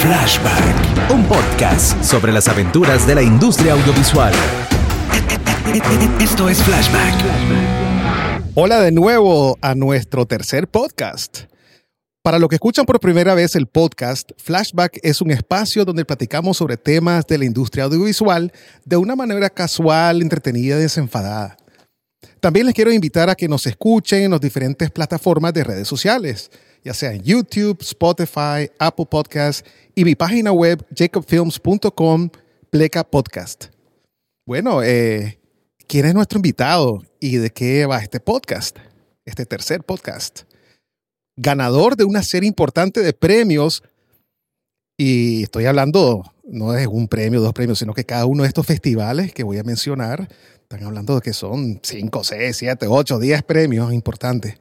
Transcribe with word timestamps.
Flashback, 0.00 1.10
un 1.10 1.26
podcast 1.26 2.02
sobre 2.02 2.32
las 2.32 2.48
aventuras 2.48 3.06
de 3.06 3.14
la 3.14 3.22
industria 3.22 3.74
audiovisual. 3.74 4.32
Esto 6.18 6.48
es 6.48 6.62
Flashback. 6.62 7.14
Hola 8.54 8.80
de 8.80 8.92
nuevo 8.92 9.58
a 9.60 9.74
nuestro 9.74 10.24
tercer 10.24 10.68
podcast. 10.68 11.40
Para 12.22 12.38
los 12.38 12.48
que 12.48 12.54
escuchan 12.54 12.86
por 12.86 12.98
primera 12.98 13.34
vez 13.34 13.54
el 13.56 13.66
podcast, 13.66 14.32
Flashback 14.38 15.00
es 15.02 15.20
un 15.20 15.32
espacio 15.32 15.84
donde 15.84 16.06
platicamos 16.06 16.56
sobre 16.56 16.78
temas 16.78 17.26
de 17.26 17.36
la 17.36 17.44
industria 17.44 17.84
audiovisual 17.84 18.50
de 18.86 18.96
una 18.96 19.14
manera 19.14 19.50
casual, 19.50 20.22
entretenida 20.22 20.76
y 20.76 20.80
desenfadada. 20.80 21.58
También 22.40 22.64
les 22.64 22.74
quiero 22.74 22.90
invitar 22.90 23.28
a 23.28 23.34
que 23.34 23.48
nos 23.48 23.66
escuchen 23.66 24.22
en 24.22 24.30
las 24.30 24.40
diferentes 24.40 24.90
plataformas 24.90 25.52
de 25.52 25.62
redes 25.62 25.86
sociales, 25.86 26.50
ya 26.84 26.94
sea 26.94 27.12
en 27.12 27.22
YouTube, 27.22 27.78
Spotify, 27.80 28.70
Apple 28.78 29.06
Podcasts 29.10 29.68
y 29.94 30.04
mi 30.04 30.14
página 30.14 30.52
web 30.52 30.84
jacobfilms.com, 30.94 32.30
pleca 32.70 33.04
podcast. 33.04 33.66
Bueno, 34.46 34.82
eh, 34.82 35.38
¿quién 35.86 36.06
es 36.06 36.14
nuestro 36.14 36.38
invitado 36.38 37.02
y 37.20 37.36
de 37.36 37.50
qué 37.50 37.86
va 37.86 37.98
este 37.98 38.20
podcast? 38.20 38.78
Este 39.24 39.46
tercer 39.46 39.84
podcast. 39.84 40.42
Ganador 41.36 41.96
de 41.96 42.04
una 42.04 42.22
serie 42.22 42.48
importante 42.48 43.00
de 43.00 43.12
premios 43.12 43.82
y 44.96 45.44
estoy 45.44 45.66
hablando 45.66 46.24
no 46.44 46.72
de 46.72 46.86
un 46.86 47.08
premio, 47.08 47.40
dos 47.40 47.52
premios, 47.52 47.78
sino 47.78 47.94
que 47.94 48.04
cada 48.04 48.26
uno 48.26 48.42
de 48.42 48.48
estos 48.48 48.66
festivales 48.66 49.32
que 49.32 49.44
voy 49.44 49.58
a 49.58 49.62
mencionar 49.62 50.28
están 50.62 50.84
hablando 50.84 51.14
de 51.14 51.20
que 51.20 51.32
son 51.32 51.80
5, 51.82 52.24
6, 52.24 52.56
7, 52.56 52.86
8, 52.88 53.18
10 53.18 53.42
premios 53.44 53.92
importantes, 53.92 54.56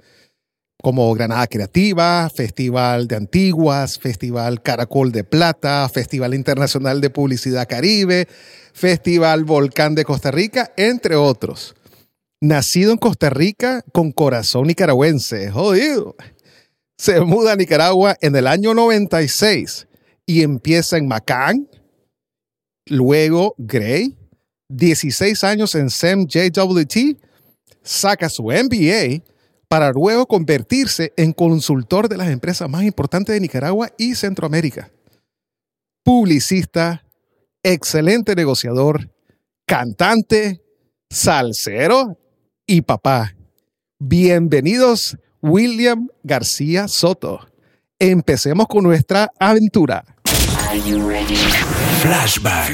como 0.81 1.13
Granada 1.13 1.47
Creativa, 1.47 2.29
Festival 2.29 3.07
de 3.07 3.17
Antiguas, 3.17 3.99
Festival 3.99 4.61
Caracol 4.61 5.11
de 5.11 5.23
Plata, 5.23 5.87
Festival 5.89 6.33
Internacional 6.33 7.01
de 7.01 7.09
Publicidad 7.09 7.67
Caribe, 7.67 8.27
Festival 8.73 9.43
Volcán 9.43 9.93
de 9.95 10.05
Costa 10.05 10.31
Rica, 10.31 10.71
entre 10.77 11.15
otros. 11.15 11.75
Nacido 12.41 12.93
en 12.93 12.97
Costa 12.97 13.29
Rica 13.29 13.83
con 13.91 14.13
corazón 14.13 14.67
nicaragüense, 14.67 15.51
jodido. 15.51 16.15
Se 16.97 17.19
muda 17.21 17.53
a 17.53 17.55
Nicaragua 17.57 18.15
en 18.21 18.35
el 18.35 18.47
año 18.47 18.73
96 18.73 19.87
y 20.25 20.43
empieza 20.43 20.97
en 20.97 21.07
Macán, 21.07 21.67
luego 22.85 23.55
Gray, 23.57 24.17
16 24.69 25.43
años 25.43 25.75
en 25.75 25.89
SEM 25.89 26.25
JWT, 26.25 27.17
saca 27.83 28.29
su 28.29 28.43
MBA 28.43 29.23
para 29.69 29.91
luego 29.91 30.25
convertirse 30.25 31.13
en 31.15 31.31
consultor 31.31 32.09
de 32.09 32.17
las 32.17 32.29
empresas 32.29 32.67
más 32.67 32.83
importantes 32.83 33.33
de 33.33 33.39
Nicaragua 33.39 33.91
y 33.97 34.15
Centroamérica. 34.15 34.91
Publicista, 36.03 37.05
excelente 37.61 38.35
negociador, 38.35 39.11
cantante, 39.67 40.63
salsero 41.09 42.17
y 42.65 42.81
papá. 42.81 43.35
Bienvenidos, 43.99 45.17
William 45.39 46.07
García 46.23 46.87
Soto. 46.87 47.47
Empecemos 47.99 48.65
con 48.67 48.83
nuestra 48.83 49.29
aventura. 49.39 50.03
Flashback. 52.01 52.71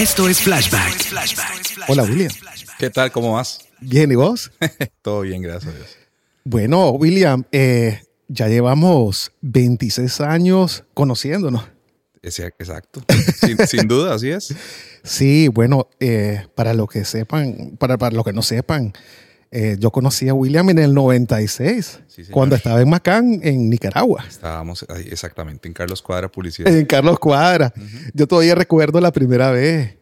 Esto 0.00 0.28
es 0.28 0.40
Flashback. 0.40 1.88
Hola, 1.88 2.04
William. 2.04 2.32
¿Qué 2.78 2.88
tal? 2.88 3.12
¿Cómo 3.12 3.32
vas? 3.32 3.67
Bien, 3.80 4.10
¿y 4.10 4.14
vos? 4.14 4.50
Todo 5.02 5.22
bien, 5.22 5.42
gracias 5.42 5.72
a 5.72 5.76
Dios. 5.76 5.96
Bueno, 6.44 6.90
William, 6.90 7.44
eh, 7.52 8.02
ya 8.28 8.48
llevamos 8.48 9.32
26 9.42 10.20
años 10.20 10.84
conociéndonos. 10.94 11.64
Exacto. 12.22 13.02
Sin, 13.40 13.58
sin, 13.66 13.88
duda, 13.88 14.14
así 14.14 14.30
es. 14.30 14.54
Sí, 15.02 15.48
bueno, 15.48 15.88
eh, 16.00 16.46
para 16.54 16.74
los 16.74 16.88
que 16.88 17.04
sepan, 17.04 17.76
para, 17.78 17.96
para 17.96 18.16
los 18.16 18.24
que 18.24 18.32
no 18.32 18.42
sepan, 18.42 18.92
eh, 19.50 19.76
yo 19.78 19.90
conocí 19.90 20.28
a 20.28 20.34
William 20.34 20.68
en 20.70 20.78
el 20.78 20.92
96, 20.92 22.00
sí, 22.06 22.24
cuando 22.30 22.56
estaba 22.56 22.82
en 22.82 22.90
Macán, 22.90 23.40
en 23.42 23.70
Nicaragua. 23.70 24.24
Estábamos 24.28 24.84
exactamente 25.06 25.68
en 25.68 25.74
Carlos 25.74 26.02
Cuadra 26.02 26.30
Publicidad. 26.30 26.74
En 26.74 26.84
Carlos 26.84 27.18
Cuadra. 27.18 27.72
Uh 27.74 27.80
-huh. 27.80 28.10
Yo 28.12 28.26
todavía 28.26 28.54
recuerdo 28.54 29.00
la 29.00 29.12
primera 29.12 29.50
vez 29.50 29.97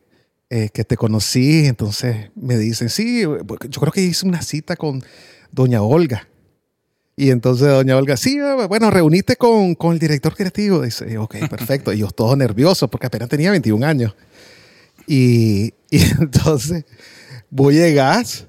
eh, 0.50 0.68
que 0.72 0.84
te 0.84 0.96
conocí, 0.96 1.66
entonces 1.66 2.30
me 2.34 2.56
dicen, 2.56 2.88
sí, 2.88 3.22
yo 3.22 3.80
creo 3.80 3.92
que 3.92 4.02
hice 4.02 4.26
una 4.26 4.42
cita 4.42 4.76
con 4.76 5.02
doña 5.50 5.82
Olga. 5.82 6.28
Y 7.16 7.30
entonces 7.30 7.68
doña 7.68 7.96
Olga, 7.96 8.16
sí, 8.16 8.38
bueno, 8.68 8.90
reuniste 8.90 9.36
con, 9.36 9.74
con 9.74 9.94
el 9.94 9.98
director 9.98 10.36
creativo. 10.36 10.82
Dice, 10.82 11.16
ok, 11.18 11.48
perfecto. 11.48 11.92
y 11.92 11.98
yo 11.98 12.10
todo 12.10 12.36
nervioso 12.36 12.88
porque 12.88 13.06
apenas 13.06 13.28
tenía 13.28 13.50
21 13.50 13.86
años. 13.86 14.14
Y, 15.06 15.72
y 15.90 16.02
entonces 16.20 16.84
voy 17.50 17.80
a 17.80 17.88
gas 17.90 18.46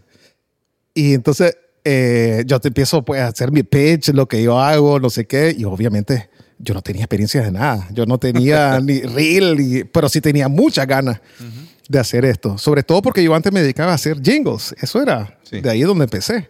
y 0.93 1.13
entonces 1.13 1.55
eh, 1.83 2.43
yo 2.45 2.59
te 2.59 2.67
empiezo 2.67 3.05
pues, 3.05 3.21
a 3.21 3.27
hacer 3.27 3.51
mi 3.51 3.63
pitch, 3.63 4.09
lo 4.09 4.27
que 4.27 4.43
yo 4.43 4.59
hago, 4.59 4.99
no 4.99 5.09
sé 5.09 5.25
qué, 5.25 5.55
y 5.57 5.63
obviamente 5.63 6.29
yo 6.59 6.73
no 6.73 6.81
tenía 6.81 7.03
experiencia 7.03 7.41
de 7.41 7.51
nada. 7.51 7.87
Yo 7.93 8.05
no 8.05 8.17
tenía 8.17 8.79
ni 8.83 9.01
reel, 9.01 9.55
ni, 9.55 9.83
pero 9.83 10.09
sí 10.09 10.19
tenía 10.19 10.49
muchas 10.49 10.85
ganas 10.85 11.21
uh 11.39 11.43
-huh. 11.43 11.67
De 11.87 11.99
hacer 11.99 12.25
esto. 12.25 12.57
Sobre 12.57 12.83
todo 12.83 13.01
porque 13.01 13.23
yo 13.23 13.33
antes 13.33 13.51
me 13.51 13.61
dedicaba 13.61 13.91
a 13.91 13.95
hacer 13.95 14.21
jingles. 14.21 14.75
Eso 14.79 15.01
era 15.01 15.37
sí. 15.43 15.61
de 15.61 15.69
ahí 15.69 15.81
donde 15.81 16.05
empecé. 16.05 16.49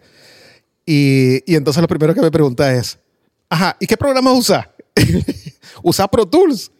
Y, 0.84 1.42
y, 1.50 1.56
entonces 1.56 1.80
lo 1.80 1.88
primero 1.88 2.14
que 2.14 2.20
me 2.22 2.30
pregunta 2.30 2.72
es, 2.74 2.98
ajá, 3.50 3.76
¿y 3.78 3.86
qué 3.86 3.96
programa 3.96 4.32
usa? 4.32 4.72
usa 5.82 6.08
Pro 6.08 6.26
Tools. 6.26 6.70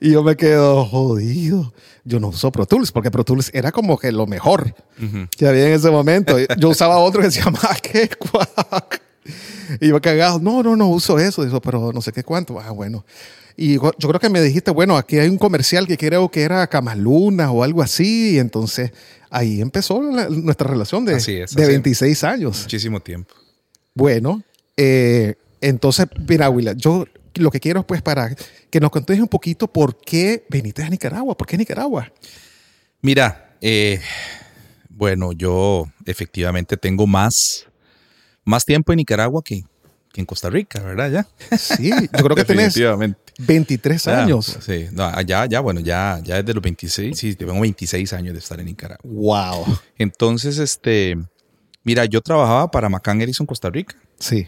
Y 0.00 0.12
yo 0.12 0.22
me 0.22 0.36
quedo 0.36 0.84
jodido. 0.84 1.72
Yo 2.04 2.20
no 2.20 2.28
uso 2.28 2.52
Pro 2.52 2.66
Tools 2.66 2.92
porque 2.92 3.10
Pro 3.10 3.24
Tools 3.24 3.50
era 3.52 3.72
como 3.72 3.98
que 3.98 4.12
lo 4.12 4.26
mejor 4.26 4.74
uh 5.00 5.02
-huh. 5.02 5.28
que 5.30 5.46
había 5.48 5.66
en 5.66 5.72
ese 5.72 5.90
momento. 5.90 6.36
Yo 6.58 6.68
usaba 6.68 6.98
otro 6.98 7.22
que 7.22 7.30
se 7.30 7.42
llamaba 7.42 7.76
¿qué? 7.82 8.08
Y 9.80 9.88
yo 9.88 10.00
cagado, 10.00 10.38
no, 10.38 10.62
no, 10.62 10.76
no 10.76 10.88
uso 10.88 11.18
eso, 11.18 11.44
eso, 11.44 11.60
pero 11.60 11.92
no 11.92 12.00
sé 12.00 12.12
qué 12.12 12.22
cuánto. 12.22 12.58
Ah, 12.60 12.70
bueno. 12.70 13.04
Y 13.56 13.74
yo 13.74 13.90
creo 13.92 14.20
que 14.20 14.28
me 14.28 14.40
dijiste, 14.42 14.70
bueno, 14.70 14.96
aquí 14.96 15.18
hay 15.18 15.28
un 15.28 15.38
comercial 15.38 15.86
que 15.86 15.96
creo 15.96 16.30
que 16.30 16.42
era 16.42 16.66
Camaluna 16.66 17.50
o 17.50 17.62
algo 17.62 17.82
así. 17.82 18.34
Y 18.34 18.38
entonces 18.38 18.92
ahí 19.30 19.60
empezó 19.60 20.02
la, 20.02 20.28
nuestra 20.28 20.68
relación 20.68 21.04
de, 21.04 21.14
así 21.14 21.36
es, 21.36 21.54
de 21.54 21.62
así 21.62 21.72
26 21.72 22.24
años. 22.24 22.62
Muchísimo 22.62 23.00
tiempo. 23.00 23.34
Bueno, 23.94 24.42
eh, 24.76 25.36
entonces, 25.60 26.06
mira, 26.28 26.50
Willa, 26.50 26.74
yo 26.74 27.06
lo 27.34 27.50
que 27.50 27.60
quiero 27.60 27.86
pues 27.86 28.02
para 28.02 28.34
que 28.70 28.80
nos 28.80 28.90
contes 28.90 29.18
un 29.20 29.28
poquito 29.28 29.68
por 29.68 29.98
qué 29.98 30.44
viniste 30.48 30.82
a 30.82 30.88
Nicaragua, 30.88 31.36
por 31.36 31.46
qué 31.46 31.56
Nicaragua. 31.56 32.12
Mira, 33.00 33.56
eh, 33.60 34.00
bueno, 34.88 35.32
yo 35.32 35.86
efectivamente 36.04 36.76
tengo 36.76 37.06
más, 37.06 37.66
más 38.46 38.64
tiempo 38.64 38.92
en 38.92 38.96
Nicaragua 38.98 39.42
que, 39.44 39.64
que, 40.12 40.20
en 40.22 40.26
Costa 40.26 40.48
Rica, 40.48 40.80
¿verdad? 40.82 41.10
Ya. 41.10 41.58
Sí, 41.58 41.90
yo 41.90 42.24
creo 42.24 42.36
que 42.36 42.44
tenés 42.44 42.74
23 43.38 44.04
ya, 44.04 44.22
años. 44.22 44.58
Sí, 44.60 44.86
no, 44.92 45.20
ya, 45.20 45.44
ya, 45.44 45.60
bueno, 45.60 45.80
ya, 45.80 46.20
ya 46.24 46.36
desde 46.36 46.54
los 46.54 46.62
26, 46.62 47.18
sí, 47.18 47.34
tengo 47.34 47.60
26 47.60 48.12
años 48.14 48.32
de 48.32 48.38
estar 48.38 48.58
en 48.58 48.66
Nicaragua. 48.66 49.04
Wow. 49.04 49.78
Entonces, 49.98 50.58
este, 50.58 51.18
mira, 51.82 52.06
yo 52.06 52.22
trabajaba 52.22 52.70
para 52.70 52.88
Macan 52.88 53.20
Edison 53.20 53.46
Costa 53.46 53.68
Rica. 53.68 53.96
Sí. 54.18 54.46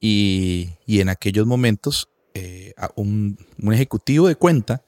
Y, 0.00 0.70
y 0.86 1.00
en 1.00 1.08
aquellos 1.08 1.46
momentos 1.46 2.08
eh, 2.34 2.72
un, 2.94 3.38
un, 3.60 3.72
ejecutivo 3.72 4.28
de 4.28 4.36
cuenta 4.36 4.82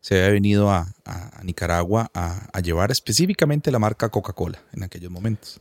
se 0.00 0.16
había 0.16 0.30
venido 0.30 0.70
a, 0.70 0.94
a, 1.04 1.40
a 1.40 1.44
Nicaragua 1.44 2.10
a, 2.14 2.48
a, 2.52 2.60
llevar 2.60 2.90
específicamente 2.90 3.70
la 3.70 3.78
marca 3.78 4.08
Coca-Cola 4.08 4.60
en 4.72 4.82
aquellos 4.82 5.10
momentos. 5.10 5.60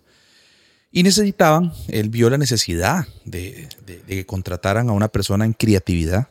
Y 0.91 1.03
necesitaban, 1.03 1.73
él 1.89 2.09
vio 2.09 2.29
la 2.29 2.37
necesidad 2.37 3.07
de, 3.25 3.67
de, 3.85 3.97
de 3.99 4.15
que 4.15 4.25
contrataran 4.25 4.89
a 4.89 4.93
una 4.93 5.09
persona 5.09 5.45
en 5.45 5.53
creatividad 5.53 6.29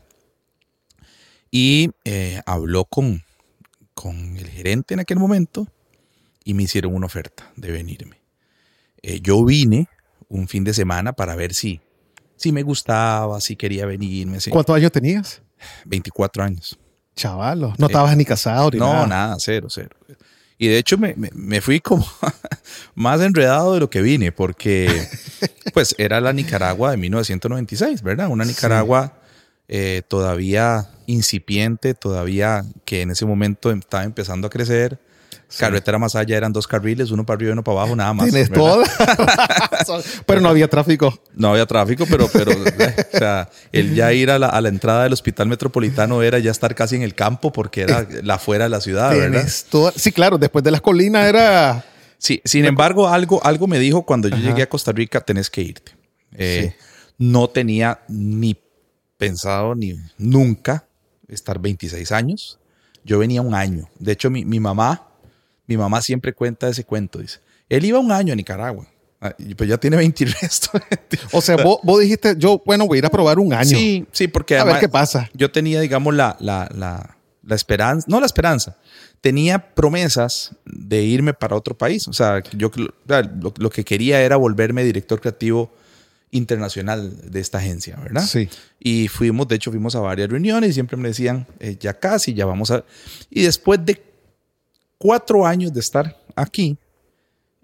y 1.50 1.91
eh, 2.05 2.41
habló 2.47 2.85
con, 2.85 3.23
con 3.94 4.37
el 4.37 4.49
gerente 4.49 4.94
en 4.94 5.00
aquel 5.00 5.19
momento 5.19 5.67
y 6.44 6.55
me 6.55 6.64
hicieron 6.64 6.94
una 6.94 7.06
oferta 7.06 7.50
de 7.56 7.70
venirme. 7.70 8.20
Eh, 9.03 9.20
yo 9.23 9.44
vine 9.44 9.88
un 10.29 10.49
fin 10.49 10.64
de 10.64 10.75
semana 10.75 11.12
para 11.12 11.35
ver 11.37 11.55
si, 11.55 11.81
si 12.37 12.52
me 12.52 12.62
gustaba, 12.62 13.41
si 13.41 13.56
quería 13.56 13.87
venirme. 13.87 14.41
Si... 14.41 14.50
¿Cuántos 14.50 14.76
años 14.76 14.93
tenías? 14.93 15.43
24 15.87 16.44
años. 16.44 16.79
Chavalo, 17.14 17.73
no 17.79 17.87
estabas 17.87 18.12
eh, 18.12 18.17
ni 18.17 18.25
casado 18.26 18.70
ni 18.70 18.79
no, 18.79 18.93
nada. 18.93 19.00
No, 19.00 19.06
nada, 19.06 19.37
cero, 19.38 19.69
cero. 19.70 19.97
Y 20.58 20.69
de 20.69 20.79
hecho 20.79 20.97
me, 20.97 21.14
me, 21.17 21.31
me 21.35 21.61
fui 21.61 21.81
como 21.81 22.06
más 22.94 23.20
enredado 23.20 23.75
de 23.75 23.81
lo 23.81 23.91
que 23.91 24.00
vine, 24.03 24.32
porque 24.32 24.88
pues 25.75 25.94
era 25.99 26.20
la 26.20 26.32
Nicaragua 26.32 26.91
de 26.91 26.97
1996, 26.97 28.03
¿verdad? 28.03 28.29
Una 28.29 28.44
Nicaragua 28.44 29.12
sí. 29.14 29.32
eh, 29.69 30.03
todavía 30.06 30.88
incipiente, 31.06 31.94
todavía 31.94 32.64
que 32.85 33.03
en 33.03 33.11
ese 33.11 33.26
momento 33.26 33.70
estaba 33.70 34.05
empezando 34.05 34.47
a 34.47 34.50
crecer, 34.50 34.99
Carretera 35.58 35.99
más 35.99 36.14
allá 36.17 36.37
eran 36.37 36.52
dos 36.52 36.67
carriles, 36.67 37.11
uno 37.12 37.25
para 37.25 37.37
arriba 37.37 37.50
y 37.50 37.52
uno 37.52 37.62
para 37.64 37.78
abajo, 37.81 37.94
nada 37.96 38.12
más. 38.12 38.31
Tienes 38.31 38.50
toda 38.50 38.78
la. 38.78 39.84
Pero 40.26 40.40
no 40.40 40.49
había 40.49 40.69
tráfico. 40.69 41.20
No 41.34 41.50
había 41.50 41.67
tráfico, 41.67 42.05
pero, 42.11 42.28
pero 42.32 42.52
eh, 42.52 43.06
o 43.14 43.19
sea, 43.19 43.49
el 43.73 43.94
ya 43.94 44.12
ir 44.12 44.31
a 44.31 44.38
la, 44.38 44.49
a 44.49 44.61
la 44.61 44.69
entrada 44.69 45.05
del 45.05 45.12
hospital 45.12 45.46
metropolitano 45.49 46.23
era 46.23 46.38
ya 46.38 46.50
estar 46.50 46.75
casi 46.75 46.96
en 46.96 47.02
el 47.02 47.14
campo 47.14 47.52
porque 47.52 47.82
era 47.82 48.06
la 48.23 48.34
afuera 48.34 48.64
de 48.64 48.70
la 48.70 48.81
ciudad, 48.81 49.11
¿verdad? 49.11 49.31
Tienes 49.31 49.64
toda- 49.70 49.93
Sí, 49.94 50.11
claro, 50.12 50.37
después 50.38 50.64
de 50.64 50.70
las 50.73 50.81
colinas 50.81 51.26
era. 51.28 51.84
Sí, 52.19 52.40
sin 52.44 52.64
embargo, 52.64 53.08
algo, 53.08 53.44
algo 53.44 53.67
me 53.67 53.78
dijo 53.78 54.02
cuando 54.05 54.28
yo 54.28 54.37
llegué 54.38 54.62
a 54.62 54.69
Costa 54.69 54.90
Rica, 54.93 55.20
tenés 55.20 55.49
que 55.50 55.61
irte. 55.62 55.93
Eh, 56.32 56.75
No 57.19 57.49
tenía 57.49 58.00
ni 58.08 58.58
pensado 59.17 59.75
ni 59.75 59.94
nunca 60.19 60.87
estar 61.28 61.58
26 61.58 62.12
años. 62.12 62.58
Yo 63.05 63.19
venía 63.19 63.40
un 63.43 63.55
año. 63.55 63.88
De 63.99 64.12
hecho, 64.12 64.31
mi, 64.31 64.44
mi 64.44 64.58
mamá, 64.61 65.06
mi 65.67 65.77
mamá 65.77 66.01
siempre 66.03 66.33
cuenta 66.33 66.69
ese 66.69 66.85
cuento. 66.85 67.19
Dice, 67.19 67.41
él 67.69 67.85
iba 67.85 67.99
un 67.99 68.13
año 68.13 68.33
a 68.33 68.37
Nicaragua. 68.37 68.87
Ah, 69.21 69.35
Pues 69.57 69.69
ya 69.69 69.79
tiene 69.79 69.97
20 69.97 70.25
y 70.25 70.27
resto. 70.27 70.71
O 71.33 71.41
sea, 71.41 71.57
vos, 71.57 71.79
vos 71.83 72.01
dijiste, 72.01 72.35
yo, 72.39 72.63
bueno, 72.67 72.87
voy 72.87 72.97
a 72.97 73.01
ir 73.01 73.07
a 73.07 73.11
probar 73.11 73.39
un 73.39 73.53
año. 73.53 73.77
Sí, 73.77 74.07
sí, 74.13 74.29
porque 74.29 74.55
A 74.55 74.59
ver 74.59 74.75
además 74.75 74.81
qué 74.81 74.89
pasa. 74.89 75.31
yo 75.35 75.51
tenía, 75.51 75.81
digamos, 75.81 76.15
la, 76.15 76.37
la, 76.41 76.69
la, 76.75 77.17
la 77.43 77.55
esperanza, 77.55 78.07
no 78.11 78.21
la 78.21 78.27
esperanza, 78.27 78.77
tenía 79.23 79.75
promesas 79.75 80.53
de 80.67 81.03
irme 81.03 81.33
para 81.33 81.57
otro 81.57 81.77
país. 81.77 82.07
O 82.09 82.12
sea, 82.12 82.43
yo 82.53 82.71
lo, 83.07 83.55
lo 83.57 83.71
que 83.71 83.85
quería 83.85 84.21
era 84.21 84.37
volverme 84.37 84.85
director 84.85 85.21
creativo 85.21 85.73
internacional 86.31 87.31
de 87.31 87.41
esta 87.41 87.59
agencia, 87.59 87.97
¿verdad? 88.03 88.23
Sí. 88.23 88.49
Y 88.79 89.09
fuimos, 89.09 89.49
de 89.49 89.57
hecho, 89.57 89.71
fuimos 89.71 89.95
a 89.95 90.01
varias 90.01 90.29
reuniones 90.29 90.71
y 90.71 90.73
siempre 90.75 90.97
me 90.97 91.09
decían, 91.09 91.47
eh, 91.61 91.77
ya 91.81 91.95
casi, 91.99 92.35
ya 92.35 92.45
vamos 92.47 92.71
a... 92.71 92.85
Y 93.31 93.43
después 93.43 93.85
de 93.85 94.03
cuatro 94.99 95.47
años 95.47 95.73
de 95.73 95.81
estar 95.81 96.17
aquí, 96.35 96.77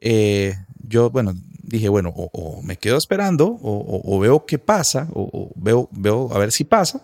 eh, 0.00 0.55
yo, 0.88 1.11
bueno, 1.11 1.32
dije, 1.62 1.88
bueno, 1.88 2.12
o, 2.14 2.29
o 2.32 2.62
me 2.62 2.76
quedo 2.76 2.96
esperando, 2.96 3.46
o, 3.46 3.73
o- 3.76 4.17
o 4.17 4.19
veo 4.19 4.44
qué 4.46 4.58
pasa, 4.58 5.08
o, 5.14 5.50
veo, 5.56 5.88
veo 5.93 6.32
a 6.34 6.38
ver 6.38 6.52
si 6.52 6.64
pasa, 6.64 7.00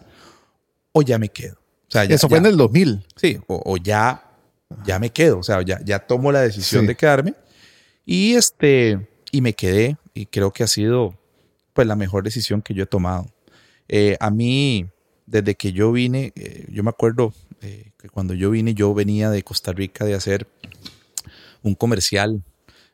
o 0.92 1.02
ya 1.02 1.18
me 1.18 1.28
quedo. 1.28 1.54
O 1.54 1.90
sea, 1.90 2.04
ya, 2.04 2.14
Eso 2.16 2.28
fue 2.28 2.36
ya- 2.38 2.40
en 2.40 2.46
el 2.46 2.56
2000. 2.56 3.06
Sí, 3.16 3.38
o, 3.46 3.76
ya, 3.78 4.24
ya 4.84 4.98
me 4.98 5.10
quedo, 5.10 5.38
o 5.38 5.42
sea, 5.42 5.62
ya, 5.62 5.80
ya 5.84 6.00
tomo 6.00 6.32
la 6.32 6.42
decisión 6.42 6.82
Sí. 6.82 6.86
de 6.88 6.96
quedarme. 6.96 7.34
Y 8.04 8.34
este, 8.34 9.08
y 9.32 9.40
me 9.40 9.52
quedé, 9.54 9.96
y 10.14 10.26
creo 10.26 10.52
que 10.52 10.64
ha 10.64 10.66
sido 10.66 11.14
pues 11.72 11.86
la 11.86 11.94
mejor 11.94 12.24
decisión 12.24 12.60
que 12.60 12.74
yo 12.74 12.82
he 12.82 12.86
tomado. 12.86 13.26
Eh, 13.88 14.16
a 14.20 14.30
mí, 14.30 14.86
desde 15.26 15.54
que 15.54 15.72
yo 15.72 15.92
vine, 15.92 16.32
eh, 16.34 16.66
yo 16.70 16.82
me 16.82 16.90
acuerdo 16.90 17.32
que 17.98 18.08
cuando 18.08 18.34
yo 18.34 18.50
vine, 18.50 18.74
yo 18.74 18.94
venía 18.94 19.30
de 19.30 19.42
Costa 19.42 19.72
Rica 19.72 20.04
de 20.04 20.14
hacer 20.14 20.46
un 21.62 21.74
comercial. 21.74 22.42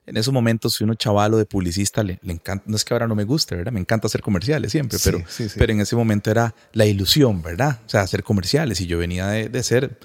En 0.06 0.16
esos 0.18 0.34
momentos, 0.34 0.74
si 0.74 0.84
uno 0.84 0.94
chavalo 0.94 1.38
de 1.38 1.46
publicista 1.46 2.02
le, 2.02 2.18
le 2.22 2.32
encanta, 2.34 2.64
no 2.66 2.76
es 2.76 2.84
que 2.84 2.92
ahora 2.94 3.06
no 3.06 3.14
me 3.14 3.24
guste, 3.24 3.54
¿verdad? 3.56 3.72
Me 3.72 3.80
encanta 3.80 4.06
hacer 4.06 4.20
comerciales 4.22 4.72
siempre, 4.72 4.98
Sí, 4.98 5.10
pero, 5.10 5.24
sí, 5.28 5.48
sí. 5.48 5.54
pero 5.58 5.72
en 5.72 5.80
ese 5.80 5.96
momento 5.96 6.30
era 6.30 6.54
la 6.72 6.84
ilusión, 6.86 7.42
¿verdad? 7.42 7.80
O 7.86 7.88
sea, 7.88 8.02
hacer 8.02 8.22
comerciales. 8.22 8.80
Y 8.80 8.86
yo 8.86 8.98
venía 8.98 9.28
de, 9.28 9.48
de 9.48 9.58
hacer, 9.58 9.98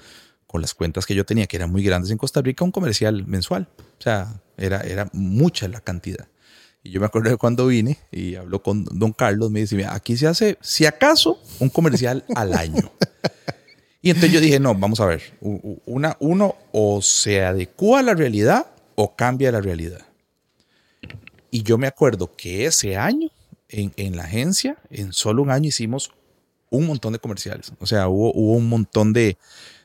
con 0.46 0.62
las 0.62 0.74
cuentas 0.74 1.04
que 1.06 1.14
yo 1.14 1.24
tenía, 1.26 1.46
que 1.46 1.56
eran 1.56 1.70
muy 1.70 1.82
grandes 1.82 2.10
en 2.10 2.16
Costa 2.18 2.40
Rica, 2.42 2.64
un 2.64 2.72
comercial 2.72 3.26
mensual. 3.26 3.68
O 3.98 4.02
sea, 4.02 4.40
era, 4.56 4.80
era 4.80 5.08
mucha 5.12 5.68
la 5.68 5.80
cantidad. 5.80 6.28
Y 6.82 6.90
yo 6.92 7.00
me 7.00 7.06
acuerdo 7.06 7.28
de 7.30 7.36
cuando 7.36 7.66
vine 7.66 7.98
y 8.10 8.36
habló 8.36 8.62
con 8.62 8.84
don 8.84 9.12
Carlos, 9.12 9.50
me 9.50 9.60
dice, 9.60 9.76
"Mira, 9.76 9.94
aquí 9.94 10.16
se 10.16 10.26
hace, 10.26 10.56
si 10.62 10.86
acaso, 10.86 11.38
un 11.58 11.68
comercial 11.68 12.24
al 12.34 12.54
año. 12.54 12.90
Y 14.02 14.10
entonces 14.10 14.32
yo 14.32 14.40
dije, 14.40 14.58
no, 14.58 14.74
vamos 14.74 14.98
a 15.00 15.06
ver, 15.06 15.22
una, 15.40 16.16
uno 16.20 16.56
o 16.72 17.02
se 17.02 17.44
adecua 17.44 18.00
a 18.00 18.02
la 18.02 18.14
realidad 18.14 18.66
o 18.94 19.14
cambia 19.14 19.52
la 19.52 19.60
realidad. 19.60 20.00
Y 21.50 21.62
yo 21.62 21.76
me 21.78 21.86
acuerdo 21.86 22.34
que 22.36 22.64
ese 22.66 22.96
año, 22.96 23.28
en, 23.68 23.92
en 23.96 24.16
la 24.16 24.24
agencia, 24.24 24.76
en 24.90 25.12
solo 25.12 25.42
un 25.42 25.50
año 25.50 25.68
hicimos 25.68 26.12
un 26.70 26.86
montón 26.86 27.12
de 27.12 27.18
comerciales. 27.18 27.72
O 27.78 27.86
sea, 27.86 28.08
hubo, 28.08 28.32
hubo 28.32 28.54
un 28.54 28.68
montón 28.68 29.12
de, 29.12 29.36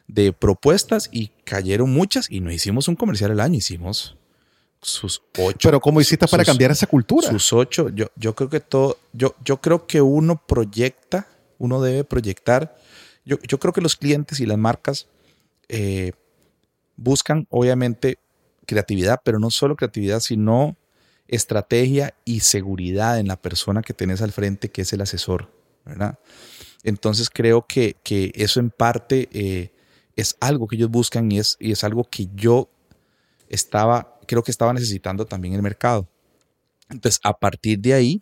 de 0.08 0.32
propuestas 0.32 1.10
y 1.12 1.28
cayeron 1.44 1.92
muchas 1.92 2.30
y 2.32 2.40
no 2.40 2.52
hicimos 2.52 2.88
un 2.88 2.96
comercial 2.96 3.32
al 3.32 3.40
año, 3.42 3.56
hicimos 3.58 4.16
sus 4.82 5.24
ocho. 5.40 5.58
Pero 5.68 5.80
¿cómo 5.82 6.00
hiciste 6.00 6.28
para 6.28 6.44
sus- 6.46 6.52
cambiar 6.54 6.72
esa 6.72 6.86
cultura? 6.88 7.30
Sus 7.30 7.52
ocho, 7.52 7.90
yo, 7.90 8.08
yo 8.16 8.36
creo 8.36 8.50
que 8.50 8.60
todo, 8.60 8.98
yo, 9.14 9.36
yo 9.44 9.58
creo 9.60 9.88
que 9.88 10.00
uno 10.02 10.40
proyecta, 10.46 11.28
uno 11.58 11.82
debe 11.82 12.04
proyectar. 12.04 12.78
Yo, 13.26 13.40
creo 13.40 13.74
que 13.74 13.82
los 13.82 13.96
clientes 13.96 14.40
y 14.40 14.46
las 14.46 14.58
marcas 14.58 15.08
eh, 15.68 16.12
buscan, 16.96 17.48
obviamente, 17.50 18.20
creatividad, 18.68 19.22
pero 19.24 19.40
no 19.40 19.50
solo 19.50 19.76
creatividad, 19.76 20.20
sino 20.20 20.78
estrategia 21.28 22.14
y 22.24 22.42
seguridad 22.42 23.20
en 23.20 23.28
la 23.28 23.42
persona 23.42 23.82
que 23.82 23.94
tenés 23.94 24.22
al 24.22 24.32
frente, 24.32 24.70
que 24.70 24.84
es 24.84 24.94
el 24.94 25.02
asesor, 25.02 25.52
¿verdad? 25.86 26.20
Entonces 26.84 27.32
creo 27.32 27.66
que, 27.66 27.98
eso 28.36 28.60
en 28.60 28.70
parte 28.70 29.28
eh, 29.32 29.72
es 30.16 30.38
algo 30.40 30.68
que 30.68 30.76
ellos 30.76 30.92
buscan 30.92 31.32
y 31.32 31.40
es, 31.40 31.58
y 31.60 31.72
es 31.72 31.84
algo 31.84 32.04
que 32.04 32.30
yo 32.36 32.70
estaba, 33.50 34.20
creo 34.28 34.44
que 34.44 34.52
estaba 34.52 34.72
necesitando 34.72 35.26
también 35.26 35.56
el 35.56 35.64
mercado. 35.64 36.08
Entonces, 36.90 37.20
a 37.24 37.34
partir 37.38 37.80
de 37.80 37.96
ahí, 37.96 38.22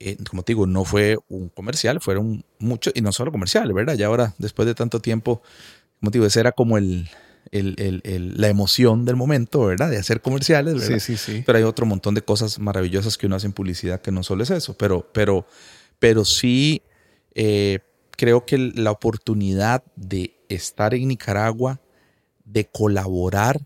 eh, 0.00 0.16
como 0.28 0.42
te 0.42 0.52
digo, 0.52 0.66
no 0.66 0.84
fue 0.84 1.18
un 1.28 1.48
comercial, 1.48 2.00
fueron 2.00 2.44
muchos, 2.58 2.92
y 2.96 3.00
no 3.00 3.12
solo 3.12 3.30
comerciales, 3.32 3.74
¿verdad? 3.74 3.94
Ya 3.94 4.06
ahora, 4.06 4.34
después 4.38 4.66
de 4.66 4.74
tanto 4.74 5.00
tiempo, 5.00 5.42
como 6.00 6.10
te 6.10 6.18
digo, 6.18 6.26
ese 6.26 6.40
era 6.40 6.52
como 6.52 6.76
el, 6.78 7.08
el- 7.50 7.74
el- 7.78 8.00
el- 8.04 8.34
la 8.40 8.48
emoción 8.48 9.04
del 9.04 9.16
momento, 9.16 9.66
¿verdad? 9.66 9.90
De 9.90 9.98
hacer 9.98 10.20
comerciales, 10.20 10.74
¿verdad? 10.74 10.98
Sí, 10.98 11.16
sí, 11.16 11.16
sí. 11.16 11.42
Pero 11.46 11.58
hay 11.58 11.64
otro 11.64 11.86
montón 11.86 12.14
de 12.14 12.22
cosas 12.22 12.58
maravillosas 12.58 13.16
que 13.18 13.26
uno 13.26 13.36
hace 13.36 13.46
en 13.46 13.52
publicidad 13.52 14.00
que 14.00 14.10
no 14.12 14.22
solo 14.22 14.42
es 14.42 14.50
eso, 14.50 14.74
pero, 14.76 15.08
pero, 15.12 15.46
pero 15.98 16.24
sí 16.24 16.82
eh, 17.34 17.80
creo 18.16 18.44
que 18.46 18.58
la 18.58 18.90
oportunidad 18.90 19.82
de 19.96 20.34
estar 20.48 20.94
en 20.94 21.08
Nicaragua, 21.08 21.80
de 22.44 22.66
colaborar, 22.66 23.60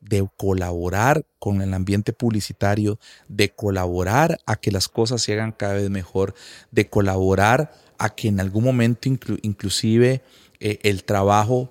de 0.00 0.26
colaborar 0.36 1.26
con 1.38 1.60
el 1.62 1.74
ambiente 1.74 2.12
publicitario, 2.12 2.98
de 3.28 3.50
colaborar 3.50 4.38
a 4.46 4.56
que 4.56 4.70
las 4.70 4.88
cosas 4.88 5.22
se 5.22 5.34
hagan 5.34 5.52
cada 5.52 5.74
vez 5.74 5.90
mejor, 5.90 6.34
de 6.70 6.88
colaborar 6.88 7.72
a 7.98 8.10
que 8.14 8.28
en 8.28 8.40
algún 8.40 8.64
momento 8.64 9.08
inclu- 9.08 9.38
inclusive 9.42 10.22
eh, 10.58 10.78
el 10.82 11.04
trabajo 11.04 11.70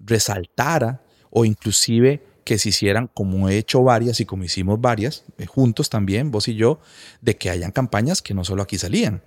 resaltara 0.00 1.02
o 1.30 1.44
inclusive 1.44 2.22
que 2.44 2.58
se 2.58 2.70
hicieran 2.70 3.08
como 3.12 3.48
he 3.48 3.58
hecho 3.58 3.82
varias 3.82 4.20
y 4.20 4.24
como 4.24 4.42
hicimos 4.44 4.80
varias 4.80 5.24
eh, 5.36 5.46
juntos 5.46 5.90
también, 5.90 6.30
vos 6.30 6.48
y 6.48 6.54
yo, 6.54 6.80
de 7.20 7.36
que 7.36 7.50
hayan 7.50 7.72
campañas 7.72 8.22
que 8.22 8.32
no 8.34 8.42
solo 8.44 8.62
aquí 8.62 8.78
salían, 8.78 9.22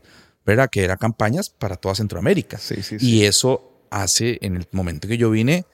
¿verdad? 0.46 0.70
Que 0.72 0.84
eran 0.84 0.98
campañas 0.98 1.50
para 1.50 1.76
toda 1.76 1.94
Centroamérica. 1.94 2.58
Sí, 2.58 2.82
sí, 2.82 2.98
Y 3.00 3.26
eso 3.26 3.86
hace, 3.92 4.40
en 4.42 4.56
el 4.58 4.68
momento 4.72 5.08
que 5.08 5.18
yo 5.18 5.30
vine, 5.30 5.66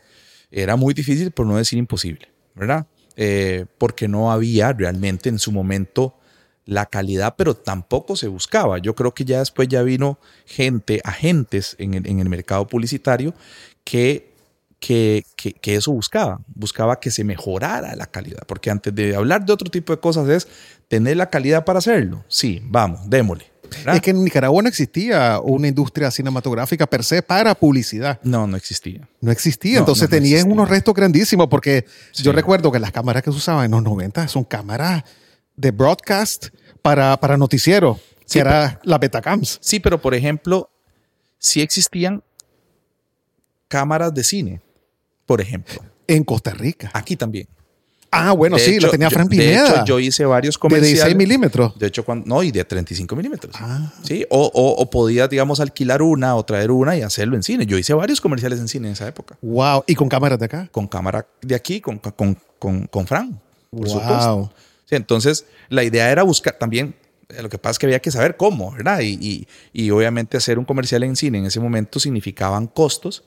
era 0.51 0.75
muy 0.75 0.93
difícil, 0.93 1.31
por 1.31 1.46
no 1.46 1.55
decir 1.57 1.79
imposible, 1.79 2.27
¿verdad? 2.58 2.88
Eh, 3.16 3.66
porque 3.78 4.08
no 4.08 4.32
había 4.32 4.74
realmente 4.74 5.30
en 5.30 5.40
su 5.40 5.52
momento 5.52 6.16
la 6.66 6.86
calidad, 6.86 7.36
pero 7.38 7.56
tampoco 7.56 8.16
se 8.16 8.28
buscaba. 8.28 8.78
Yo 8.78 8.94
creo 8.94 9.14
que 9.14 9.26
ya 9.26 9.40
después 9.40 9.68
ya 9.70 9.82
vino 9.84 10.20
gente, 10.46 11.02
agentes 11.04 11.76
en 11.80 11.94
el, 11.94 12.08
en 12.08 12.20
el 12.20 12.30
mercado 12.30 12.68
publicitario 12.68 13.34
que, 13.84 14.34
que, 14.80 15.24
que, 15.38 15.54
que 15.54 15.76
eso 15.76 15.94
buscaba, 15.94 16.42
buscaba 16.48 17.00
que 17.00 17.10
se 17.10 17.24
mejorara 17.24 17.96
la 17.96 18.06
calidad, 18.06 18.44
porque 18.46 18.70
antes 18.70 18.94
de 18.94 19.16
hablar 19.16 19.46
de 19.46 19.54
otro 19.54 19.72
tipo 19.72 19.94
de 19.94 20.00
cosas 20.00 20.28
es 20.28 20.48
tener 20.90 21.18
la 21.18 21.30
calidad 21.30 21.64
para 21.64 21.80
hacerlo. 21.80 22.26
Sí, 22.28 22.62
vamos, 22.64 23.10
démosle. 23.10 23.46
¿Verdad? 23.69 23.95
Es 23.95 24.01
que 24.01 24.12
en 24.12 24.24
Nicaragua 24.24 24.62
no 24.62 24.69
existía 24.69 25.39
una 25.43 25.67
industria 25.67 26.12
cinematográfica 26.12 26.88
per 26.88 27.03
se 27.03 27.21
para 27.21 27.55
publicidad. 27.55 28.19
No, 28.24 28.47
no 28.47 28.57
existía. 28.57 29.07
No 29.21 29.31
existía. 29.31 29.74
No, 29.75 29.79
Entonces 29.79 30.03
no, 30.03 30.07
no 30.07 30.17
tenían 30.17 30.33
existía. 30.39 30.53
unos 30.53 30.69
restos 30.69 30.93
grandísimos 30.93 31.47
porque 31.47 31.86
yo 32.15 32.31
recuerdo 32.31 32.71
que 32.71 32.79
las 32.79 32.91
cámaras 32.91 33.24
que 33.24 33.31
se 33.31 33.38
usaban 33.38 33.65
en 33.65 33.71
los 33.71 33.83
90 33.83 34.27
son 34.27 34.43
cámaras 34.43 35.03
de 35.55 35.71
broadcast 35.71 36.47
para, 36.81 37.17
para 37.19 37.38
noticiero, 37.38 38.00
que 38.21 38.25
Sí, 38.25 38.39
era 38.39 38.79
la 38.83 38.97
Betacams. 38.97 39.57
Sí, 39.62 39.79
pero 39.79 40.01
por 40.01 40.13
ejemplo, 40.13 40.69
sí 41.39 41.62
existían 41.62 42.24
cámaras 43.67 44.13
de 44.13 44.24
cine, 44.24 44.62
por 45.25 45.41
ejemplo. 45.41 45.81
En 46.07 46.24
Costa 46.24 46.51
Rica. 46.51 46.89
Aquí 46.93 47.15
también. 47.15 47.47
Ah, 48.10 48.32
bueno, 48.32 48.56
De 48.56 48.64
sí, 48.64 48.76
hecho, 48.76 48.88
la 48.88 48.92
tenía 48.92 49.10
yo- 49.10 49.14
Fran 49.16 49.28
De 49.28 49.38
Pineda. 49.38 49.70
hecho, 49.70 49.86
yo 49.86 50.00
hice 50.00 50.26
varios 50.26 50.56
de 50.56 50.60
comerciales. 50.60 50.94
16 50.94 51.16
milímetros. 51.16 51.78
De 51.78 51.88
hecho, 51.88 52.06
cuando, 52.06 52.26
no, 52.26 52.42
y 52.42 52.52
de 52.52 52.64
35 52.64 53.16
milímetros. 53.16 53.54
Ah. 53.60 53.92
Sí, 54.04 54.26
o, 54.30 54.46
o, 54.54 54.72
o 54.82 54.90
podías, 54.90 55.30
digamos, 55.30 55.60
alquilar 55.60 56.02
una 56.02 56.36
o 56.36 56.46
traer 56.46 56.72
una 56.72 56.96
y 56.96 57.02
hacerlo 57.02 57.36
en 57.36 57.44
cine. 57.44 57.66
Yo 57.66 57.78
hice 57.78 57.94
varios 57.94 58.22
comerciales 58.22 58.60
en 58.60 58.68
cine 58.70 58.88
en 58.88 58.94
esa 58.94 59.08
época. 59.08 59.38
Wow. 59.42 59.84
Y 59.88 59.96
con 59.96 60.08
cámaras 60.10 60.40
de 60.40 60.46
acá. 60.46 60.70
Con 60.72 60.88
cámara 60.88 61.28
de 61.42 61.54
aquí, 61.56 61.82
con, 61.82 62.00
con, 62.00 62.38
con, 62.60 62.88
con 62.88 63.08
Fran, 63.08 63.40
por 63.70 63.82
Wow. 63.82 63.90
supuesto. 63.90 64.54
Sí, 64.86 64.96
entonces, 64.96 65.46
la 65.70 65.84
idea 65.84 66.10
era 66.10 66.24
buscar 66.24 66.54
también, 66.58 66.96
eh, 67.28 67.42
lo 67.42 67.50
que 67.50 67.58
pasa 67.58 67.72
es 67.72 67.80
que 67.80 67.88
había 67.88 68.00
que 68.00 68.10
saber 68.10 68.38
cómo, 68.38 68.72
¿verdad? 68.72 69.02
Y, 69.02 69.18
y, 69.22 69.48
y 69.74 69.92
obviamente 69.92 70.38
hacer 70.38 70.58
un 70.58 70.64
comercial 70.66 71.04
en 71.04 71.18
cine 71.18 71.40
en 71.40 71.46
ese 71.46 71.60
momento 71.60 72.00
significaban 72.00 72.68
costos 72.68 73.26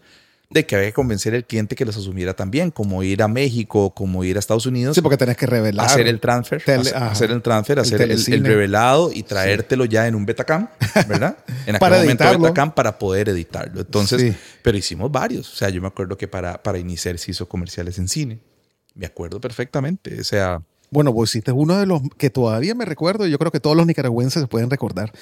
de 0.53 0.67
que 0.67 0.75
había 0.75 0.89
que 0.89 0.93
convencer 0.95 1.33
al 1.37 1.45
cliente 1.47 1.77
que 1.77 1.85
los 1.85 1.97
asumiera 1.97 2.35
también, 2.35 2.73
como 2.73 3.05
ir 3.05 3.23
a 3.23 3.29
México, 3.29 3.95
como 3.95 4.25
ir 4.25 4.35
a 4.37 4.41
Estados 4.41 4.67
Unidos. 4.67 4.97
Sí, 4.97 5.01
porque 5.01 5.17
tenés 5.17 5.37
que 5.37 5.47
revelar. 5.47 5.87
Hacer 5.87 6.09
el 6.09 6.19
transfer, 6.19 6.61
Tele- 6.65 6.93
hacer, 6.93 7.31
el 7.31 7.41
transfer, 7.41 7.79
El 7.79 7.83
hacer 7.85 8.03
el, 8.35 8.45
revelado 8.45 9.13
y 9.15 9.23
traértelo 9.23 9.85
ya 9.85 10.09
en 10.09 10.17
un 10.17 10.27
Betacam, 10.27 10.69
¿verdad? 11.09 11.37
En 11.67 11.77
aquel 11.77 11.79
Para 11.79 11.99
momento 11.99 12.25
editarlo. 12.25 12.43
Betacam 12.43 12.75
para 12.75 12.99
poder 12.99 13.29
editarlo. 13.29 13.81
Entonces, 13.81 14.21
Sí. 14.21 14.37
pero 14.63 14.77
hicimos 14.77 15.11
varios. 15.13 15.53
O 15.53 15.57
sea, 15.57 15.69
yo 15.69 15.81
me 15.81 15.87
acuerdo 15.87 16.19
que 16.19 16.27
para, 16.27 16.61
para 16.61 16.79
iniciar 16.79 17.17
se 17.19 17.31
hizo 17.31 17.49
comerciales 17.49 17.99
en 17.99 18.09
cine. 18.09 18.41
Me 18.97 19.07
acuerdo 19.07 19.41
perfectamente. 19.41 20.21
O 20.21 20.25
sea, 20.25 20.61
Bueno, 20.91 21.13
vos 21.13 21.31
hiciste 21.31 21.53
uno 21.53 21.79
de 21.79 21.87
los 21.87 22.03
que 22.19 22.29
todavía 22.29 22.75
me 22.75 22.85
recuerdo, 22.85 23.25
y 23.25 23.31
yo 23.31 23.39
creo 23.39 23.53
que 23.53 23.61
todos 23.61 23.77
los 23.77 23.87
nicaragüenses 23.87 24.43
se 24.43 24.49
pueden 24.49 24.69
recordar. 24.69 25.13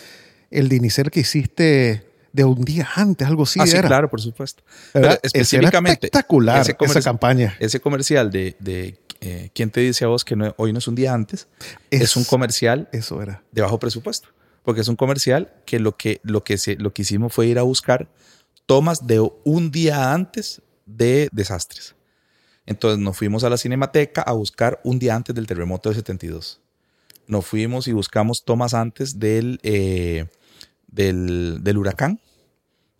El 0.51 0.71
de 0.71 0.77
Inicer 0.77 1.11
que 1.11 1.21
hiciste 1.21 2.07
de 2.39 2.45
un 2.45 2.65
día 2.65 2.89
antes, 2.95 3.27
algo 3.27 3.43
así. 3.43 3.59
ah, 3.61 3.67
sí, 3.67 3.77
era, 3.77 3.89
claro, 3.89 4.09
por 4.09 4.21
supuesto. 4.21 4.63
Pero 4.93 5.07
Ese 5.07 5.13
era 5.15 5.21
específicamente, 5.25 6.07
espectacular 6.07 6.61
ese 6.61 6.77
esa 6.81 7.03
campaña. 7.03 7.57
ese 7.59 7.81
comercial 7.81 8.31
de, 8.31 8.55
de 8.61 8.99
eh, 9.21 9.51
¿Quién 9.53 9.71
te 9.71 9.81
dice 9.81 10.05
a 10.05 10.09
vos 10.09 10.25
que 10.25 10.37
no- 10.37 10.55
hoy 10.59 10.73
no 10.73 10.79
es 10.79 10.87
un 10.87 10.95
día 10.95 11.13
antes? 11.13 11.49
Es- 11.91 12.03
es 12.03 12.17
un 12.17 12.23
comercial 12.25 12.89
Eso 12.93 13.21
era. 13.21 13.43
de 13.51 13.63
bajo 13.63 13.79
presupuesto. 13.81 14.29
Porque 14.63 14.83
es 14.83 14.89
un 14.89 14.95
comercial 14.97 15.53
que 15.67 15.81
lo 15.81 15.97
que, 15.97 16.21
lo 16.23 16.45
que, 16.45 16.57
se, 16.59 16.77
lo 16.77 16.93
que 16.93 17.03
hicimos 17.03 17.33
fue 17.33 17.47
ir 17.49 17.59
a 17.59 17.63
buscar 17.63 18.09
tomas 18.67 19.07
de 19.09 19.19
un 19.45 19.71
día 19.73 20.13
antes 20.13 20.63
de 20.87 21.29
desastres. 21.33 21.97
Entonces 22.67 23.01
nos 23.01 23.17
fuimos 23.17 23.43
a 23.45 23.51
la 23.51 23.57
Cinemateca 23.57 24.23
a 24.23 24.33
buscar 24.33 24.79
un 24.85 24.99
día 25.01 25.17
antes 25.17 25.35
del 25.35 25.47
terremoto 25.49 25.89
del 25.89 25.97
72. 25.97 26.61
Nos 27.27 27.45
fuimos 27.47 27.89
y 27.89 27.93
buscamos 27.93 28.45
tomas 28.45 28.75
antes 28.75 29.19
del, 29.19 29.59
eh, 29.65 30.27
del, 30.87 31.59
del 31.63 31.77
huracán. 31.79 32.21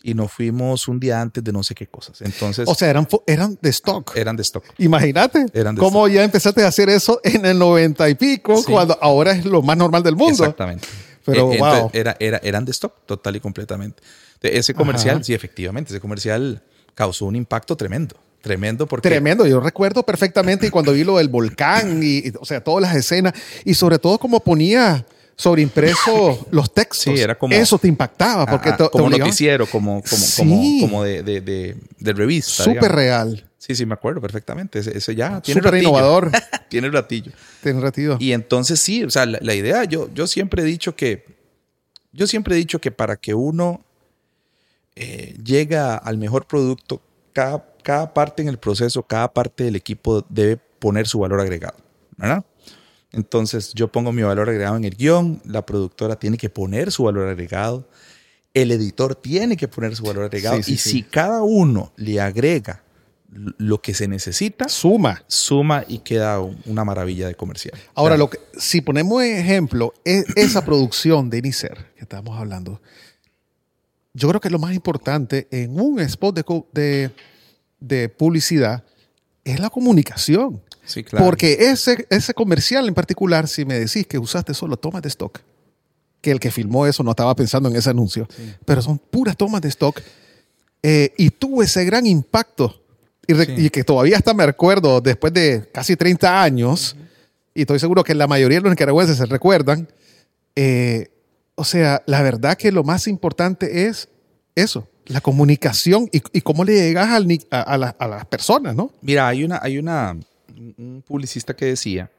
Y 0.03 0.15
nos 0.15 0.31
fuimos 0.33 0.87
un 0.87 1.01
día 1.01 1.21
antes 1.21 1.43
de 1.43 1.53
no 1.53 1.63
sé 1.65 1.75
qué 1.75 1.87
cosas. 1.89 2.21
Entonces 2.23 2.69
O 2.69 2.75
sea, 2.75 2.89
eran, 2.89 3.09
eran 3.27 3.59
de 3.61 3.71
stock. 3.71 4.17
eran 4.17 4.37
de 4.37 4.43
stock. 4.43 4.65
Imagínate 4.79 5.47
Eran 5.53 5.75
de 5.75 5.81
cómo 5.81 6.07
ya 6.07 6.23
empezaste 6.23 6.63
a 6.63 6.69
hacer 6.69 6.89
eso 6.89 7.21
en 7.25 7.45
el 7.45 7.59
noventa 7.59 8.09
y 8.09 8.15
pico, 8.15 8.59
Sí. 8.59 8.71
cuando 8.71 8.97
ahora 9.01 9.33
es 9.33 9.45
lo 9.45 9.61
más 9.61 9.77
normal 9.77 10.03
del 10.05 10.15
mundo. 10.15 10.45
Exactamente. 10.45 10.87
Pero, 11.25 11.53
Eh, 11.53 11.59
wow. 11.59 11.91
Era, 11.93 12.17
era, 12.21 12.41
eran 12.45 12.65
de 12.65 12.71
stock 12.71 12.95
total 13.07 13.37
y 13.37 13.41
completamente. 13.41 14.03
Ese 14.41 14.73
comercial, 14.73 15.17
Ajá. 15.17 15.25
sí, 15.25 15.35
efectivamente, 15.35 15.93
ese 15.93 16.01
comercial 16.01 16.63
causó 16.95 17.27
un 17.27 17.35
impacto 17.37 17.77
tremendo. 17.77 18.15
Tremendo 18.41 18.87
porque... 18.87 19.09
Tremendo, 19.09 19.47
yo 19.47 19.59
recuerdo 19.59 20.05
perfectamente 20.05 20.69
y 20.69 20.71
cuando 20.71 20.93
vi 20.93 21.03
lo 21.03 21.19
del 21.19 21.29
volcán 21.29 22.01
y, 22.05 22.19
y, 22.29 22.33
o 22.41 22.45
sea, 22.45 22.63
todas 22.63 22.83
las 22.83 22.95
escenas 22.95 23.35
y 23.65 23.75
sobre 23.75 23.99
todo 23.99 24.17
como 24.19 24.39
ponía 24.41 25.05
sobreimpreso 25.39 26.47
los 26.51 26.75
textos. 26.75 27.15
Sí, 27.15 27.21
era 27.21 27.39
como- 27.39 27.55
Eso 27.55 27.79
te 27.79 27.89
impactaba 27.89 28.45
porque 28.45 28.69
ah, 28.71 28.77
te, 28.77 28.85
te 28.85 28.91
como 28.91 29.09
noticiero, 29.09 29.67
como, 29.67 30.03
como, 30.03 30.23
Sí. 30.23 30.43
como, 30.43 30.81
como 30.81 31.05
de, 31.05 31.23
de, 31.23 31.41
de, 31.41 31.77
de 31.99 32.13
revista. 32.13 32.65
Súper 32.65 32.93
real, 32.93 33.45
Sí, 33.57 33.75
sí, 33.75 33.85
me 33.85 33.95
acuerdo 33.95 34.21
perfectamente. 34.21 34.79
Ese, 34.79 34.97
ese 34.97 35.15
ya 35.15 35.41
tiene 35.43 35.61
súper 35.61 35.73
ratillo. 35.73 35.89
innovador. 35.91 36.31
Tiene 36.71 36.91
ratillo. 36.91 37.33
Tiene 37.63 37.81
ratito. 37.81 38.17
Y 38.21 38.33
entonces 38.33 38.79
sí, 38.81 39.03
o 39.05 39.11
sea, 39.11 39.27
la, 39.27 39.39
la 39.43 39.55
idea, 39.55 39.85
yo, 39.85 40.09
yo 40.15 40.27
siempre 40.27 40.63
he 40.63 40.65
dicho 40.65 40.95
que, 40.97 41.25
yo 42.13 42.27
siempre 42.27 42.55
he 42.55 42.59
dicho 42.59 42.79
que 42.81 42.91
para 42.91 43.17
que 43.17 43.35
uno 43.35 43.85
eh, 44.97 45.35
llega 45.45 45.97
al 45.97 46.19
mejor 46.19 46.47
producto, 46.47 47.01
cada, 47.33 47.65
cada 47.83 48.15
parte 48.15 48.43
en 48.43 48.49
el 48.49 48.59
proceso, 48.59 49.03
cada 49.03 49.33
parte 49.33 49.65
del 49.65 49.77
equipo 49.77 50.25
debe 50.29 50.57
poner 50.79 51.07
su 51.07 51.19
valor 51.19 51.41
agregado, 51.41 51.77
¿verdad? 52.17 52.45
Entonces 53.13 53.73
yo 53.75 53.89
pongo 53.91 54.13
mi 54.13 54.23
valor 54.23 54.49
agregado 54.51 54.77
en 54.77 54.85
el 54.85 54.95
guion, 54.97 55.41
la 55.45 55.65
productora 55.65 56.17
tiene 56.19 56.37
que 56.37 56.51
poner 56.51 56.93
su 56.93 57.05
valor 57.05 57.29
agregado, 57.29 57.89
el 58.55 58.71
editor 58.71 59.15
tiene 59.15 59.57
que 59.57 59.69
poner 59.69 59.97
su 59.97 60.05
valor 60.05 60.25
agregado 60.25 60.63
Sí, 60.63 60.75
y 60.75 60.77
sí. 60.79 60.91
si 60.91 61.03
cada 61.05 61.43
uno 61.43 61.93
le 61.97 62.21
agrega 62.21 62.83
lo 63.31 63.81
que 63.83 63.93
se 63.95 64.09
necesita, 64.09 64.69
Suma. 64.69 65.23
suma 65.27 65.85
y 65.87 65.99
queda 65.99 66.41
un- 66.41 66.59
una 66.67 66.85
maravilla 66.85 67.27
de 67.29 67.35
comercial. 67.35 67.79
Ahora, 67.95 68.17
lo 68.17 68.31
que, 68.31 68.39
si 68.59 68.81
ponemos 68.81 69.23
ejemplo, 69.23 69.93
e- 70.05 70.25
esa 70.37 70.65
producción 70.65 71.29
de 71.31 71.39
Inicer 71.39 71.93
que 71.95 72.01
estamos 72.03 72.39
hablando, 72.39 72.81
yo 74.15 74.29
creo 74.29 74.41
que 74.41 74.51
lo 74.51 74.59
más 74.59 74.75
importante 74.75 75.47
en 75.51 75.79
un 75.79 76.01
spot 76.01 76.41
de, 76.73 77.11
de 77.81 78.09
publicidad 78.09 78.85
es 79.45 79.61
la 79.61 79.71
comunicación. 79.71 80.63
Sí, 80.89 81.05
claro. 81.05 81.25
Porque 81.25 81.53
ese, 81.71 82.07
ese 82.11 82.35
comercial 82.35 82.89
en 82.89 82.95
particular, 82.95 83.47
si 83.47 83.65
me 83.65 83.79
decís 83.79 84.07
que 84.07 84.19
usaste 84.19 84.55
solo 84.55 84.77
tomas 84.77 85.03
de 85.03 85.09
stock, 85.11 85.39
que 86.21 86.31
el 86.33 86.41
que 86.41 86.51
filmó 86.51 86.87
eso 86.87 87.03
no 87.05 87.11
estaba 87.11 87.35
pensando 87.37 87.69
en 87.69 87.77
ese 87.77 87.91
anuncio, 87.91 88.27
pero 88.65 88.83
son 88.83 88.99
puras 88.99 89.37
tomas 89.37 89.61
de 89.61 89.69
stock, 89.69 90.01
eh, 90.83 91.13
y 91.17 91.31
tuvo 91.31 91.63
ese 91.63 91.85
gran 91.85 92.07
impacto, 92.07 92.83
y, 93.27 93.35
Sí. 93.35 93.55
y 93.59 93.71
que 93.71 93.85
todavía 93.85 94.17
hasta 94.17 94.33
me 94.35 94.47
recuerdo 94.47 95.01
después 95.01 95.33
de 95.33 95.69
casi 95.73 95.95
30 95.97 96.43
años, 96.43 96.97
y 97.55 97.61
estoy 97.63 97.79
seguro 97.79 98.03
que 98.03 98.15
la 98.15 98.27
mayoría 98.27 98.59
de 98.59 98.63
los 98.63 98.71
nicaragüenses 98.71 99.17
se 99.19 99.27
recuerdan, 99.27 99.89
eh, 100.57 101.11
o 101.55 101.65
sea, 101.65 102.03
la 102.07 102.23
verdad 102.23 102.57
que 102.57 102.73
lo 102.73 102.83
más 102.85 103.07
importante 103.07 103.87
es 103.87 104.09
eso, 104.55 104.89
la 105.07 105.21
comunicación 105.21 106.09
y, 106.13 106.23
y 106.33 106.41
cómo 106.41 106.65
le 106.65 106.75
llegas 106.75 107.09
al 107.11 107.27
a, 107.51 107.61
a 107.61 107.79
la- 107.79 107.97
a 107.99 108.09
las 108.09 108.25
personas, 108.27 108.75
¿no? 108.75 108.91
Mira, 109.03 109.29
hay 109.29 109.45
una, 109.45 109.59
hay 109.63 109.79
una, 109.79 110.17
un 110.59 111.03
publicista 111.07 111.55
que 111.55 111.67
decía 111.67 112.11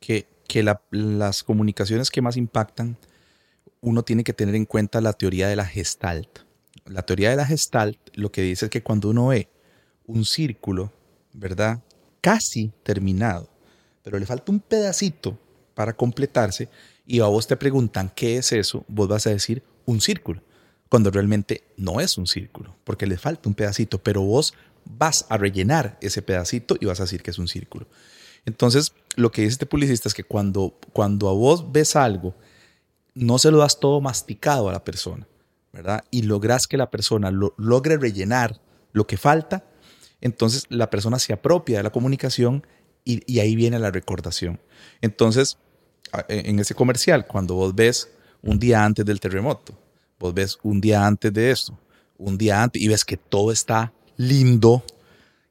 que, 0.00 0.26
que 0.48 0.62
la- 0.62 0.82
las 0.90 1.42
comunicaciones 1.42 2.10
que 2.10 2.22
más 2.22 2.36
impactan, 2.36 2.96
uno 3.80 4.02
tiene 4.02 4.24
que 4.24 4.32
tener 4.32 4.54
en 4.54 4.66
cuenta 4.66 5.00
la 5.00 5.12
teoría 5.12 5.48
de 5.48 5.56
la 5.56 5.64
gestalt. 5.66 6.40
La 6.86 7.02
teoría 7.02 7.30
de 7.30 7.36
la 7.36 7.46
gestalt 7.46 7.98
lo 8.14 8.30
que 8.32 8.42
dice 8.42 8.66
es 8.66 8.70
que 8.70 8.82
cuando 8.82 9.10
uno 9.10 9.28
ve 9.28 9.48
un 10.06 10.24
círculo, 10.24 10.92
¿verdad? 11.32 11.80
Casi 12.20 12.72
terminado, 12.82 13.48
pero 14.02 14.18
le 14.18 14.26
falta 14.26 14.52
un 14.52 14.60
pedacito 14.60 15.38
para 15.74 15.92
completarse 15.94 16.68
y 17.06 17.20
a 17.20 17.26
vos 17.26 17.46
te 17.46 17.56
preguntan 17.56 18.10
qué 18.14 18.36
es 18.36 18.52
eso, 18.52 18.84
vos 18.88 19.08
vas 19.08 19.26
a 19.26 19.30
decir 19.30 19.62
un 19.86 20.00
círculo, 20.00 20.42
cuando 20.88 21.10
realmente 21.10 21.64
no 21.76 22.00
es 22.00 22.18
un 22.18 22.26
círculo, 22.26 22.76
porque 22.84 23.06
le 23.06 23.16
falta 23.16 23.48
un 23.48 23.54
pedacito, 23.54 23.98
pero 23.98 24.22
vos 24.22 24.54
vas 24.84 25.26
a 25.28 25.36
rellenar 25.36 25.98
ese 26.00 26.22
pedacito 26.22 26.76
y 26.80 26.86
vas 26.86 27.00
a 27.00 27.04
decir 27.04 27.22
que 27.22 27.30
es 27.30 27.38
un 27.38 27.48
círculo. 27.48 27.86
Entonces, 28.46 28.92
lo 29.16 29.30
que 29.30 29.42
dice 29.42 29.52
este 29.52 29.66
publicista 29.66 30.08
es 30.08 30.14
que 30.14 30.24
cuando, 30.24 30.78
cuando 30.92 31.28
a 31.28 31.32
vos 31.32 31.72
ves 31.72 31.96
algo, 31.96 32.34
no 33.14 33.38
se 33.38 33.50
lo 33.50 33.58
das 33.58 33.80
todo 33.80 34.00
masticado 34.00 34.68
a 34.68 34.72
la 34.72 34.84
persona, 34.84 35.26
¿verdad? 35.72 36.04
Y 36.10 36.22
logras 36.22 36.66
que 36.66 36.76
la 36.76 36.90
persona 36.90 37.30
lo, 37.30 37.54
logre 37.58 37.96
rellenar 37.96 38.60
lo 38.92 39.06
que 39.06 39.16
falta, 39.16 39.64
entonces 40.20 40.64
la 40.68 40.90
persona 40.90 41.18
se 41.18 41.32
apropia 41.32 41.78
de 41.78 41.82
la 41.82 41.90
comunicación 41.90 42.66
y, 43.04 43.38
ahí 43.40 43.56
viene 43.56 43.78
la 43.78 43.90
recordación. 43.90 44.60
Entonces, 45.00 45.58
a- 46.12 46.24
en 46.28 46.58
ese 46.58 46.74
comercial, 46.74 47.26
cuando 47.26 47.54
vos 47.54 47.74
ves 47.74 48.10
un 48.42 48.58
día 48.58 48.84
antes 48.84 49.04
del 49.04 49.20
terremoto, 49.20 49.74
vos 50.18 50.34
ves 50.34 50.58
un 50.62 50.80
día 50.80 51.06
antes 51.06 51.32
de 51.32 51.50
esto, 51.50 51.78
un 52.18 52.36
día 52.36 52.62
antes, 52.62 52.80
y 52.80 52.88
ves 52.88 53.04
que 53.04 53.16
todo 53.16 53.50
está 53.52 53.92
lindo, 54.20 54.84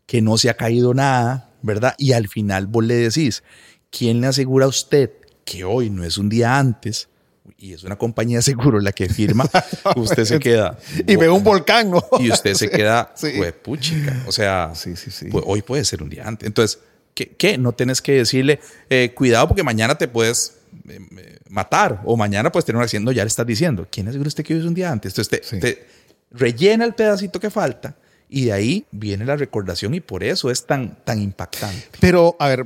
que 0.06 0.22
no 0.22 0.38
se 0.38 0.50
ha 0.50 0.54
caído 0.56 0.94
nada, 0.94 1.50
¿verdad? 1.62 1.96
Y 1.98 2.14
al 2.14 2.28
final 2.28 2.68
vos 2.68 2.84
le 2.86 2.96
decís, 2.96 3.44
¿quién 3.90 4.22
le 4.22 4.28
asegura 4.28 4.66
a 4.66 4.70
usted 4.70 5.12
que 5.46 5.64
hoy 5.64 5.90
no 5.90 6.04
es 6.04 6.18
un 6.18 6.30
día 6.30 6.58
antes? 6.58 7.10
Y 7.58 7.74
es 7.74 7.84
una 7.84 7.98
compañía 7.98 8.38
de 8.38 8.44
seguro 8.44 8.80
la 8.80 8.92
que 8.92 9.10
firma, 9.10 9.50
usted 9.96 10.24
se 10.26 10.40
queda. 10.40 10.78
Y 11.08 11.16
ve 11.16 11.30
un 11.30 11.44
volcán, 11.44 11.90
¿no? 11.92 12.04
Y 12.20 12.32
usted 12.32 12.54
se 12.54 12.70
queda, 12.72 13.12
Sí. 13.16 13.32
pues, 13.38 13.54
puchica. 13.54 14.24
O 14.28 14.32
sea, 14.32 14.72
Sí, 14.76 14.96
sí, 14.96 15.26
pues, 15.30 15.44
hoy 15.48 15.62
puede 15.62 15.84
ser 15.84 16.04
un 16.04 16.10
día 16.10 16.28
antes. 16.28 16.46
Entonces, 16.48 16.80
¿qué? 17.16 17.30
qué? 17.30 17.58
No 17.58 17.74
tienes 17.74 18.02
que 18.02 18.14
decirle, 18.14 18.60
eh, 18.90 19.14
cuidado 19.16 19.48
porque 19.48 19.64
mañana 19.64 19.96
te 19.98 20.08
puedes 20.08 20.58
eh, 20.88 21.00
eh, 21.18 21.40
matar 21.50 22.02
o 22.06 22.16
mañana 22.16 22.52
puedes 22.52 22.66
tener 22.66 22.78
un 22.78 22.84
accidente. 22.84 23.06
No, 23.06 23.12
ya 23.12 23.24
le 23.24 23.28
estás 23.30 23.46
diciendo, 23.48 23.88
¿quién 23.92 24.08
es 24.08 24.16
usted 24.16 24.44
que 24.44 24.54
hoy 24.54 24.60
es 24.60 24.66
un 24.66 24.76
día 24.76 24.92
antes? 24.92 25.12
Entonces, 25.14 25.42
te, 25.42 25.48
Sí. 25.48 25.60
te 25.60 25.86
rellena 26.32 26.86
el 26.86 26.94
pedacito 26.94 27.40
que 27.40 27.50
falta 27.50 27.96
y 28.30 28.46
de 28.46 28.54
ahí 28.54 28.86
viene 28.92 29.26
la 29.26 29.36
recordación 29.36 29.96
y 29.96 30.00
por 30.00 30.24
eso 30.24 30.52
es 30.52 30.66
tan, 30.66 31.04
tan 31.04 31.22
impactante. 31.22 31.90
Pero, 32.00 32.36
a 32.40 32.48
ver, 32.48 32.66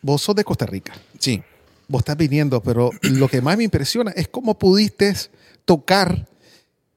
vos 0.00 0.22
sos 0.22 0.36
de 0.36 0.44
Costa 0.44 0.64
Rica. 0.64 0.94
Sí. 1.18 1.42
Vos 1.88 2.00
estás 2.00 2.16
viniendo, 2.16 2.62
pero 2.62 2.90
lo 3.02 3.28
que 3.28 3.42
más 3.42 3.56
me 3.58 3.64
impresiona 3.64 4.12
es 4.12 4.28
cómo 4.28 4.58
pudiste 4.58 5.14
tocar 5.64 6.26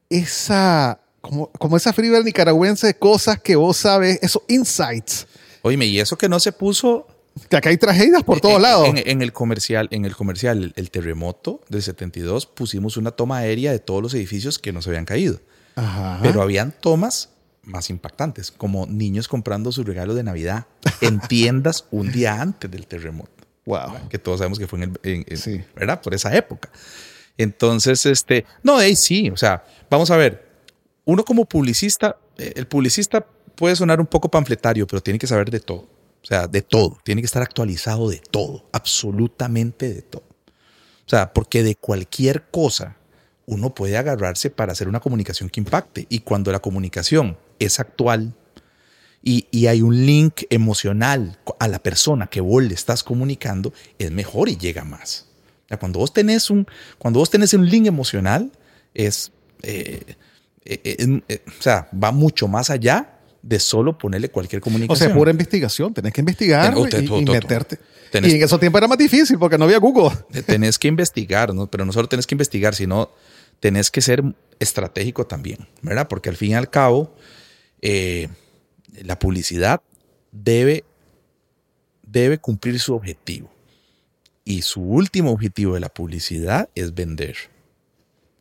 esa, 0.09 0.99
como, 1.19 1.47
como 1.53 1.75
esa 1.75 1.91
fibra 1.91 2.21
nicaragüense 2.21 2.87
de 2.87 2.93
cosas 2.93 3.39
que 3.41 3.55
vos 3.55 3.77
sabes, 3.77 4.19
esos 4.21 4.43
insights. 4.47 5.27
Oíme, 5.63 5.87
y 5.87 5.99
eso 5.99 6.15
que 6.15 6.29
no 6.29 6.39
se 6.39 6.51
puso 6.51 7.07
Que 7.49 7.57
acá 7.57 7.69
hay 7.69 7.77
tragedias 7.77 8.23
por 8.23 8.39
todos 8.39 8.57
en, 8.57 8.61
lados. 8.61 8.87
En, 8.87 8.97
en 9.03 9.21
el 9.23 9.33
comercial, 9.33 9.87
en 9.91 10.05
el 10.05 10.15
comercial, 10.15 10.63
el, 10.63 10.73
el 10.75 10.91
terremoto 10.91 11.61
del 11.67 11.81
72, 11.81 12.45
pusimos 12.45 12.95
una 12.95 13.11
toma 13.11 13.39
aérea 13.39 13.71
de 13.71 13.79
todos 13.79 14.01
los 14.01 14.13
edificios 14.13 14.59
que 14.59 14.71
nos 14.71 14.87
habían 14.87 15.05
caído. 15.05 15.41
Ajá. 15.75 16.19
Pero 16.21 16.41
habían 16.41 16.71
tomas 16.71 17.29
más 17.65 17.89
impactantes, 17.89 18.51
como 18.51 18.85
niños 18.85 19.27
comprando 19.27 19.71
sus 19.71 19.85
regalos 19.85 20.15
de 20.15 20.23
Navidad 20.23 20.67
en 21.01 21.19
tiendas 21.19 21.85
un 21.91 22.11
día 22.11 22.41
antes 22.41 22.69
del 22.71 22.87
terremoto, 22.87 23.31
wow. 23.65 24.07
que 24.09 24.19
todos 24.19 24.39
sabemos 24.39 24.59
que 24.59 24.67
fue 24.67 24.79
en 24.79 24.83
el, 24.83 24.99
en- 25.11 25.25
en- 25.27 25.37
Sí. 25.37 25.61
¿verdad? 25.75 26.01
Por 26.01 26.13
esa 26.13 26.35
época. 26.35 26.69
Entonces, 27.37 28.05
este, 28.05 28.45
no, 28.63 28.77
ahí 28.77 28.95
sí, 28.95 29.29
o 29.29 29.37
sea, 29.37 29.65
vamos 29.89 30.09
a 30.11 30.17
ver, 30.17 30.47
uno 31.05 31.23
como 31.25 31.45
publicista, 31.45 32.17
eh, 32.37 32.53
el 32.55 32.67
publicista 32.67 33.25
puede 33.55 33.75
sonar 33.75 33.99
un 33.99 34.07
poco 34.07 34.29
panfletario, 34.29 34.87
pero 34.87 35.01
tiene 35.01 35.19
que 35.19 35.27
saber 35.27 35.49
de 35.51 35.59
todo. 35.59 35.87
O 36.23 36.27
sea, 36.27 36.47
de 36.47 36.61
todo. 36.63 36.97
Tiene 37.03 37.21
que 37.21 37.25
estar 37.27 37.43
actualizado 37.43 38.09
de 38.09 38.17
todo, 38.19 38.67
absolutamente 38.71 39.93
de 39.93 40.01
todo. 40.01 40.23
O 41.05 41.09
sea, 41.09 41.31
porque 41.33 41.61
de 41.61 41.75
cualquier 41.75 42.45
cosa 42.49 42.97
uno 43.47 43.73
puede 43.73 43.97
agarrarse 43.97 44.49
para 44.49 44.71
hacer 44.71 44.87
una 44.87 44.99
comunicación 44.99 45.49
que 45.49 45.59
impacte. 45.59 46.07
Y 46.09 46.19
cuando 46.19 46.51
la 46.51 46.59
comunicación 46.59 47.37
es 47.59 47.79
actual 47.79 48.33
y, 49.23 49.65
hay 49.65 49.81
un 49.81 50.05
link 50.05 50.43
emocional 50.51 51.39
a 51.59 51.67
la 51.67 51.79
persona 51.79 52.27
que 52.27 52.41
vos 52.41 52.63
le 52.63 52.75
estás 52.75 53.03
comunicando, 53.03 53.73
es 53.97 54.11
mejor 54.11 54.49
y 54.49 54.57
llega 54.57 54.83
más. 54.83 55.25
cuando, 55.79 55.99
vos 55.99 56.13
tenés 56.13 56.51
un, 56.51 56.67
cuando 56.99 57.19
vos 57.19 57.29
tenés 57.31 57.53
un 57.55 57.67
link 57.67 57.87
emocional, 57.87 58.51
es, 58.93 59.31
eh, 59.63 60.15
eh, 60.63 61.21
eh, 61.27 61.41
o 61.47 61.61
sea, 61.61 61.89
va 61.91 62.11
mucho 62.11 62.47
más 62.47 62.69
allá 62.69 63.15
de 63.41 63.59
solo 63.59 63.97
ponerle 63.97 64.29
cualquier 64.29 64.61
comunicación. 64.61 65.07
O 65.07 65.09
sea, 65.09 65.15
pura 65.15 65.31
investigación. 65.31 65.93
Tenés 65.93 66.13
que 66.13 66.21
investigar 66.21 66.75
y, 66.77 66.81
meterte. 67.25 67.79
y 68.13 68.17
en 68.17 68.43
esos 68.43 68.59
tiempos 68.59 68.79
era 68.79 68.87
más 68.87 68.97
difícil 68.97 69.39
porque 69.39 69.57
no 69.57 69.65
había 69.65 69.79
Google. 69.79 70.11
Tenés 70.45 70.77
que 70.77 70.87
investigar, 70.87 71.53
¿no? 71.53 71.65
pero 71.67 71.83
no 71.83 71.91
solo 71.91 72.07
tenés 72.07 72.27
que 72.27 72.35
investigar, 72.35 72.75
sino 72.75 73.11
tenés 73.59 73.91
que 73.91 74.01
ser 74.01 74.23
estratégico 74.59 75.25
también, 75.25 75.67
¿verdad? 75.81 76.07
Porque 76.07 76.29
al 76.29 76.37
fin 76.37 76.51
y 76.51 76.55
al 76.55 76.69
cabo, 76.69 77.13
eh, 77.81 78.29
la 79.03 79.19
publicidad 79.19 79.81
debe, 80.31 80.85
debe 82.03 82.37
cumplir 82.37 82.79
su 82.79 82.95
objetivo. 82.95 83.51
Y 84.43 84.61
su 84.61 84.81
último 84.81 85.31
objetivo 85.31 85.73
de 85.73 85.79
la 85.79 85.89
publicidad 85.89 86.69
es 86.75 86.93
vender. 86.93 87.35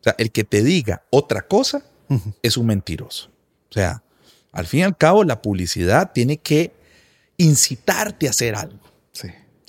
O 0.01 0.05
sea, 0.05 0.15
el 0.19 0.31
que 0.31 0.45
te 0.45 0.63
diga 0.63 1.03
otra 1.11 1.47
cosa 1.47 1.83
es 2.43 2.57
un 2.57 2.67
mentiroso. 2.67 3.31
O 3.71 3.73
sea, 3.73 4.03
al 4.53 4.67
fin 4.67 4.81
y 4.81 4.83
al 4.85 4.97
cabo, 4.97 5.25
la 5.25 5.41
publicidad 5.41 6.13
tiene 6.13 6.37
que 6.37 6.73
incitarte 7.39 8.27
a 8.27 8.31
hacer 8.31 8.55
algo. 8.55 8.94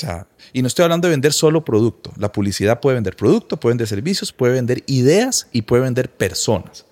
O 0.03 0.25
y 0.53 0.61
no 0.61 0.67
estoy 0.67 0.83
hablando 0.83 1.07
de 1.07 1.11
vender 1.11 1.33
solo 1.33 1.63
producto. 1.63 2.11
La 2.17 2.31
publicidad 2.31 2.79
puede 2.79 2.95
vender 2.95 3.15
producto, 3.15 3.57
puede 3.57 3.71
vender 3.71 3.87
servicios, 3.87 4.33
puede 4.33 4.53
vender 4.53 4.83
ideas 4.87 5.47
y 5.51 5.61
puede 5.61 5.83
vender 5.83 6.09
personas. 6.09 6.85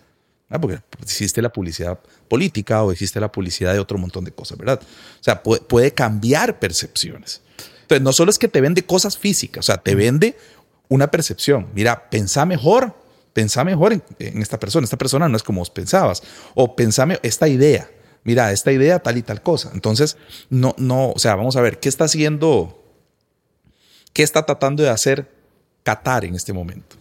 Porque 0.49 0.79
existe 1.01 1.41
la 1.41 1.51
publicidad 1.51 1.99
política 2.27 2.83
o 2.83 2.91
existe 2.91 3.19
la 3.19 3.31
publicidad 3.31 3.73
de 3.73 3.79
otro 3.79 3.97
montón 3.97 4.23
de 4.23 4.31
cosas, 4.31 4.57
¿verdad? 4.57 4.79
O 4.81 5.23
sea, 5.23 5.41
puede, 5.41 5.61
puede 5.61 5.91
cambiar 5.91 6.59
percepciones. 6.59 7.41
Entonces, 7.81 8.03
no 8.03 8.13
solo 8.13 8.29
es 8.29 8.37
que 8.37 8.47
te 8.47 8.61
vende 8.61 8.85
cosas 8.85 9.17
físicas, 9.17 9.65
o 9.65 9.67
sea, 9.67 9.77
te 9.77 9.95
vende 9.95 10.37
una 10.89 11.09
percepción. 11.09 11.67
Mira, 11.73 12.09
pensá 12.09 12.45
mejor 12.45 12.93
pensá 13.33 13.63
mejor 13.63 13.93
en, 14.19 14.41
esta 14.41 14.59
persona, 14.59 14.85
esta 14.85 14.97
persona 14.97 15.27
no 15.27 15.35
es 15.35 15.43
como 15.43 15.59
vos 15.59 15.69
pensabas, 15.69 16.23
o 16.53 16.75
pensame 16.75 17.19
esta 17.23 17.47
idea, 17.47 17.89
mira, 18.23 18.51
esta 18.51 18.71
idea 18.71 18.99
tal 18.99 19.17
y 19.17 19.23
tal 19.23 19.41
cosa. 19.41 19.71
Entonces, 19.73 20.17
no, 20.49 20.75
no, 20.77 21.11
o 21.11 21.19
sea, 21.19 21.35
vamos 21.35 21.55
a 21.55 21.61
ver, 21.61 21.79
¿qué 21.79 21.89
está 21.89 22.05
haciendo, 22.05 22.82
qué 24.13 24.23
está 24.23 24.45
tratando 24.45 24.83
de 24.83 24.89
hacer 24.89 25.29
Qatar 25.83 26.23
en 26.25 26.35
este 26.35 26.53
momento? 26.53 26.95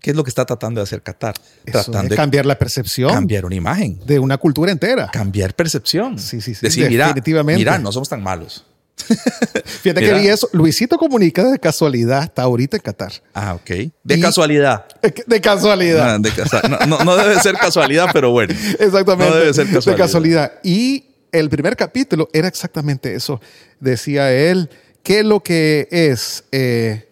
¿Qué 0.00 0.10
es 0.10 0.16
lo 0.16 0.22
que 0.22 0.30
está 0.30 0.44
tratando 0.44 0.80
de 0.80 0.84
hacer 0.84 1.02
Qatar? 1.02 1.34
tratando 1.64 2.08
de 2.08 2.16
cambiar 2.16 2.46
la 2.46 2.56
percepción. 2.56 3.10
Cambiar 3.10 3.44
una 3.44 3.56
imagen. 3.56 3.98
De 4.06 4.18
una 4.18 4.38
cultura 4.38 4.70
entera. 4.70 5.10
Cambiar 5.12 5.54
percepción. 5.54 6.18
Sí, 6.18 6.40
sí, 6.40 6.54
sí. 6.54 6.60
Decir, 6.64 6.88
definitivamente. 6.88 7.58
mira, 7.58 7.78
no 7.78 7.90
somos 7.90 8.08
tan 8.08 8.22
malos. 8.22 8.64
Fíjate 9.64 10.00
que 10.00 10.14
vi 10.14 10.28
eso. 10.28 10.48
Luisito 10.52 10.96
Comunica 10.96 11.44
de 11.44 11.58
casualidad 11.58 12.22
está 12.22 12.42
ahorita 12.42 12.76
en 12.76 12.82
Qatar. 12.82 13.12
Ah, 13.34 13.54
ok. 13.54 13.90
De 14.04 14.20
casualidad. 14.20 14.86
De 15.26 15.40
casualidad. 15.40 16.20
Ah, 16.62 16.86
no, 16.86 17.16
debe 17.16 17.40
ser 17.40 17.56
casualidad, 17.56 18.06
pero 18.12 18.30
bueno. 18.30 18.54
Exactamente. 18.78 19.30
No 19.30 19.36
debe 19.36 19.52
ser 19.52 19.66
casualidad. 19.66 19.92
De 19.92 19.96
casualidad. 19.96 20.52
Y 20.62 21.04
el 21.32 21.50
primer 21.50 21.76
capítulo 21.76 22.28
era 22.32 22.48
exactamente 22.48 23.14
eso. 23.14 23.40
Decía 23.80 24.32
él, 24.32 24.70
¿qué 25.06 25.20
es 25.20 25.24
lo 25.24 25.40
que 25.40 25.86
es? 25.92 26.42
Eh, 26.50 27.08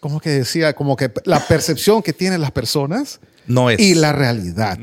¿Cómo 0.00 0.20
que 0.20 0.28
decía? 0.28 0.74
Como 0.74 0.96
que 0.96 1.10
la 1.24 1.40
percepción 1.40 2.02
que 2.02 2.12
tienen 2.12 2.42
las 2.42 2.50
personas. 2.50 3.20
No 3.46 3.70
es. 3.70 3.80
Y 3.80 3.94
la 3.94 4.12
realidad. 4.12 4.78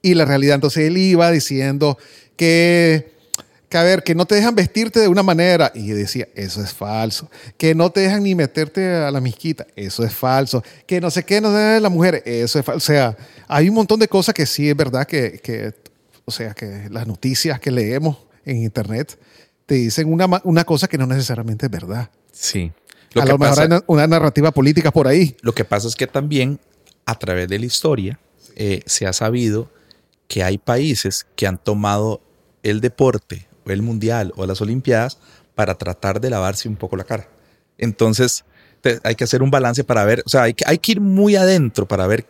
Y 0.00 0.14
la 0.14 0.24
realidad. 0.24 0.54
Entonces 0.54 0.86
él 0.86 0.96
iba 0.96 1.28
diciendo 1.32 1.98
que 2.36 3.16
que 3.68 3.78
a 3.78 3.82
ver, 3.82 4.04
que 4.04 4.14
no 4.14 4.26
te 4.26 4.36
dejan 4.36 4.54
vestirte 4.54 5.00
de 5.00 5.08
una 5.08 5.24
manera. 5.24 5.72
Y 5.74 5.88
decía, 5.88 6.28
eso 6.36 6.62
es 6.62 6.72
falso. 6.72 7.28
Que 7.56 7.74
no 7.74 7.90
te 7.90 7.98
dejan 7.98 8.22
ni 8.22 8.36
meterte 8.36 8.94
a 8.94 9.10
la 9.10 9.20
misquita, 9.20 9.66
eso 9.74 10.04
es 10.04 10.14
falso. 10.14 10.62
Que 10.86 11.00
no 11.00 11.10
sé 11.10 11.24
qué, 11.24 11.40
no 11.40 11.50
de 11.50 11.80
la 11.80 11.88
mujer, 11.88 12.22
eso 12.24 12.60
es 12.60 12.64
falso. 12.64 12.76
O 12.76 12.80
sea, 12.80 13.16
hay 13.48 13.68
un 13.68 13.74
montón 13.74 13.98
de 13.98 14.06
cosas 14.06 14.36
que 14.36 14.46
sí 14.46 14.70
es 14.70 14.76
verdad 14.76 15.04
que, 15.04 15.40
que 15.42 15.74
o 16.24 16.30
sea, 16.30 16.54
que 16.54 16.86
las 16.90 17.08
noticias 17.08 17.58
que 17.58 17.72
leemos 17.72 18.18
en 18.44 18.58
internet 18.58 19.18
te 19.66 19.74
dicen 19.74 20.12
una, 20.12 20.26
una 20.44 20.64
cosa 20.64 20.88
que 20.88 20.98
no 20.98 21.06
necesariamente 21.06 21.66
es 21.66 21.72
verdad. 21.72 22.10
Sí. 22.32 22.72
Lo 23.12 23.22
a 23.22 23.26
lo 23.26 23.38
mejor 23.38 23.60
hay 23.60 23.80
una 23.86 24.06
narrativa 24.06 24.50
política 24.50 24.90
por 24.90 25.08
ahí. 25.08 25.36
Lo 25.42 25.54
que 25.54 25.64
pasa 25.64 25.88
es 25.88 25.96
que 25.96 26.06
también 26.06 26.58
a 27.04 27.18
través 27.18 27.48
de 27.48 27.58
la 27.58 27.66
historia 27.66 28.18
eh, 28.56 28.82
se 28.86 29.06
ha 29.06 29.12
sabido 29.12 29.70
que 30.28 30.42
hay 30.42 30.58
países 30.58 31.26
que 31.36 31.46
han 31.46 31.58
tomado 31.58 32.20
el 32.62 32.80
deporte 32.80 33.46
el 33.72 33.82
mundial 33.82 34.32
o 34.36 34.46
las 34.46 34.60
olimpiadas 34.60 35.18
para 35.54 35.74
tratar 35.76 36.20
de 36.20 36.30
lavarse 36.30 36.68
un 36.68 36.76
poco 36.76 36.96
la 36.96 37.04
cara. 37.04 37.28
Entonces, 37.78 38.44
hay 39.02 39.14
que 39.14 39.24
hacer 39.24 39.42
un 39.42 39.50
balance 39.50 39.84
para 39.84 40.04
ver, 40.04 40.22
o 40.24 40.28
sea, 40.28 40.42
hay 40.44 40.54
que, 40.54 40.64
hay 40.66 40.78
que 40.78 40.92
ir 40.92 41.00
muy 41.00 41.36
adentro 41.36 41.86
para 41.86 42.06
ver 42.06 42.26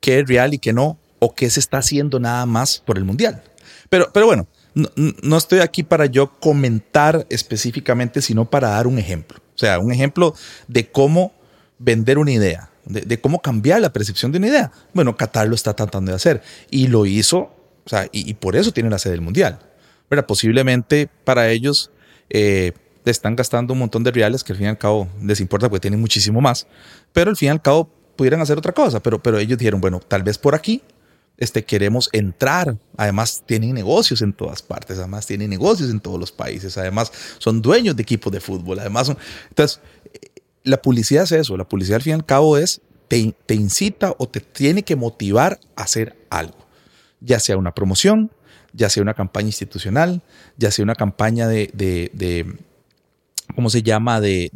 qué 0.00 0.20
es 0.20 0.28
real 0.28 0.54
y 0.54 0.58
qué 0.58 0.72
no, 0.72 0.98
o 1.18 1.34
qué 1.34 1.50
se 1.50 1.60
está 1.60 1.78
haciendo 1.78 2.18
nada 2.18 2.46
más 2.46 2.82
por 2.84 2.96
el 2.96 3.04
mundial. 3.04 3.42
Pero, 3.88 4.10
pero 4.12 4.26
bueno, 4.26 4.46
no, 4.74 5.36
estoy 5.36 5.60
aquí 5.60 5.82
para 5.82 6.06
yo 6.06 6.38
comentar 6.38 7.26
específicamente, 7.28 8.22
sino 8.22 8.48
para 8.48 8.70
dar 8.70 8.86
un 8.86 8.98
ejemplo. 8.98 9.38
O 9.54 9.58
sea, 9.58 9.78
un 9.78 9.92
ejemplo 9.92 10.34
de 10.68 10.90
cómo 10.90 11.32
vender 11.78 12.18
una 12.18 12.32
idea, 12.32 12.70
de, 12.84 13.20
cómo 13.20 13.40
cambiar 13.40 13.80
la 13.80 13.92
percepción 13.92 14.32
de 14.32 14.38
una 14.38 14.48
idea. 14.48 14.72
Bueno, 14.94 15.16
Qatar 15.16 15.48
lo 15.48 15.54
está 15.54 15.74
tratando 15.74 16.12
de 16.12 16.16
hacer 16.16 16.42
y 16.70 16.86
lo 16.86 17.06
hizo, 17.06 17.38
o 17.84 17.88
sea, 17.88 18.08
y, 18.12 18.34
por 18.34 18.56
eso 18.56 18.72
tiene 18.72 18.90
la 18.90 18.98
sede 18.98 19.12
del 19.12 19.22
mundial. 19.22 19.58
Posiblemente 20.26 21.08
para 21.24 21.50
ellos 21.50 21.90
eh, 22.30 22.72
están 23.04 23.36
gastando 23.36 23.72
un 23.72 23.78
montón 23.78 24.02
de 24.02 24.10
reales 24.10 24.42
que 24.44 24.52
al 24.52 24.58
fin 24.58 24.66
y 24.66 24.70
al 24.70 24.78
cabo 24.78 25.08
les 25.22 25.40
importa 25.40 25.68
porque 25.68 25.80
tienen 25.80 26.00
muchísimo 26.00 26.40
más, 26.40 26.66
pero 27.12 27.30
al 27.30 27.36
fin 27.36 27.48
y 27.48 27.50
al 27.50 27.62
cabo 27.62 27.88
pudieran 28.16 28.40
hacer 28.40 28.58
otra 28.58 28.72
cosa, 28.72 29.00
pero, 29.00 29.22
pero 29.22 29.38
ellos 29.38 29.58
dijeron, 29.58 29.80
bueno, 29.80 30.00
tal 30.00 30.22
vez 30.22 30.36
por 30.36 30.54
aquí 30.54 30.82
este, 31.40 31.64
queremos 31.64 32.08
entrar. 32.12 32.76
Además, 32.96 33.42
tienen 33.44 33.74
negocios 33.74 34.22
en 34.22 34.32
todas 34.32 34.62
partes, 34.62 34.98
además, 34.98 35.26
tienen 35.26 35.50
negocios 35.50 35.90
en 35.90 35.98
todos 35.98 36.20
los 36.20 36.30
países, 36.30 36.78
además, 36.78 37.10
son 37.38 37.60
dueños 37.60 37.96
de 37.96 38.02
equipos 38.02 38.32
de 38.32 38.40
fútbol, 38.40 38.78
además, 38.78 39.08
son... 39.08 39.18
entonces, 39.48 39.80
la 40.62 40.80
publicidad 40.80 41.24
es 41.24 41.32
eso, 41.32 41.56
la 41.56 41.66
publicidad 41.66 41.96
al 41.96 42.02
fin 42.02 42.10
y 42.12 42.14
al 42.14 42.26
cabo 42.26 42.58
es, 42.58 42.82
te, 43.08 43.34
te 43.46 43.54
incita 43.54 44.14
o 44.18 44.28
te 44.28 44.40
tiene 44.40 44.84
que 44.84 44.94
motivar 44.94 45.58
a 45.74 45.82
hacer 45.82 46.16
algo, 46.30 46.66
ya 47.20 47.40
sea 47.40 47.56
una 47.56 47.74
promoción, 47.74 48.30
ya 48.72 48.88
sea 48.88 49.02
una 49.02 49.14
campaña 49.14 49.46
institucional, 49.46 50.22
ya 50.56 50.70
sea 50.70 50.82
una 50.82 50.94
campaña 50.94 51.48
de, 51.48 52.56
¿cómo 53.54 53.70
se 53.70 53.82
llama?, 53.82 54.20
de, 54.20 54.50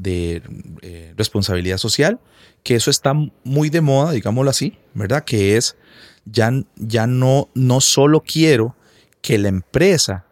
eh, 0.83 1.15
responsabilidad 1.17 1.79
social, 1.79 2.21
que 2.63 2.77
eso 2.77 2.91
está 2.91 3.15
muy 3.43 3.71
de 3.71 3.81
moda, 3.81 4.13
digámoslo 4.13 4.51
así, 4.51 4.79
¿verdad? 4.95 5.25
Que 5.25 5.57
es, 5.57 5.77
ya, 6.25 6.53
ya 6.77 7.07
no, 7.07 7.49
no 7.55 7.81
solo 7.81 8.23
quiero 8.23 8.77
que 9.21 9.39
la 9.39 9.49
empresa 9.49 10.27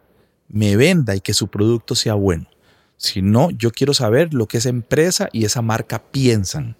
me 0.47 0.75
venda 0.75 1.15
y 1.15 1.21
que 1.21 1.33
su 1.33 1.47
producto 1.47 1.95
sea 1.95 2.13
bueno, 2.13 2.47
sino 2.97 3.49
yo 3.51 3.71
quiero 3.71 3.93
saber 3.93 4.33
lo 4.33 4.47
que 4.47 4.57
esa 4.57 4.69
empresa 4.69 5.29
y 5.31 5.45
esa 5.45 5.61
marca 5.61 6.03
piensan. 6.11 6.75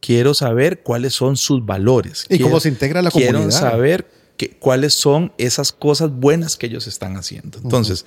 Quiero 0.00 0.34
saber 0.34 0.82
cuáles 0.82 1.14
son 1.14 1.36
sus 1.36 1.64
valores. 1.64 2.26
Y 2.28 2.40
cómo 2.40 2.58
se 2.58 2.68
integra 2.68 3.02
la 3.02 3.10
comunidad. 3.10 3.32
Quiero 3.34 3.50
saber 3.52 4.10
cuáles 4.58 4.94
son 4.94 5.32
esas 5.38 5.72
cosas 5.72 6.10
buenas 6.10 6.56
que 6.56 6.66
ellos 6.66 6.88
están 6.88 7.16
haciendo. 7.16 7.58
Entonces, 7.62 8.04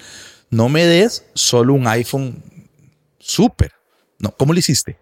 no 0.49 0.67
me 0.67 0.85
des 0.85 1.23
solo 1.33 1.73
un 1.73 1.87
iPhone 1.87 2.43
súper. 3.19 3.71
No, 4.19 4.31
¿cómo 4.31 4.51
lo 4.51 4.59
hiciste? 4.59 4.97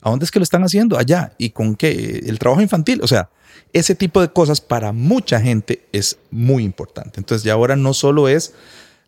¿A 0.00 0.10
dónde 0.10 0.24
es 0.24 0.30
que 0.30 0.38
lo 0.38 0.44
están 0.44 0.62
haciendo? 0.62 0.98
Allá. 0.98 1.32
¿Y 1.38 1.50
con 1.50 1.76
qué? 1.76 2.22
El 2.26 2.38
trabajo 2.38 2.62
infantil. 2.62 3.00
O 3.02 3.06
sea, 3.06 3.28
ese 3.72 3.94
tipo 3.94 4.20
de 4.20 4.28
cosas 4.28 4.60
para 4.60 4.92
mucha 4.92 5.40
gente 5.40 5.82
es 5.92 6.18
muy 6.30 6.64
importante. 6.64 7.20
Entonces, 7.20 7.44
ya 7.44 7.54
ahora 7.54 7.76
no 7.76 7.94
solo 7.94 8.28
es 8.28 8.54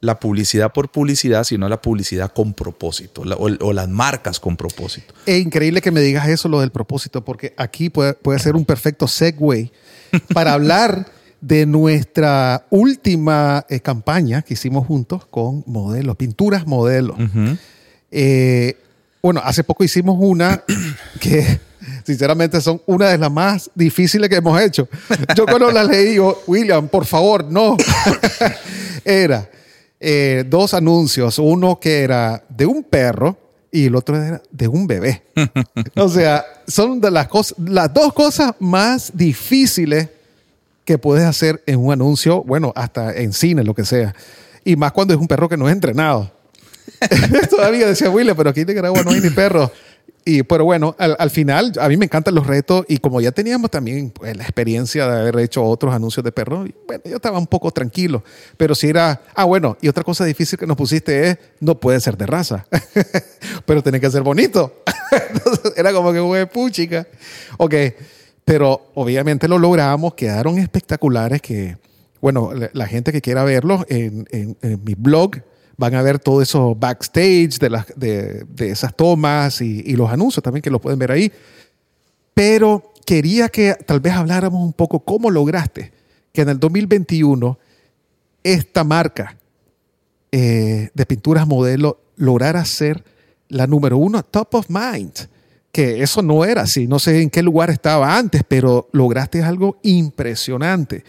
la 0.01 0.21
publicidad 0.21 0.73
por 0.73 0.91
publicidad, 0.91 1.45
sino 1.45 1.69
la 1.69 1.83
publicidad 1.83 2.33
con 2.33 2.55
propósito 2.55 3.23
o, 3.23 3.73
las 3.73 3.89
marcas 3.89 4.39
con 4.39 4.57
propósito. 4.57 5.15
Es 5.27 5.41
increíble 5.41 5.81
que 5.81 5.91
me 5.91 6.01
digas 6.01 6.29
eso, 6.29 6.49
lo 6.49 6.61
del 6.61 6.71
propósito, 6.71 7.25
porque 7.25 7.53
aquí 7.57 7.91
puede, 7.91 8.15
puede 8.15 8.39
ser 8.39 8.55
un 8.55 8.65
perfecto 8.65 9.09
segue 9.09 9.73
para 10.35 10.53
hablar 10.53 11.07
de 11.41 11.67
nuestra 11.67 12.67
última 12.71 13.65
eh, 13.69 13.81
campaña 13.81 14.43
que 14.43 14.55
hicimos 14.55 14.87
juntos 14.87 15.27
con 15.27 15.63
modelos, 15.67 16.17
pinturas 16.17 16.67
modelos. 16.67 17.17
Eh, 18.11 18.77
bueno, 19.23 19.41
hace 19.45 19.65
poco 19.65 19.85
hicimos 19.85 20.17
una 20.19 20.63
que 21.21 21.61
sinceramente 22.05 22.61
son 22.61 22.81
una 22.87 23.09
de 23.09 23.19
las 23.19 23.31
más 23.31 23.71
difíciles 23.75 24.29
que 24.29 24.37
hemos 24.37 24.61
hecho. 24.61 24.89
Yo 25.35 25.47
cuando 25.47 25.71
la 25.71 25.85
leí, 25.85 26.11
digo, 26.11 26.43
William, 26.47 26.89
por 26.89 27.05
favor, 27.05 27.45
no. 27.45 27.77
era 29.05 29.49
eh, 30.01 30.45
dos 30.47 30.75
anuncios, 30.75 31.39
uno 31.39 31.81
que 31.81 32.03
era 32.03 32.43
de 32.49 32.67
un 32.67 32.85
perro 32.85 33.37
y 33.71 33.87
el 33.87 33.97
otro 33.97 34.23
era 34.23 34.43
de 34.51 34.69
un 34.69 34.87
bebé. 34.87 35.23
o 35.97 36.09
sea, 36.09 36.45
son 36.67 37.01
de 37.01 37.11
las 37.11 37.29
cosas, 37.29 37.59
las 37.59 37.93
dos 37.93 38.13
cosas 38.13 38.53
más 38.59 39.13
difíciles 39.15 40.09
que 40.85 40.99
puedes 40.99 41.25
hacer 41.25 41.63
en 41.67 41.79
un 41.81 41.93
anuncio, 41.93 42.43
bueno, 42.45 42.73
hasta 42.75 43.15
en 43.15 43.33
cine, 43.33 43.63
lo 43.63 43.75
que 43.75 43.85
sea. 43.85 44.15
Y 44.65 44.77
más 44.77 44.93
cuando 44.93 45.13
es 45.15 45.21
un 45.21 45.29
perro 45.29 45.49
que 45.49 45.57
no 45.57 45.69
es 45.69 45.75
entrenado. 45.75 46.31
Todavía 47.51 47.87
decía 47.87 48.11
William, 48.11 48.37
pero 48.37 48.51
aquí 48.51 48.61
en 48.61 48.69
Nicaragua 48.69 49.03
no 49.05 49.11
hay 49.11 49.21
ni 49.21 49.31
perro. 49.31 49.71
Y, 50.25 50.43
pero 50.43 50.67
bueno, 50.67 50.95
al, 50.99 51.31
final, 51.31 51.73
a 51.81 51.89
mí 51.89 51.97
me 51.97 52.05
encantan 52.05 52.35
los 52.35 52.47
retos 52.47 52.85
y 52.87 52.99
como 52.99 53.19
ya 53.23 53.33
teníamos 53.33 53.71
también 53.71 54.11
pues, 54.11 54.37
la 54.37 54.43
experiencia 54.43 55.09
de 55.09 55.21
haber 55.21 55.39
hecho 55.39 55.65
otros 55.65 55.95
anuncios 55.95 56.23
de 56.23 56.33
perros, 56.33 56.69
bueno, 56.87 57.03
yo 57.07 57.17
estaba 57.17 57.39
un 57.39 57.47
poco 57.47 57.71
tranquilo. 57.71 58.23
Pero 58.59 58.75
si 58.75 58.89
era, 58.89 59.23
ah, 59.35 59.45
bueno, 59.45 59.79
y 59.81 59.89
otra 59.89 60.05
cosa 60.05 60.27
difícil 60.27 60.59
que 60.59 60.67
nos 60.67 60.77
pusiste 60.77 61.31
es, 61.31 61.39
no 61.61 61.81
puede 61.81 61.99
ser 62.01 62.19
de 62.19 62.27
raza, 62.27 62.67
pero 63.65 63.83
tiene 63.83 64.01
que 64.01 64.11
ser 64.11 64.23
bonito. 64.23 64.83
Entonces 65.35 65.73
era 65.77 65.95
como 65.95 66.13
que, 66.13 66.21
güey, 66.21 66.45
puchica. 66.45 67.07
Ok, 67.57 67.75
pero 68.45 68.91
obviamente 68.97 69.49
lo 69.49 69.59
logramos, 69.59 70.13
quedaron 70.13 70.59
espectaculares 70.59 71.41
que, 71.41 71.79
bueno, 72.21 72.53
la, 72.75 72.87
gente 72.87 73.13
que 73.13 73.23
quiera 73.23 73.45
verlos 73.45 73.87
en, 73.89 74.27
en, 74.31 74.59
en 74.61 74.85
mi 74.85 74.95
blog, 74.95 75.37
van 75.79 75.95
a 75.95 76.03
ver 76.03 76.19
todo 76.19 76.43
eso 76.43 76.75
backstage 76.75 77.59
de, 77.59 77.71
las, 77.71 77.87
de, 77.97 78.45
esas 78.59 78.95
tomas 78.95 79.63
y, 79.63 79.95
los 79.95 80.11
anuncios 80.11 80.43
también 80.43 80.61
que 80.61 80.71
lo 80.71 80.81
pueden 80.81 80.99
ver 80.99 81.13
ahí. 81.13 81.33
Pero 82.35 82.93
quería 83.07 83.49
que 83.49 83.75
tal 83.87 84.01
vez 84.01 84.13
habláramos 84.13 84.63
un 84.63 84.73
poco 84.73 85.01
cómo 85.01 85.31
lograste 85.31 85.93
que 86.33 86.43
en 86.43 86.51
el 86.51 86.59
2021 86.59 87.59
esta 88.43 88.85
marca 88.85 89.39
eh, 90.33 90.91
de 90.93 91.07
pinturas 91.07 91.47
modelo 91.47 92.01
lograra 92.17 92.65
ser 92.65 93.05
la 93.49 93.67
número 93.67 93.97
uno, 93.97 94.23
top 94.25 94.55
of 94.57 94.67
mind. 94.69 95.29
Que 95.71 96.03
eso 96.03 96.23
no 96.23 96.45
era 96.45 96.63
así, 96.63 96.89
no 96.89 96.99
sé 96.99 97.23
en 97.23 97.31
qué 97.31 97.43
lugar 97.43 97.71
estaba 97.71 98.19
antes, 98.19 98.43
pero 98.47 98.89
lograste 98.93 99.45
algo 99.45 99.79
impresionante. 99.83 101.05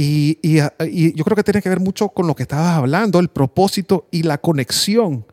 Ah, 0.00 0.86
y, 0.86 1.14
yo 1.14 1.24
creo 1.24 1.36
que 1.36 1.44
tiene 1.44 1.60
que 1.60 1.68
ver 1.68 1.80
mucho 1.80 2.08
con 2.08 2.26
lo 2.26 2.34
que 2.34 2.44
estabas 2.44 2.76
hablando, 2.76 3.18
el 3.18 3.28
propósito 3.28 4.06
y 4.10 4.22
la 4.22 4.38
conexión 4.38 5.26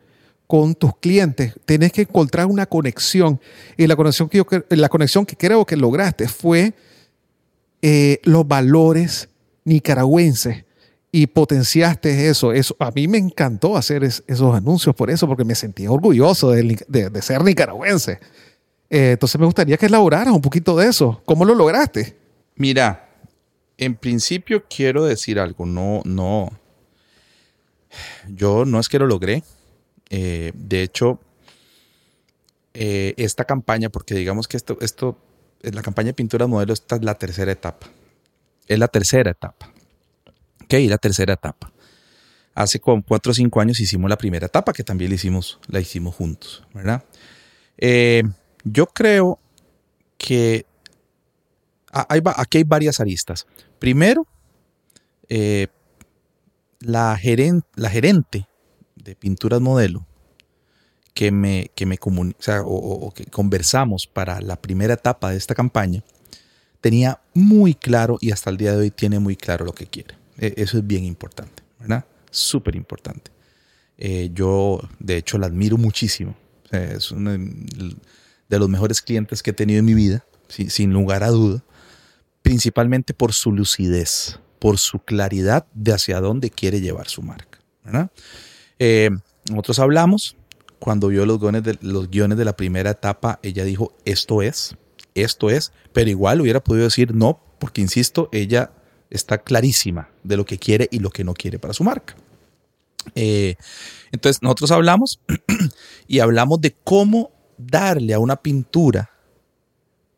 con 0.46 0.74
tus 0.74 0.96
clientes. 0.98 1.54
Tienes 1.64 1.92
que 1.92 2.02
encontrar 2.02 2.46
una 2.46 2.66
conexión. 2.66 3.40
Y 3.76 3.86
la 3.86 3.96
conexión 3.96 4.28
que, 4.28 4.38
yo, 4.38 4.46
la 4.70 4.88
conexión 4.88 5.24
que 5.24 5.36
creo 5.36 5.64
que 5.64 5.76
lograste 5.76 6.28
fue 6.28 6.74
eh, 7.80 8.20
los 8.24 8.46
valores 8.46 9.28
nicaragüenses 9.64 10.64
y 11.12 11.26
potenciaste 11.26 12.28
eso. 12.28 12.52
eso. 12.52 12.76
A 12.78 12.90
mí 12.90 13.08
me 13.08 13.18
encantó 13.18 13.76
hacer 13.76 14.04
esos 14.04 14.54
anuncios 14.54 14.94
por 14.94 15.10
eso, 15.10 15.26
porque 15.26 15.44
me 15.44 15.54
sentía 15.54 15.90
orgulloso 15.90 16.50
de, 16.50 17.22
ser 17.22 17.42
nicaragüense. 17.42 18.18
Eh, 18.90 19.12
entonces 19.12 19.38
me 19.38 19.46
gustaría 19.46 19.76
que 19.76 19.86
elaboraras 19.86 20.32
un 20.34 20.42
poquito 20.42 20.76
de 20.76 20.88
eso. 20.88 21.22
¿Cómo 21.24 21.44
lo 21.44 21.54
lograste? 21.54 22.16
Mira, 22.56 23.07
en 23.78 23.94
principio 23.94 24.64
quiero 24.68 25.04
decir 25.04 25.38
algo, 25.38 25.64
no, 25.64 26.02
no, 26.04 26.50
yo 28.28 28.64
no 28.64 28.80
es 28.80 28.88
que 28.88 28.98
lo 28.98 29.06
logré. 29.06 29.42
Eh, 30.10 30.52
de 30.54 30.82
hecho, 30.82 31.20
eh, 32.74 33.14
esta 33.16 33.44
campaña, 33.44 33.88
porque 33.88 34.14
digamos 34.14 34.48
que 34.48 34.56
esto, 34.56 34.78
esto, 34.80 35.18
la 35.62 35.82
campaña 35.82 36.08
de 36.08 36.14
pintura 36.14 36.46
modelo, 36.46 36.72
esta 36.72 36.96
es 36.96 37.04
la 37.04 37.14
tercera 37.14 37.52
etapa. 37.52 37.88
Es 38.66 38.78
la 38.78 38.88
tercera 38.88 39.30
etapa. 39.30 39.72
Ok, 40.64 40.74
la 40.88 40.98
tercera 40.98 41.34
etapa. 41.34 41.72
Hace 42.54 42.80
cuatro 42.80 43.30
o 43.30 43.34
cinco 43.34 43.60
años 43.60 43.78
hicimos 43.78 44.10
la 44.10 44.18
primera 44.18 44.46
etapa, 44.46 44.72
que 44.72 44.82
también 44.82 45.10
la 45.10 45.14
hicimos, 45.14 45.60
la 45.68 45.80
hicimos 45.80 46.16
juntos, 46.16 46.64
¿verdad? 46.74 47.04
Eh, 47.76 48.24
yo 48.64 48.86
creo 48.86 49.38
que 50.16 50.66
aquí 51.92 52.58
hay 52.58 52.64
varias 52.64 52.98
aristas. 52.98 53.46
Primero, 53.78 54.26
eh, 55.28 55.68
la, 56.80 57.16
gerente 57.16 58.46
de 58.96 59.14
pinturas 59.14 59.60
modelo 59.60 60.06
que 61.14 61.30
me, 61.30 61.70
que 61.74 61.86
me 61.86 61.98
o, 62.02 63.12
que 63.14 63.26
conversamos 63.26 64.06
para 64.06 64.40
la 64.40 64.56
primera 64.56 64.94
etapa 64.94 65.30
de 65.30 65.36
esta 65.36 65.54
campaña, 65.54 66.02
tenía 66.80 67.20
muy 67.34 67.74
claro 67.74 68.18
y 68.20 68.30
hasta 68.30 68.50
el 68.50 68.56
día 68.56 68.72
de 68.72 68.78
hoy 68.78 68.90
tiene 68.90 69.18
muy 69.18 69.36
claro 69.36 69.64
lo 69.64 69.72
que 69.72 69.86
quiere. 69.86 70.14
E, 70.38 70.54
eso 70.56 70.78
es 70.78 70.86
bien 70.86 71.04
importante, 71.04 71.62
¿verdad? 71.80 72.04
Súper 72.30 72.76
importante. 72.76 73.30
Eh, 73.96 74.30
yo, 74.32 74.80
de 75.00 75.16
hecho, 75.16 75.38
la 75.38 75.46
admiro 75.46 75.76
muchísimo. 75.76 76.36
es 76.70 77.10
uno 77.10 77.32
de 77.32 78.58
los 78.58 78.68
mejores 78.68 79.02
clientes 79.02 79.42
que 79.42 79.50
he 79.50 79.54
tenido 79.54 79.80
en 79.80 79.84
mi 79.84 79.94
vida, 79.94 80.24
sin 80.48 80.92
lugar 80.92 81.24
a 81.24 81.28
duda 81.28 81.62
principalmente 82.48 83.12
por 83.12 83.34
su 83.34 83.52
lucidez, 83.52 84.40
por 84.58 84.78
su 84.78 85.00
claridad 85.00 85.66
de 85.74 85.92
hacia 85.92 86.18
dónde 86.18 86.48
quiere 86.48 86.80
llevar 86.80 87.06
su 87.06 87.20
marca. 87.20 87.58
Eh, 88.78 89.10
nosotros 89.50 89.78
hablamos, 89.80 90.34
cuando 90.78 91.08
vio 91.08 91.26
los 91.26 91.38
guiones, 91.38 91.62
de, 92.38 92.44
la 92.46 92.56
primera 92.56 92.92
etapa, 92.92 93.38
ella 93.42 93.64
dijo, 93.64 93.92
esto 94.06 94.40
es, 94.40 94.74
esto 95.14 95.50
es, 95.50 95.74
pero 95.92 96.08
igual 96.08 96.40
hubiera 96.40 96.64
podido 96.64 96.84
decir 96.84 97.14
no, 97.14 97.38
porque 97.58 97.82
insisto, 97.82 98.30
ella 98.32 98.72
está 99.10 99.36
clarísima 99.36 100.08
de 100.22 100.38
lo 100.38 100.46
que 100.46 100.56
quiere 100.56 100.88
y 100.90 101.00
lo 101.00 101.10
que 101.10 101.24
no 101.24 101.34
quiere 101.34 101.58
para 101.58 101.74
su 101.74 101.84
marca. 101.84 102.16
Eh, 103.14 103.56
entonces 104.10 104.42
nosotros 104.42 104.70
hablamos 104.70 105.20
y 106.08 106.20
hablamos 106.20 106.62
de 106.62 106.74
cómo 106.82 107.30
darle 107.58 108.14
a 108.14 108.18
una 108.18 108.36
pintura 108.36 109.17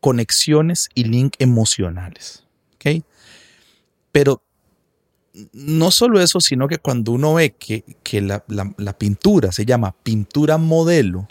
conexiones 0.01 0.89
y 0.93 1.05
link 1.05 1.35
emocionales. 1.39 2.43
¿ok? 2.75 3.03
Pero 4.11 4.43
no 5.53 5.91
solo 5.91 6.19
eso, 6.19 6.41
sino 6.41 6.67
que 6.67 6.79
cuando 6.79 7.13
uno 7.13 7.35
ve 7.35 7.51
que, 7.51 8.21
la, 8.21 8.97
pintura 8.97 9.51
se 9.51 9.65
llama 9.65 9.95
pintura 10.03 10.57
modelo, 10.57 11.27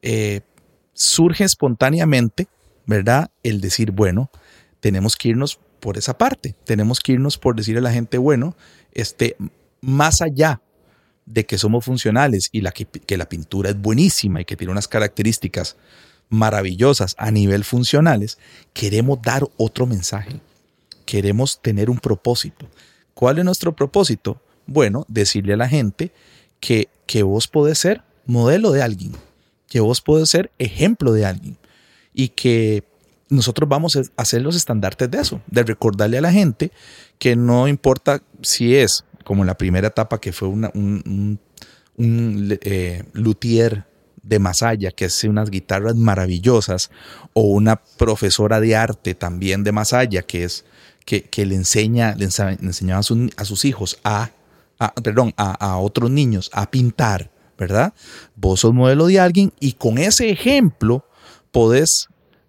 eh, 0.00 0.40
surge 0.94 1.44
espontáneamente, 1.44 2.48
¿verdad? 2.86 3.30
El 3.42 3.60
decir, 3.60 3.90
bueno, 3.90 4.30
tenemos 4.80 5.16
que 5.16 5.30
irnos 5.30 5.58
por 5.80 5.98
esa 5.98 6.16
parte, 6.16 6.54
tenemos 6.64 7.00
que 7.00 7.12
irnos 7.12 7.36
por 7.36 7.56
decirle 7.56 7.80
a 7.80 7.82
la 7.82 7.92
gente, 7.92 8.16
bueno, 8.16 8.56
este, 8.92 9.36
más 9.82 10.22
allá 10.22 10.62
de 11.26 11.44
que 11.44 11.58
somos 11.58 11.84
funcionales 11.84 12.48
y 12.52 12.60
la, 12.62 12.72
que 12.72 13.16
la 13.16 13.28
pintura 13.28 13.70
es 13.70 13.80
buenísima 13.80 14.40
y 14.40 14.44
que 14.44 14.56
tiene 14.56 14.72
unas 14.72 14.88
características 14.88 15.76
maravillosas 16.34 17.14
a 17.18 17.30
nivel 17.30 17.64
funcionales, 17.64 18.38
queremos 18.72 19.20
dar 19.22 19.46
otro 19.56 19.86
mensaje. 19.86 20.40
Queremos 21.06 21.60
tener 21.60 21.90
un 21.90 21.98
propósito. 21.98 22.66
¿Cuál 23.14 23.38
es 23.38 23.44
nuestro 23.44 23.74
propósito? 23.74 24.40
Bueno, 24.66 25.04
decirle 25.08 25.54
a 25.54 25.58
la 25.58 25.68
gente 25.68 26.12
que, 26.60 26.88
que 27.06 27.22
vos 27.22 27.48
podés 27.48 27.78
ser 27.78 28.02
modelo 28.26 28.72
de 28.72 28.82
alguien, 28.82 29.12
que 29.68 29.80
vos 29.80 30.00
podés 30.00 30.30
ser 30.30 30.50
ejemplo 30.58 31.12
de 31.12 31.26
alguien 31.26 31.58
y 32.14 32.28
que 32.28 32.84
nosotros 33.28 33.68
vamos 33.68 33.96
a 33.96 34.02
hacer 34.16 34.42
los 34.42 34.56
estandartes 34.56 35.10
de 35.10 35.18
eso, 35.18 35.40
de 35.46 35.62
recordarle 35.62 36.18
a 36.18 36.22
la 36.22 36.32
gente 36.32 36.72
que 37.18 37.36
no 37.36 37.68
importa 37.68 38.22
si 38.42 38.76
es 38.76 39.04
como 39.24 39.42
en 39.42 39.46
la 39.46 39.58
primera 39.58 39.88
etapa 39.88 40.20
que 40.20 40.32
fue 40.32 40.48
un, 40.48 41.38
eh, 41.98 43.02
luthier 43.12 43.84
de 44.24 44.38
Masaya, 44.38 44.90
que 44.90 45.04
hace 45.04 45.28
unas 45.28 45.50
guitarras 45.50 45.96
maravillosas, 45.96 46.90
o 47.34 47.42
una 47.42 47.76
profesora 47.76 48.60
de 48.60 48.74
arte 48.74 49.14
también 49.14 49.64
de 49.64 49.72
Masaya, 49.72 50.22
que 50.22 50.44
es 50.44 50.64
que, 51.04 51.46
le 51.46 51.54
enseña, 51.54 52.14
le, 52.16 52.24
enseñaba 52.24 53.00
a, 53.00 53.44
sus 53.44 53.64
hijos 53.64 53.98
a, 54.04 54.30
perdón, 55.02 55.34
a, 55.36 55.76
otros 55.78 56.10
niños 56.10 56.50
a 56.52 56.70
pintar, 56.70 57.30
¿verdad? 57.58 57.92
Vos 58.34 58.60
sos 58.60 58.72
modelo 58.72 59.06
de 59.06 59.20
alguien 59.20 59.52
y 59.60 59.72
con 59.72 59.98
ese 59.98 60.30
ejemplo 60.30 61.06
podés 61.52 62.08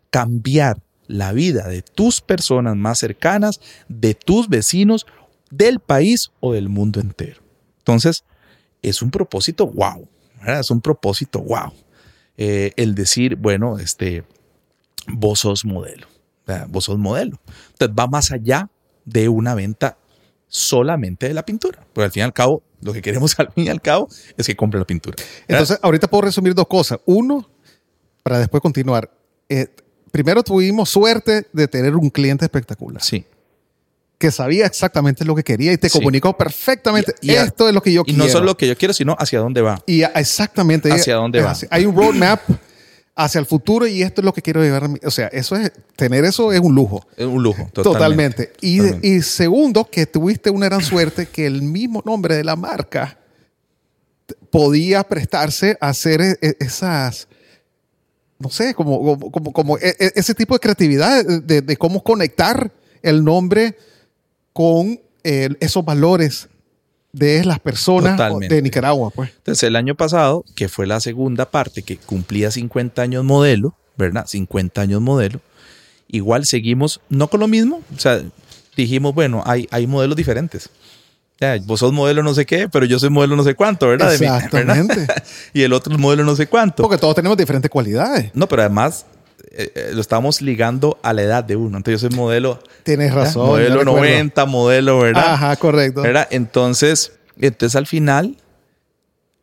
cambiar 0.09 0.81
la 1.07 1.33
vida 1.33 1.67
de 1.67 1.81
tus 1.81 2.21
personas 2.21 2.75
más 2.75 2.99
cercanas, 2.99 3.59
de 3.89 4.15
tus 4.15 4.47
vecinos, 4.47 5.05
del 5.51 5.79
país 5.79 6.31
o 6.39 6.53
del 6.53 6.69
mundo 6.69 6.99
entero. 6.99 7.41
Entonces, 7.79 8.23
es 8.81 9.01
un 9.01 9.11
propósito 9.11 9.67
wow. 9.67 10.07
Es 10.45 10.71
un 10.71 10.81
propósito, 10.81 11.39
wow. 11.41 11.71
Eh, 12.37 12.71
el 12.75 12.95
decir, 12.95 13.35
bueno, 13.35 13.79
este, 13.79 14.23
vos 15.07 15.39
sos 15.39 15.65
modelo, 15.65 16.07
vos 16.67 16.85
sos 16.85 16.97
modelo. 16.97 17.39
Entonces 17.71 17.95
va 17.97 18.07
más 18.07 18.31
allá 18.31 18.69
de 19.05 19.29
una 19.29 19.55
venta 19.55 19.97
solamente 20.47 21.27
de 21.27 21.33
la 21.33 21.45
pintura. 21.45 21.85
Porque 21.93 22.05
al 22.05 22.11
fin 22.11 22.21
y 22.21 22.23
al 22.23 22.33
cabo, 22.33 22.63
lo 22.81 22.93
que 22.93 23.01
queremos 23.01 23.35
al 23.39 23.51
fin 23.51 23.65
y 23.65 23.69
al 23.69 23.81
cabo 23.81 24.07
es 24.37 24.45
que 24.45 24.55
compre 24.55 24.79
la 24.79 24.85
pintura. 24.85 25.15
Entonces, 25.47 25.79
ahorita 25.81 26.07
puedo 26.07 26.23
resumir 26.23 26.53
dos 26.53 26.67
cosas. 26.67 26.99
Uno, 27.05 27.47
para 28.23 28.39
después 28.39 28.61
continuar. 28.61 29.11
Eh, 29.49 29.67
primero 30.11 30.43
tuvimos 30.43 30.89
suerte 30.89 31.47
de 31.51 31.67
tener 31.67 31.95
un 31.95 32.09
cliente 32.09 32.45
espectacular. 32.45 33.01
Sí. 33.01 33.25
Que 34.17 34.31
sabía 34.31 34.65
exactamente 34.65 35.25
lo 35.25 35.35
que 35.35 35.43
quería 35.43 35.73
y 35.73 35.77
te 35.77 35.89
Sí. 35.89 35.97
comunicó 35.97 36.37
perfectamente. 36.37 37.13
Y- 37.21 37.33
y 37.33 37.35
a- 37.35 37.43
Esto 37.43 37.67
es 37.67 37.73
lo 37.73 37.81
que 37.81 37.91
yo 37.91 38.01
Y 38.01 38.11
quiero. 38.13 38.23
no 38.25 38.29
solo 38.29 38.45
lo 38.45 38.57
que 38.57 38.67
yo 38.67 38.77
quiero, 38.77 38.93
sino 38.93 39.15
hacia 39.19 39.39
dónde 39.39 39.61
va. 39.61 39.81
Y 39.85 40.03
a- 40.03 40.07
exactamente. 40.15 40.91
¿Hacia 40.91 41.15
dónde 41.15 41.41
va? 41.41 41.51
así. 41.51 41.67
Hay 41.69 41.85
un 41.85 41.95
roadmap 41.95 42.39
hacia 43.17 43.39
el 43.39 43.45
futuro 43.45 43.87
y 43.87 44.01
esto 44.01 44.21
es 44.21 44.25
lo 44.25 44.33
que 44.33 44.41
quiero 44.41 44.61
llevar. 44.61 44.89
O 45.05 45.11
sea, 45.11 45.27
eso 45.27 45.55
es, 45.55 45.71
tener 45.95 46.23
eso 46.25 46.51
es 46.53 46.59
un 46.61 46.73
lujo. 46.75 47.05
Es 47.17 47.25
un 47.25 47.41
lujo. 47.43 47.69
Totalmente. 47.73 48.47
Totalmente. 48.47 48.53
Y, 48.61 48.77
Totalmente. 48.77 49.07
y 49.07 49.21
segundo, 49.21 49.89
que 49.89 50.05
tuviste 50.05 50.49
una 50.49 50.65
gran 50.67 50.81
suerte 50.81 51.25
que 51.27 51.45
el 51.45 51.61
mismo 51.61 52.01
nombre 52.05 52.35
de 52.35 52.43
la 52.43 52.55
marca 52.55 53.17
podía 54.49 55.03
prestarse 55.03 55.77
a 55.81 55.89
hacer 55.89 56.21
e- 56.21 56.37
e- 56.41 56.55
esas, 56.59 57.27
no 58.39 58.49
sé, 58.49 58.73
como, 58.73 58.97
como, 59.17 59.31
como, 59.31 59.53
como 59.53 59.77
e- 59.77 59.95
ese 60.15 60.33
tipo 60.33 60.53
de 60.55 60.59
creatividad 60.59 61.23
de 61.25 61.77
cómo 61.77 62.01
conectar 62.03 62.71
el 63.01 63.23
nombre 63.23 63.77
con 64.55 65.01
eh, 65.25 65.49
esos 65.59 65.83
valores 65.83 66.47
de 67.11 67.43
las 67.43 67.59
personas 67.59 68.15
Totalmente. 68.15 68.55
de 68.55 68.61
Nicaragua, 68.61 69.09
pues. 69.09 69.31
Entonces, 69.35 69.63
el 69.63 69.75
año 69.75 69.95
pasado, 69.95 70.45
que 70.55 70.69
fue 70.69 70.87
la 70.87 71.01
segunda 71.01 71.51
parte, 71.51 71.83
que 71.83 71.97
cumplía 71.97 72.49
50 72.49 73.01
años 73.01 73.25
modelo, 73.25 73.75
¿verdad? 73.97 74.25
50 74.25 74.79
años 74.79 75.01
modelo. 75.01 75.41
Igual 76.07 76.45
seguimos, 76.45 77.01
no 77.09 77.27
con 77.27 77.41
lo 77.41 77.49
mismo, 77.49 77.81
o 77.93 77.99
sea, 77.99 78.21
dijimos, 78.77 79.13
bueno, 79.13 79.43
hay, 79.45 79.67
hay 79.71 79.87
modelos 79.87 80.15
diferentes. 80.15 80.69
Ya, 81.41 81.57
vos 81.65 81.81
sos 81.81 81.91
modelo 81.91 82.23
no 82.23 82.33
sé 82.33 82.45
qué, 82.45 82.69
pero 82.69 82.85
yo 82.85 82.97
soy 82.97 83.09
modelo 83.09 83.35
no 83.35 83.43
sé 83.43 83.55
cuánto, 83.55 83.89
¿verdad? 83.89 84.09
De 84.09 84.19
mí, 84.19 84.25
¿verdad? 84.25 84.45
Exactamente. 84.45 85.13
y 85.53 85.63
el 85.63 85.73
otro 85.73 85.91
es 85.91 85.99
modelo 85.99 86.23
no 86.23 86.37
sé 86.37 86.47
cuánto. 86.47 86.81
Porque 86.81 86.97
todos 86.97 87.13
tenemos 87.13 87.37
diferentes 87.37 87.69
cualidades. 87.69 88.31
No, 88.33 88.47
pero 88.47 88.61
además 88.61 89.05
eh, 89.57 89.71
eh, 89.73 89.91
lo 89.93 90.01
estamos 90.01 90.41
ligando 90.41 90.99
a 91.01 91.13
la 91.13 91.21
edad 91.21 91.43
de 91.43 91.55
uno. 91.55 91.77
Entonces 91.77 92.01
yo 92.01 92.09
soy 92.09 92.17
modelo, 92.17 92.59
Tienes 92.83 93.09
¿verdad? 93.09 93.25
razón. 93.27 93.47
modelo 93.47 93.75
yo 93.75 93.79
recuerdo. 93.79 94.01
90, 94.01 94.45
modelo, 94.45 94.99
¿verdad? 94.99 95.33
Ajá, 95.33 95.55
correcto. 95.55 96.01
¿verdad? 96.01 96.27
Entonces, 96.31 97.13
entonces 97.39 97.75
al 97.75 97.87
final, 97.87 98.37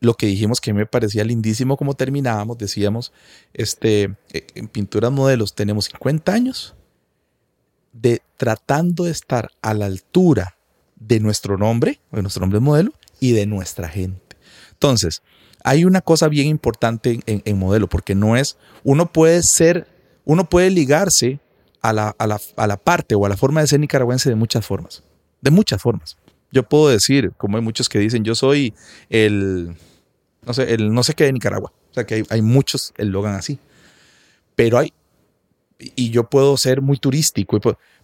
lo 0.00 0.14
que 0.14 0.26
dijimos 0.26 0.60
que 0.60 0.72
me 0.74 0.84
parecía 0.84 1.24
lindísimo 1.24 1.76
como 1.76 1.94
terminábamos, 1.94 2.58
decíamos, 2.58 3.12
este, 3.54 4.14
eh, 4.32 4.46
en 4.54 4.68
pinturas 4.68 5.10
modelos 5.10 5.54
tenemos 5.54 5.86
50 5.86 6.32
años 6.32 6.74
de 7.92 8.22
tratando 8.36 9.04
de 9.04 9.12
estar 9.12 9.50
a 9.62 9.74
la 9.74 9.86
altura 9.86 10.56
de 10.96 11.20
nuestro 11.20 11.56
nombre, 11.56 12.00
de 12.10 12.22
nuestro 12.22 12.40
nombre 12.40 12.60
modelo 12.60 12.92
y 13.20 13.32
de 13.32 13.46
nuestra 13.46 13.88
gente. 13.88 14.36
Entonces, 14.72 15.22
hay 15.64 15.84
una 15.84 16.00
cosa 16.00 16.28
bien 16.28 16.48
importante 16.48 17.20
en, 17.26 17.42
en 17.44 17.58
modelo, 17.58 17.88
porque 17.88 18.14
no 18.14 18.36
es, 18.36 18.56
uno 18.82 19.12
puede 19.12 19.42
ser, 19.42 19.86
uno 20.24 20.48
puede 20.48 20.70
ligarse 20.70 21.40
a 21.80 21.92
la, 21.92 22.14
a, 22.18 22.26
la, 22.26 22.40
a 22.56 22.66
la 22.66 22.76
parte 22.76 23.14
o 23.14 23.26
a 23.26 23.28
la 23.28 23.36
forma 23.36 23.60
de 23.60 23.66
ser 23.66 23.80
nicaragüense 23.80 24.28
de 24.28 24.36
muchas 24.36 24.64
formas, 24.64 25.02
de 25.40 25.50
muchas 25.50 25.82
formas. 25.82 26.16
Yo 26.52 26.62
puedo 26.62 26.88
decir, 26.88 27.32
como 27.36 27.56
hay 27.56 27.62
muchos 27.62 27.88
que 27.88 27.98
dicen, 27.98 28.24
yo 28.24 28.34
soy 28.34 28.74
el, 29.08 29.74
no 30.44 30.54
sé, 30.54 30.74
el 30.74 30.92
no 30.92 31.02
sé 31.02 31.14
qué 31.14 31.24
de 31.24 31.32
Nicaragua. 31.32 31.72
O 31.90 31.94
sea, 31.94 32.04
que 32.04 32.16
hay, 32.16 32.22
hay 32.28 32.42
muchos 32.42 32.92
eslogan 32.96 33.34
así. 33.34 33.58
Pero 34.54 34.78
hay, 34.78 34.92
y 35.78 36.10
yo 36.10 36.28
puedo 36.28 36.56
ser 36.56 36.82
muy 36.82 36.98
turístico, 36.98 37.58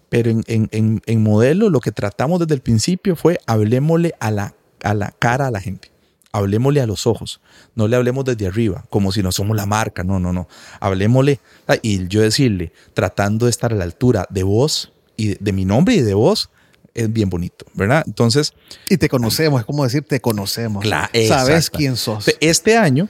pero 0.09 0.31
en, 0.31 0.43
en, 0.47 0.69
en, 0.73 1.03
en 1.05 1.23
modelo 1.23 1.69
lo 1.71 1.81
que 1.81 1.93
tratamos 1.93 2.41
desde 2.41 2.55
el 2.55 2.61
principio 2.61 3.17
fue 3.17 3.39
hablemosle 3.47 4.15
a 4.19 4.31
la, 4.31 4.55
a 4.83 4.95
la 4.95 5.13
cara 5.19 5.47
a 5.47 5.51
la 5.51 5.61
gente. 5.61 5.91
Hablemosle 6.33 6.81
a 6.81 6.87
los 6.87 7.07
ojos. 7.07 7.41
No 7.75 7.89
le 7.89 7.97
hablemos 7.97 8.25
desde 8.25 8.47
arriba, 8.47 8.85
como 8.91 9.13
si 9.13 9.23
no 9.23 9.33
somos 9.33 9.57
la 9.57 9.67
marca. 9.67 10.05
No, 10.05 10.19
no, 10.21 10.33
no. 10.33 10.49
Hablemosle. 10.81 11.41
ah, 11.67 11.77
Y 11.83 12.07
yo 12.09 12.21
decirle, 12.21 12.73
tratando 12.95 13.47
de 13.47 13.51
estar 13.51 13.73
a 13.73 13.77
la 13.77 13.85
altura 13.85 14.27
de 14.31 14.43
vos 14.43 14.93
y 15.17 15.29
de, 15.29 15.39
de 15.41 15.53
mi 15.53 15.65
nombre 15.65 15.95
y 15.95 16.01
de 16.03 16.15
vos, 16.15 16.51
es 16.95 17.13
bien 17.13 17.31
bonito, 17.31 17.65
¿verdad? 17.75 18.03
Entonces, 18.07 18.53
Y 18.89 18.97
te 18.99 19.09
conocemos, 19.09 19.61
es 19.61 19.67
como 19.67 19.85
decir, 19.85 20.03
te 20.03 20.21
conocemos. 20.21 20.85
Cla- 20.85 21.09
Sabes 21.29 21.71
quién 21.71 21.97
sos. 21.97 22.27
Este 22.41 22.77
año, 22.77 23.09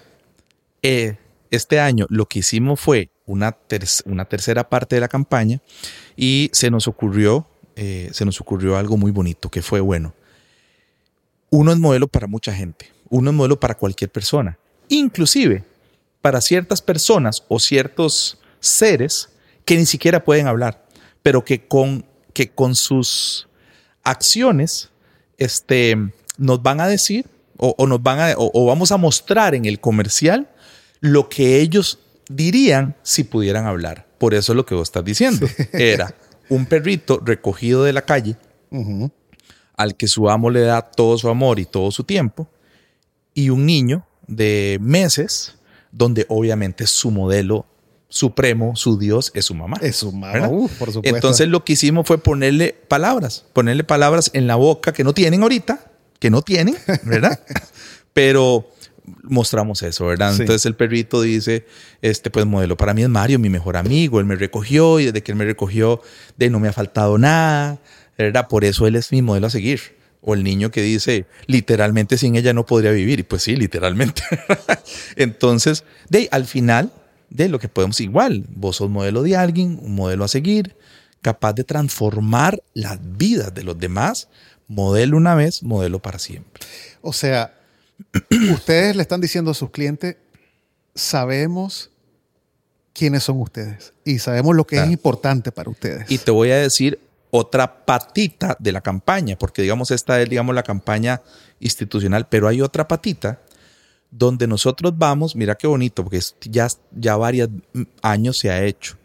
eh, 0.83 1.17
este 1.51 1.81
año 1.81 2.07
lo 2.11 2.27
que 2.27 2.41
hicimos 2.41 2.79
fue 2.81 3.11
una, 3.27 3.53
ter- 3.53 3.85
una 4.05 4.27
tercera 4.27 4.69
parte 4.69 4.95
de 4.97 5.01
la 5.01 5.09
campaña 5.09 5.61
y 6.17 6.51
se 6.53 6.71
nos 6.71 6.87
ocurrió, 6.87 7.47
eh, 7.77 8.11
se 8.13 8.25
nos 8.25 8.41
ocurrió 8.41 8.77
algo 8.77 8.97
muy 8.97 9.11
bonito 9.11 9.49
que 9.51 9.63
fue 9.63 9.81
bueno. 9.81 10.15
Uno 11.51 11.73
es 11.73 11.79
modelo 11.79 12.09
para 12.09 12.27
mucha 12.27 12.53
gente, 12.53 12.93
uno 13.11 13.31
es 13.31 13.37
modelo 13.37 13.59
para 13.59 13.77
cualquier 13.77 14.11
persona, 14.11 14.59
inclusive 14.89 15.65
para 16.21 16.41
ciertas 16.41 16.83
personas 16.83 17.45
o 17.49 17.59
ciertos 17.59 18.39
seres 18.61 19.29
que 19.65 19.77
ni 19.77 19.87
siquiera 19.87 20.25
pueden 20.25 20.47
hablar, 20.47 20.85
pero 21.23 21.45
que 21.45 21.67
con, 21.67 22.05
que 22.33 22.51
con 22.51 22.75
sus 22.75 23.49
acciones 24.03 24.91
este, 25.37 25.97
nos 26.37 26.63
van 26.63 26.81
a 26.81 26.89
decir 26.89 27.27
o, 27.57 27.75
o 27.77 27.87
nos 27.87 28.03
van 28.03 28.21
a, 28.21 28.35
o, 28.37 28.51
o 28.53 28.67
vamos 28.67 28.93
a 28.93 28.97
mostrar 28.97 29.55
en 29.55 29.65
el 29.65 29.81
comercial 29.81 30.49
lo 31.01 31.29
que 31.29 31.61
ellos 31.61 31.99
dirían 32.29 32.97
si 33.03 33.25
pudieran 33.25 33.67
hablar. 33.67 34.07
Por 34.19 34.35
eso 34.35 34.53
es 34.53 34.57
lo 34.57 34.67
que 34.67 34.75
vos 34.75 34.89
estás 34.89 35.05
diciendo. 35.05 35.47
Era 35.73 36.15
un 36.49 36.67
perrito 36.67 37.21
recogido 37.25 37.85
de 37.85 37.93
la 37.93 38.03
calle 38.03 38.37
al 39.77 39.97
que 39.97 40.09
su 40.09 40.29
amo 40.29 40.51
le 40.51 40.63
da 40.63 40.83
todo 40.83 41.17
su 41.19 41.29
amor 41.29 41.59
y 41.59 41.65
todo 41.65 41.91
su 41.91 42.05
tiempo, 42.05 42.49
y 43.39 43.51
un 43.51 43.67
niño 43.67 44.05
de 44.27 44.79
meses, 44.81 45.55
donde 45.93 46.27
obviamente 46.29 46.89
su 46.89 47.13
modelo 47.13 47.67
supremo, 48.09 48.75
su 48.75 48.99
Dios, 48.99 49.31
es 49.33 49.45
su 49.45 49.55
mamá. 49.55 49.77
Es 49.81 49.95
su 49.95 50.11
mamá, 50.11 50.49
uh, 50.49 50.69
por 50.71 50.91
supuesto. 50.91 51.17
Entonces 51.17 51.47
lo 51.47 51.65
que 51.65 51.75
hicimos 51.75 52.05
fue 52.05 52.19
ponerle 52.19 52.75
palabras, 52.89 53.45
ponerle 53.53 53.85
palabras 53.85 54.33
en 54.35 54.49
la 54.49 54.57
boca 54.57 54.93
que 54.93 55.05
no 55.05 55.15
tienen 55.15 55.45
ahorita, 55.45 55.89
que 56.19 56.31
no 56.31 56.43
tienen, 56.43 56.77
¿verdad? 57.05 57.39
Pero 58.13 58.69
mostramos 59.23 59.85
eso, 59.85 60.07
¿verdad? 60.07 60.35
Sí. 60.35 60.41
Entonces 60.41 60.67
el 60.67 60.75
perrito 60.75 61.23
dice, 61.23 61.65
este 62.03 62.31
pues 62.31 62.45
modelo 62.45 62.77
para 62.77 62.93
mí 62.93 63.05
es 63.05 63.09
Mario, 63.09 63.39
mi 63.39 63.51
mejor 63.51 63.77
amigo, 63.77 64.19
él 64.19 64.27
me 64.27 64.35
recogió 64.35 64.99
y 64.99 65.05
desde 65.05 65.23
que 65.23 65.31
él 65.31 65.39
me 65.39 65.45
recogió, 65.45 66.03
de 66.37 66.51
no 66.51 66.59
me 66.59 66.67
ha 66.67 66.73
faltado 66.73 67.19
nada, 67.19 67.79
¿verdad? 68.19 68.49
Por 68.49 68.65
eso 68.65 68.89
él 68.89 68.97
es 68.97 69.13
mi 69.13 69.23
modelo 69.23 69.47
a 69.47 69.51
seguir. 69.51 69.98
O 70.21 70.35
el 70.35 70.43
niño 70.43 70.71
que 70.71 70.83
dice, 70.83 71.27
literalmente 71.47 72.19
sin 72.19 72.35
ella 72.37 72.53
no 72.53 72.67
podría 72.67 72.91
vivir. 72.91 73.21
Y 73.21 73.23
pues 73.23 73.43
sí, 73.45 73.57
literalmente. 73.57 74.23
Entonces, 75.17 75.85
de 76.09 76.29
al 76.33 76.45
final, 76.47 76.93
de 77.31 77.49
lo 77.49 77.59
que 77.59 77.69
podemos 77.69 78.01
igual, 78.01 78.45
vos 78.55 78.77
sos 78.77 78.91
modelo 78.91 79.23
de 79.23 79.37
alguien, 79.37 79.79
un 79.81 79.95
modelo 79.95 80.25
a 80.25 80.29
seguir, 80.29 80.77
capaz 81.23 81.53
de 81.53 81.65
transformar 81.65 82.63
las 82.75 82.99
vidas 83.17 83.55
de 83.55 83.63
los 83.63 83.79
demás, 83.79 84.29
modelo 84.67 85.17
una 85.17 85.35
vez, 85.35 85.63
modelo 85.63 86.01
para 86.01 86.19
siempre. 86.19 86.63
O 87.01 87.13
sea, 87.13 87.55
ustedes 88.53 88.97
le 88.97 89.03
están 89.03 89.21
diciendo 89.21 89.51
a 89.51 89.55
sus 89.55 89.71
clientes, 89.71 90.17
sabemos 90.95 91.91
quiénes 92.93 93.23
son 93.25 93.41
ustedes 93.41 93.93
y 94.05 94.19
sabemos 94.19 94.57
lo 94.57 94.67
que 94.67 94.77
Claro. 94.77 94.87
es 94.89 94.93
importante 94.93 95.53
para 95.53 95.71
ustedes. 95.71 96.11
Y 96.11 96.19
te 96.19 96.31
voy 96.31 96.51
a 96.51 96.57
decir 96.57 96.99
otra 97.31 97.85
patita 97.85 98.57
de 98.59 98.73
la 98.73 98.81
campaña, 98.81 99.37
porque 99.37 99.63
digamos 99.63 99.91
esta 99.91 100.21
es 100.21 100.29
digamos 100.29 100.55
la 100.55 100.63
campaña 100.63 101.23
institucional, 101.61 102.27
pero 102.29 102.49
hay 102.49 102.63
otra 102.63 102.89
patita 102.89 103.41
donde 104.11 104.47
nosotros 104.47 104.93
vamos, 104.97 105.37
mira 105.37 105.55
qué 105.55 105.67
bonito, 105.67 106.03
porque 106.03 106.21
ya, 106.43 106.69
ya 106.93 107.17
varios 107.17 107.51
años 108.03 108.39
se 108.39 108.51
ha 108.51 108.65
hecho. 108.65 108.97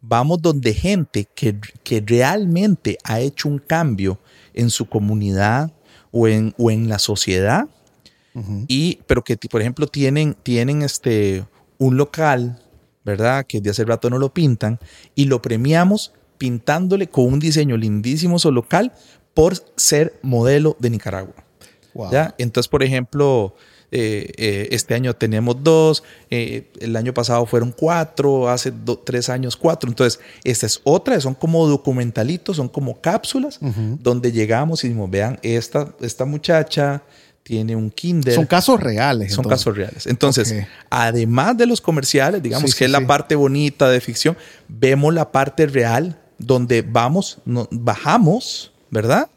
Vamos 0.00 0.42
donde 0.42 0.74
gente 0.74 1.26
que, 1.34 1.58
que 1.82 2.02
realmente 2.06 2.98
ha 3.04 3.20
hecho 3.20 3.48
un 3.48 3.58
cambio 3.58 4.20
en 4.52 4.70
su 4.70 4.86
comunidad 4.86 5.72
o 6.12 6.28
en, 6.28 6.54
o 6.58 6.70
en 6.70 6.88
la 6.88 6.98
sociedad, 6.98 7.66
y, 8.66 8.98
pero 9.06 9.22
que, 9.22 9.36
por 9.36 9.60
ejemplo, 9.60 9.86
tienen, 9.86 10.34
tienen 10.42 10.82
este, 10.82 11.44
un 11.78 11.96
local, 11.96 12.60
¿verdad? 13.04 13.46
Que 13.46 13.60
de 13.60 13.70
hace 13.70 13.84
rato 13.84 14.10
no 14.10 14.18
lo 14.18 14.34
pintan 14.34 14.80
y 15.14 15.26
lo 15.26 15.40
premiamos 15.40 16.12
pintándole 16.48 17.06
con 17.06 17.24
un 17.24 17.38
diseño 17.40 17.74
lindísimo 17.78 18.38
su 18.38 18.52
local 18.52 18.92
por 19.32 19.54
ser 19.76 20.12
modelo 20.20 20.76
de 20.78 20.90
Nicaragua. 20.90 21.34
Wow. 21.94 22.12
¿ya? 22.12 22.34
Entonces, 22.36 22.68
por 22.68 22.82
ejemplo, 22.82 23.56
eh, 23.90 24.30
eh, 24.36 24.68
este 24.72 24.92
año 24.94 25.14
tenemos 25.14 25.56
dos, 25.62 26.02
eh, 26.30 26.70
el 26.80 26.94
año 26.96 27.14
pasado 27.14 27.46
fueron 27.46 27.72
cuatro, 27.72 28.50
hace 28.50 28.70
do- 28.72 28.98
tres 28.98 29.30
años 29.30 29.56
cuatro. 29.56 29.88
Entonces, 29.88 30.20
esta 30.44 30.66
es 30.66 30.80
otra, 30.84 31.18
son 31.18 31.34
como 31.34 31.66
documentalitos, 31.66 32.56
son 32.58 32.68
como 32.68 33.00
cápsulas 33.00 33.58
donde 34.00 34.30
llegamos 34.30 34.84
y 34.84 34.88
decimos, 34.88 35.10
vean, 35.10 35.38
esta, 35.42 35.94
esta 36.02 36.26
muchacha 36.26 37.02
tiene 37.42 37.74
un 37.76 37.90
kinder. 37.90 38.34
Son 38.34 38.46
casos 38.46 38.80
reales. 38.80 39.32
Son 39.32 39.44
entonces. 39.44 39.64
casos 39.64 39.76
reales. 39.76 40.06
Entonces, 40.06 40.54
además 40.90 41.56
de 41.56 41.66
los 41.66 41.80
comerciales, 41.80 42.42
digamos 42.42 42.70
Sí, 42.70 42.74
que 42.74 42.78
sí, 42.78 42.84
es 42.84 42.90
sí. 42.90 43.00
la 43.00 43.06
parte 43.06 43.34
bonita 43.34 43.88
de 43.88 44.00
ficción, 44.00 44.36
vemos 44.68 45.12
la 45.14 45.30
parte 45.32 45.66
real 45.66 46.18
donde 46.38 46.82
vamos, 46.82 47.38
no- 47.44 47.68
bajamos, 47.70 48.72
¿verdad? 48.90 49.28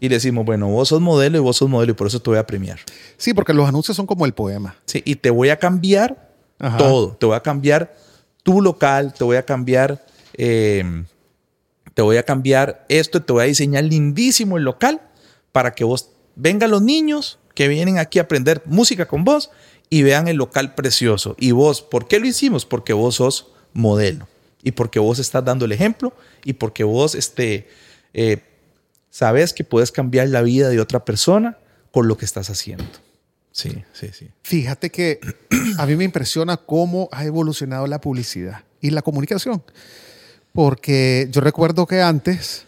Y 0.00 0.08
le 0.08 0.16
decimos, 0.16 0.44
bueno, 0.44 0.68
vos 0.68 0.88
sos 0.88 1.00
modelo 1.00 1.38
y 1.38 1.40
vos 1.40 1.56
sos 1.56 1.68
modelo 1.68 1.92
y 1.92 1.94
por 1.94 2.06
eso 2.06 2.20
te 2.20 2.30
voy 2.30 2.38
a 2.38 2.46
premiar. 2.46 2.78
Sí, 3.16 3.32
porque 3.32 3.54
los 3.54 3.68
anuncios 3.68 3.96
son 3.96 4.06
como 4.06 4.26
el 4.26 4.34
poema. 4.34 4.76
Sí, 4.86 5.02
y 5.04 5.16
te 5.16 5.30
voy 5.30 5.48
a 5.50 5.58
cambiar 5.58 6.30
Ajá. 6.58 6.76
todo. 6.76 7.16
Te 7.18 7.26
voy 7.26 7.36
a 7.36 7.40
cambiar 7.40 7.94
tu 8.42 8.60
local, 8.60 9.14
te 9.14 9.24
voy 9.24 9.36
a 9.36 9.44
cambiar 9.44 10.04
eh, 10.34 11.04
te 11.94 12.02
voy 12.02 12.16
a 12.16 12.24
cambiar 12.24 12.84
esto, 12.88 13.22
te 13.22 13.32
voy 13.32 13.42
a 13.44 13.46
diseñar 13.46 13.84
lindísimo 13.84 14.58
el 14.58 14.64
local 14.64 15.00
para 15.52 15.74
que 15.74 15.84
vos 15.84 16.10
vengan 16.34 16.70
los 16.72 16.82
niños 16.82 17.38
que 17.54 17.68
vienen 17.68 17.98
aquí 17.98 18.18
a 18.18 18.22
aprender 18.22 18.62
música 18.66 19.06
con 19.06 19.22
vos 19.24 19.50
y 19.90 20.02
vean 20.02 20.26
el 20.26 20.36
local 20.36 20.74
precioso. 20.74 21.36
Y 21.38 21.52
vos, 21.52 21.82
¿por 21.82 22.08
qué 22.08 22.18
lo 22.18 22.26
hicimos? 22.26 22.66
Porque 22.66 22.92
vos 22.92 23.14
sos 23.14 23.46
modelo 23.72 24.26
y 24.64 24.72
porque 24.72 24.98
vos 24.98 25.20
estás 25.20 25.44
dando 25.44 25.66
el 25.66 25.72
ejemplo 25.72 26.12
y 26.42 26.54
porque 26.54 26.82
vos 26.82 27.14
este, 27.14 27.68
eh, 28.14 28.42
sabes 29.10 29.52
que 29.52 29.62
puedes 29.62 29.92
cambiar 29.92 30.28
la 30.30 30.42
vida 30.42 30.70
de 30.70 30.80
otra 30.80 31.04
persona 31.04 31.58
con 31.92 32.08
lo 32.08 32.16
que 32.16 32.24
estás 32.24 32.50
haciendo. 32.50 32.84
Sí, 33.52 33.84
sí, 33.92 34.08
sí. 34.12 34.30
Fíjate 34.42 34.90
que 34.90 35.20
a 35.78 35.86
mí 35.86 35.94
me 35.94 36.04
impresiona 36.04 36.56
cómo 36.56 37.08
ha 37.12 37.24
evolucionado 37.24 37.86
la 37.86 38.00
publicidad 38.00 38.64
y 38.80 38.90
la 38.90 39.02
comunicación. 39.02 39.62
Porque 40.52 41.28
yo 41.30 41.40
recuerdo 41.40 41.86
que 41.86 42.00
antes 42.00 42.64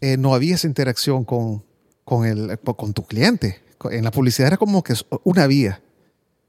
eh, 0.00 0.16
no 0.16 0.34
había 0.34 0.54
esa 0.54 0.66
interacción 0.66 1.24
con, 1.24 1.64
con, 2.04 2.26
el, 2.26 2.58
con 2.58 2.92
tu 2.92 3.04
cliente. 3.04 3.62
En 3.90 4.04
la 4.04 4.10
publicidad 4.10 4.48
era 4.48 4.56
como 4.58 4.82
que 4.84 4.94
una 5.24 5.46
vía. 5.46 5.80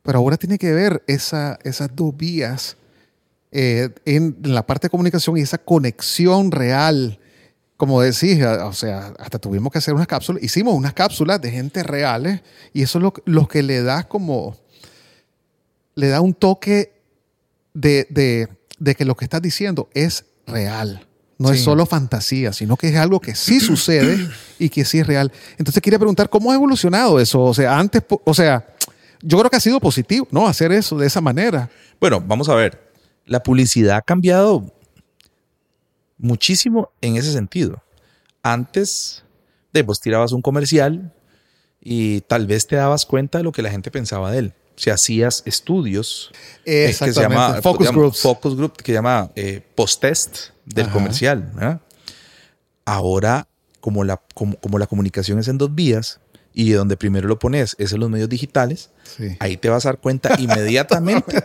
Pero 0.03 0.19
ahora 0.19 0.37
tiene 0.37 0.57
que 0.57 0.71
ver 0.73 1.03
esa, 1.07 1.57
esas 1.63 1.95
dos 1.95 2.15
vías 2.15 2.75
eh, 3.53 3.89
en 4.05 4.35
la 4.41 4.65
parte 4.65 4.87
de 4.87 4.89
comunicación 4.89 5.37
y 5.37 5.41
esa 5.41 5.59
conexión 5.59 6.51
real 6.51 7.19
como 7.83 8.01
decís, 8.01 8.41
o 8.41 8.71
sea, 8.71 9.13
hasta 9.19 9.39
tuvimos 9.39 9.69
que 9.69 9.79
hacer 9.79 9.93
unas 9.93 10.07
cápsulas, 10.07 10.41
hicimos 10.41 10.73
unas 10.73 10.93
cápsulas 10.93 11.41
de 11.41 11.51
gente 11.51 11.83
reales 11.83 12.41
y 12.71 12.81
eso 12.81 12.97
es 12.97 13.03
lo, 13.25 13.47
que 13.49 13.61
le 13.61 13.81
da 13.81 14.03
como, 14.03 14.55
le 15.95 16.07
da 16.07 16.21
un 16.21 16.33
toque 16.33 16.93
de, 17.73 18.07
que 18.97 19.03
lo 19.03 19.15
que 19.15 19.25
estás 19.25 19.41
diciendo 19.41 19.89
es 19.93 20.23
real. 20.47 21.05
No 21.39 21.51
es 21.51 21.61
solo 21.61 21.85
fantasía, 21.85 22.53
sino 22.53 22.77
que 22.77 22.87
es 22.87 22.95
algo 22.95 23.19
que 23.19 23.35
sí 23.35 23.59
sucede 23.59 24.29
y 24.59 24.69
que 24.69 24.85
sí 24.85 24.99
es 24.99 25.07
real. 25.07 25.29
Entonces 25.57 25.81
quería 25.81 25.99
preguntar, 25.99 26.29
¿cómo 26.29 26.51
ha 26.51 26.55
evolucionado 26.55 27.19
eso? 27.19 27.41
O 27.41 27.53
sea, 27.53 27.77
antes, 27.77 28.01
o 28.07 28.33
sea, 28.33 28.65
yo 29.21 29.37
creo 29.39 29.49
que 29.49 29.57
ha 29.57 29.59
sido 29.59 29.81
positivo, 29.81 30.25
¿no? 30.31 30.47
Hacer 30.47 30.71
eso 30.71 30.97
de 30.97 31.07
esa 31.07 31.19
manera. 31.19 31.69
Bueno, 31.99 32.23
vamos 32.25 32.47
a 32.47 32.55
ver. 32.55 32.92
La 33.25 33.41
publicidad 33.43 33.97
ha 33.97 34.01
cambiado 34.01 34.73
muchísimo 36.17 36.91
en 37.01 37.17
ese 37.17 37.31
sentido. 37.31 37.83
Antes, 38.41 39.23
de, 39.71 39.83
vos 39.83 39.99
tirabas 39.99 40.31
un 40.31 40.41
comercial 40.41 41.13
y 41.81 42.21
tal 42.21 42.47
vez 42.47 42.67
te 42.67 42.75
dabas 42.75 43.05
cuenta 43.05 43.39
de 43.39 43.43
lo 43.43 43.51
que 43.51 43.61
la 43.61 43.69
gente 43.69 43.91
pensaba 43.91 44.31
de 44.31 44.39
él. 44.39 44.53
Si 44.75 44.89
hacías 44.89 45.43
estudios 45.45 46.31
eh, 46.65 46.95
que 46.97 47.13
se 47.13 47.21
llama 47.21 47.61
focus 47.61 47.91
groups, 47.91 48.21
focus 48.21 48.55
group 48.55 48.77
que 48.77 48.91
se 48.91 48.93
llama 48.93 49.31
eh, 49.35 49.61
post-test 49.75 50.49
del 50.65 50.89
comercial. 50.89 51.81
Ahora, 52.85 53.47
como 53.79 54.03
la, 54.03 54.21
como, 54.33 54.79
la 54.79 54.87
comunicación 54.87 55.39
es 55.39 55.47
en 55.47 55.57
dos 55.57 55.75
vías 55.75 56.19
y 56.53 56.71
donde 56.71 56.97
primero 56.97 57.27
lo 57.27 57.37
pones 57.37 57.75
es 57.77 57.93
en 57.93 57.99
los 57.99 58.09
medios 58.09 58.29
digitales, 58.29 58.89
ahí 59.39 59.57
te 59.57 59.69
vas 59.69 59.85
a 59.85 59.89
dar 59.89 59.99
cuenta 59.99 60.35
inmediatamente 60.39 61.43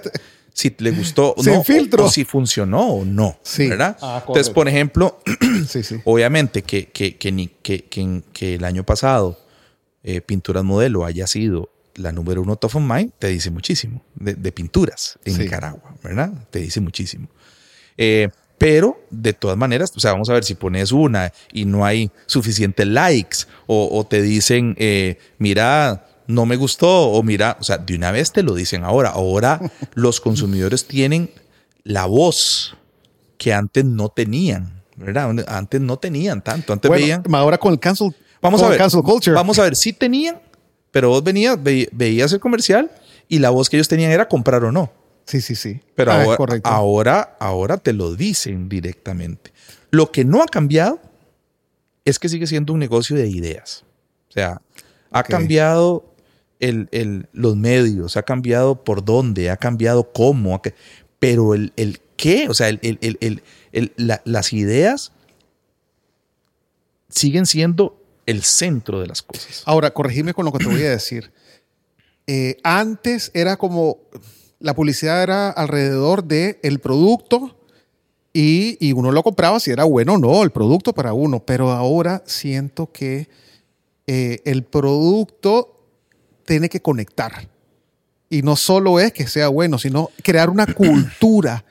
si 0.58 0.74
le 0.78 0.90
gustó 0.90 1.34
o 1.36 1.42
no, 1.44 1.62
o, 2.02 2.10
si 2.10 2.24
funcionó 2.24 2.80
o 2.80 3.04
no, 3.04 3.38
¿verdad? 3.58 3.96
Ah, 4.02 4.24
Entonces, 4.26 4.50
por 4.50 4.66
ejemplo, 4.66 5.20
obviamente 6.04 6.62
que, 6.62 6.86
que, 6.86 7.16
que, 7.16 8.22
que, 8.32 8.54
el 8.56 8.64
año 8.64 8.82
pasado 8.82 9.38
eh, 10.02 10.20
Pinturas 10.20 10.64
Modelo 10.64 11.04
haya 11.04 11.28
sido 11.28 11.70
la 11.94 12.10
número 12.10 12.42
uno 12.42 12.56
top 12.56 12.74
of 12.74 12.82
mind, 12.82 13.12
te 13.20 13.28
dice 13.28 13.52
muchísimo 13.52 14.02
de, 14.16 14.50
pinturas 14.50 15.16
en 15.24 15.38
Nicaragua, 15.38 15.94
¿verdad? 16.02 16.32
Te 16.50 16.58
dice 16.58 16.80
muchísimo. 16.80 17.28
Eh, 17.96 18.28
pero 18.58 19.00
de 19.10 19.34
todas 19.34 19.56
maneras, 19.56 19.92
o 19.94 20.00
sea, 20.00 20.10
vamos 20.10 20.28
a 20.28 20.32
ver 20.32 20.42
si 20.42 20.56
pones 20.56 20.90
una 20.90 21.32
y 21.52 21.66
no 21.66 21.86
hay 21.86 22.10
suficientes 22.26 22.88
likes 22.88 23.38
o, 23.68 24.04
te 24.10 24.22
dicen, 24.22 24.74
eh, 24.76 25.18
mira, 25.38 26.07
no 26.28 26.46
me 26.46 26.56
gustó 26.56 27.08
o 27.08 27.22
mira, 27.22 27.56
o 27.58 27.64
sea, 27.64 27.78
de 27.78 27.96
una 27.96 28.12
vez 28.12 28.32
te 28.32 28.44
lo 28.44 28.54
dicen 28.54 28.84
ahora. 28.84 29.10
Ahora 29.10 29.60
los 29.94 30.20
consumidores 30.20 30.86
tienen 30.86 31.30
la 31.82 32.06
voz 32.06 32.76
que 33.38 33.52
antes 33.52 33.84
no 33.84 34.10
tenían, 34.10 34.84
¿verdad? 34.96 35.34
Antes 35.48 35.80
no 35.80 35.96
tenían 35.96 36.42
tanto, 36.42 36.72
antes 36.72 36.88
veían. 36.90 37.22
Ahora 37.32 37.58
con 37.58 37.72
el 37.72 37.80
cancel, 37.80 38.14
vamos 38.40 38.62
a 38.62 38.68
ver, 38.68 38.78
cancel 38.78 39.02
culture. 39.02 39.34
Vamos 39.34 39.58
a 39.58 39.62
ver, 39.62 39.74
sí 39.74 39.92
tenían, 39.92 40.40
pero 40.92 41.08
vos 41.08 41.24
venías, 41.24 41.58
veías 41.62 42.32
el 42.32 42.40
comercial 42.40 42.90
y 43.26 43.38
la 43.38 43.50
voz 43.50 43.70
que 43.70 43.76
ellos 43.76 43.88
tenían 43.88 44.10
era 44.10 44.28
comprar 44.28 44.62
o 44.64 44.70
no. 44.70 44.92
Sí, 45.24 45.40
sí, 45.40 45.54
sí. 45.54 45.80
Pero 45.94 46.12
ah, 46.12 46.22
ahora, 46.22 46.60
ahora, 46.64 47.36
ahora 47.38 47.76
te 47.78 47.92
lo 47.92 48.14
dicen 48.16 48.68
directamente. 48.68 49.52
Lo 49.90 50.10
que 50.10 50.24
no 50.24 50.42
ha 50.42 50.46
cambiado 50.46 51.00
es 52.04 52.18
que 52.18 52.28
sigue 52.28 52.46
siendo 52.46 52.72
un 52.72 52.78
negocio 52.78 53.16
de 53.16 53.28
ideas. 53.28 53.84
O 54.28 54.32
sea, 54.32 54.60
ha 55.10 55.22
cambiado 55.22 56.14
el, 56.60 57.28
los 57.32 57.56
medios, 57.56 58.16
ha 58.16 58.22
cambiado 58.22 58.84
por 58.84 59.04
dónde, 59.04 59.50
ha 59.50 59.56
cambiado 59.56 60.12
cómo, 60.12 60.60
pero 61.18 61.54
el, 61.54 61.72
el 61.76 62.00
qué, 62.16 62.48
o 62.48 62.54
sea, 62.54 62.68
el, 62.68 63.42
las 64.24 64.52
ideas 64.52 65.12
siguen 67.08 67.46
siendo 67.46 68.02
el 68.26 68.42
centro 68.42 69.00
de 69.00 69.06
las 69.06 69.22
cosas. 69.22 69.62
Ahora, 69.64 69.92
corregime 69.92 70.34
con 70.34 70.44
lo 70.44 70.52
que 70.52 70.58
te 70.58 70.66
voy 70.66 70.82
a 70.82 70.90
decir. 70.90 71.32
Eh, 72.30 72.58
antes 72.62 73.30
era 73.32 73.56
como 73.56 74.00
la 74.58 74.74
publicidad 74.74 75.22
era 75.22 75.48
alrededor 75.48 76.24
del 76.24 76.58
el 76.62 76.78
producto 76.78 77.58
y, 78.34 78.76
y, 78.86 78.92
uno 78.92 79.12
lo 79.12 79.22
compraba 79.22 79.58
si 79.60 79.70
era 79.70 79.84
bueno 79.84 80.12
o 80.12 80.18
no, 80.18 80.42
el 80.42 80.50
producto 80.50 80.92
para 80.92 81.14
uno, 81.14 81.40
pero 81.40 81.70
ahora 81.70 82.22
siento 82.26 82.92
que 82.92 83.30
eh, 84.06 84.40
el 84.44 84.64
producto 84.64 85.77
tiene 86.48 86.68
que 86.68 86.80
conectar. 86.80 87.48
Y 88.30 88.42
no 88.42 88.56
solo 88.56 88.98
es 89.00 89.12
que 89.12 89.26
sea 89.26 89.48
bueno, 89.48 89.78
sino 89.78 90.10
crear 90.22 90.50
una 90.50 90.66
cultura 90.66 91.64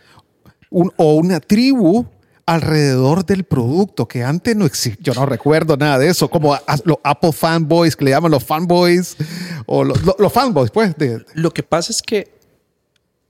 o 0.70 1.14
una 1.16 1.40
tribu 1.40 2.06
alrededor 2.46 3.26
del 3.26 3.44
producto 3.44 4.08
que 4.08 4.24
antes 4.24 4.56
no 4.56 4.66
existía. 4.66 5.04
Yo 5.04 5.14
no 5.14 5.26
recuerdo 5.26 5.76
nada 5.76 6.00
de 6.00 6.08
eso, 6.08 6.30
como 6.30 6.58
los 6.86 6.98
Apple 7.04 7.34
fanboys, 7.34 7.96
que 7.96 8.06
le 8.06 8.12
llaman 8.12 8.32
los 8.32 8.44
fanboys, 8.44 9.18
o 9.66 9.84
los, 9.84 10.00
fanboys, 10.32 10.72
pues. 10.72 10.96
Lo 11.34 11.52
que 11.52 11.64
pasa 11.64 11.92
es 11.92 12.02
que, 12.02 12.32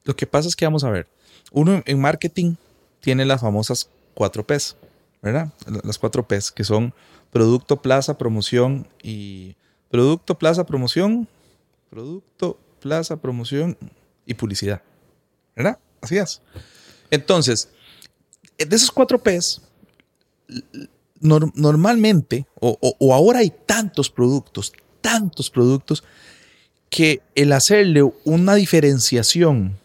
lo 0.03 0.15
que 0.15 0.27
pasa 0.27 0.47
es 0.47 0.55
que, 0.55 0.65
vamos 0.65 0.83
a 0.83 0.91
ver, 0.91 1.07
uno 1.51 1.81
en 1.85 1.99
marketing 1.99 2.55
tiene 2.99 3.25
las 3.25 3.41
famosas 3.41 3.89
cuatro 4.13 4.45
P's, 4.45 4.75
¿verdad? 5.21 5.49
Las 5.83 5.97
cuatro 5.97 6.27
P's, 6.27 6.51
que 6.51 6.63
son 6.63 6.93
producto, 7.31 7.81
plaza, 7.81 8.17
promoción 8.17 8.87
y 9.01 9.55
producto, 9.89 10.37
plaza, 10.37 10.65
promoción 10.65 11.27
Producto, 11.89 12.59
plaza, 12.79 13.17
promoción 13.17 13.77
y 14.25 14.33
publicidad. 14.33 14.81
¿Verdad? 15.55 15.79
Así 16.01 16.17
es. 16.17 16.41
Entonces, 17.09 17.69
de 18.57 18.75
esos 18.75 18.91
cuatro 18.91 19.21
P's, 19.21 19.61
normalmente, 21.19 22.45
o, 22.59 23.13
ahora 23.13 23.39
hay 23.39 23.51
tantos 23.65 24.09
productos, 24.09 24.73
tantos 25.01 25.49
productos, 25.49 26.03
que 26.89 27.21
el 27.35 27.51
hacerle 27.51 28.03
una 28.23 28.55
diferenciación 28.55 29.77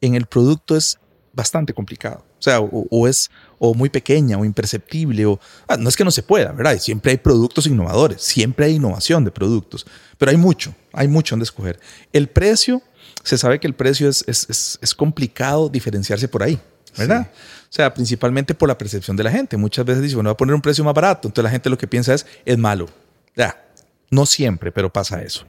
en 0.00 0.14
el 0.14 0.26
producto 0.26 0.76
es 0.76 0.98
bastante 1.32 1.72
complicado. 1.72 2.24
O 2.38 2.42
sea, 2.42 2.60
o, 2.60 3.06
es 3.06 3.30
o 3.64 3.74
muy 3.74 3.90
pequeña 3.90 4.36
o 4.36 4.44
imperceptible. 4.44 5.24
O, 5.24 5.38
ah, 5.68 5.76
no 5.76 5.88
es 5.88 5.96
que 5.96 6.04
no 6.04 6.10
se 6.10 6.24
pueda, 6.24 6.50
¿verdad? 6.50 6.76
Siempre 6.78 7.12
hay 7.12 7.18
productos 7.18 7.68
innovadores, 7.68 8.20
siempre 8.20 8.66
hay 8.66 8.74
innovación 8.74 9.24
de 9.24 9.30
productos, 9.30 9.86
pero 10.18 10.32
hay 10.32 10.36
mucho, 10.36 10.74
hay 10.92 11.06
mucho 11.06 11.36
en 11.36 11.42
escoger. 11.42 11.78
El 12.12 12.28
precio, 12.28 12.82
se 13.22 13.38
sabe 13.38 13.60
que 13.60 13.68
el 13.68 13.74
precio 13.74 14.08
es, 14.08 14.24
es, 14.26 14.78
es, 14.82 14.94
complicado 14.96 15.68
diferenciarse 15.68 16.26
por 16.26 16.42
ahí, 16.42 16.58
¿verdad? 16.98 17.30
O 17.70 17.72
sea, 17.72 17.94
principalmente 17.94 18.52
por 18.52 18.68
la 18.68 18.76
percepción 18.76 19.16
de 19.16 19.22
la 19.22 19.30
gente. 19.30 19.56
Muchas 19.56 19.86
veces 19.86 20.02
dice, 20.02 20.16
bueno, 20.16 20.30
voy 20.30 20.34
a 20.34 20.36
poner 20.36 20.56
un 20.56 20.60
precio 20.60 20.82
más 20.82 20.94
barato. 20.94 21.28
Entonces 21.28 21.44
la 21.44 21.50
gente 21.50 21.70
lo 21.70 21.78
que 21.78 21.86
piensa 21.86 22.14
es, 22.14 22.26
es 22.44 22.58
malo. 22.58 22.88
Ya, 23.36 23.64
no 24.10 24.26
siempre, 24.26 24.72
pero 24.72 24.92
pasa 24.92 25.22
eso. 25.22 25.46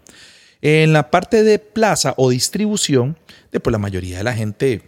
En 0.62 0.94
la 0.94 1.10
parte 1.10 1.42
de 1.42 1.58
plaza 1.58 2.14
o 2.18 2.30
distribución, 2.30 3.18
pues 3.50 3.72
la 3.72 3.80
mayoría 3.80 4.20
de 4.20 4.24
la 4.24 4.34
gente 4.34 4.84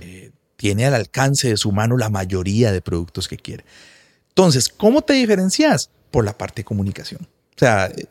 eh, 0.00 0.30
tiene 0.56 0.86
al 0.86 0.94
alcance 0.94 1.48
de 1.48 1.56
su 1.56 1.72
mano 1.72 1.96
la 1.96 2.08
mayoría 2.08 2.72
de 2.72 2.80
productos 2.80 3.28
que 3.28 3.36
quiere. 3.36 3.64
Entonces, 4.28 4.68
¿cómo 4.68 5.02
te 5.02 5.14
diferencias? 5.14 5.90
Por 6.10 6.24
la 6.24 6.36
parte 6.36 6.60
de 6.60 6.64
comunicación. 6.64 7.20
O 7.22 7.58
sea, 7.58 7.86
eh, 7.86 8.06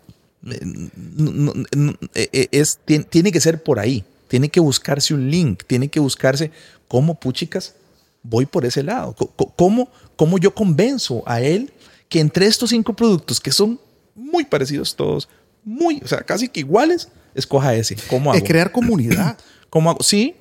eh, 2.14 2.48
es, 2.52 2.80
tiene 3.10 3.32
que 3.32 3.42
ser 3.42 3.64
por 3.64 3.80
ahí. 3.80 4.04
Tiene 4.28 4.50
que 4.50 4.60
buscarse 4.60 5.14
un 5.14 5.30
link, 5.30 5.64
tiene 5.66 5.88
que 5.88 6.00
buscarse 6.00 6.52
cómo, 6.88 7.20
puchicas, 7.20 7.76
voy 8.24 8.46
por 8.46 8.66
ese 8.66 8.84
lado. 8.84 9.16
¿Cómo, 9.56 9.90
cómo 10.16 10.38
yo 10.38 10.54
convenzo 10.54 11.24
a 11.26 11.42
él 11.42 11.72
que 12.10 12.20
entre 12.20 12.48
estos 12.48 12.70
cinco 12.72 12.96
productos, 12.96 13.40
que 13.40 13.52
son 13.52 13.80
muy 14.16 14.46
parecidos 14.46 14.96
todos, 14.96 15.28
muy, 15.64 16.02
o 16.04 16.08
sea, 16.08 16.20
casi 16.22 16.48
que 16.48 16.62
iguales, 16.62 17.10
escoja 17.34 17.76
ese. 17.76 17.96
¿Cómo 18.10 18.32
hago? 18.32 18.38
Es 18.38 18.44
crear 18.48 18.72
comunidad. 18.72 19.38
¿Cómo 19.70 19.90
hago? 19.90 20.04
Sí, 20.04 20.36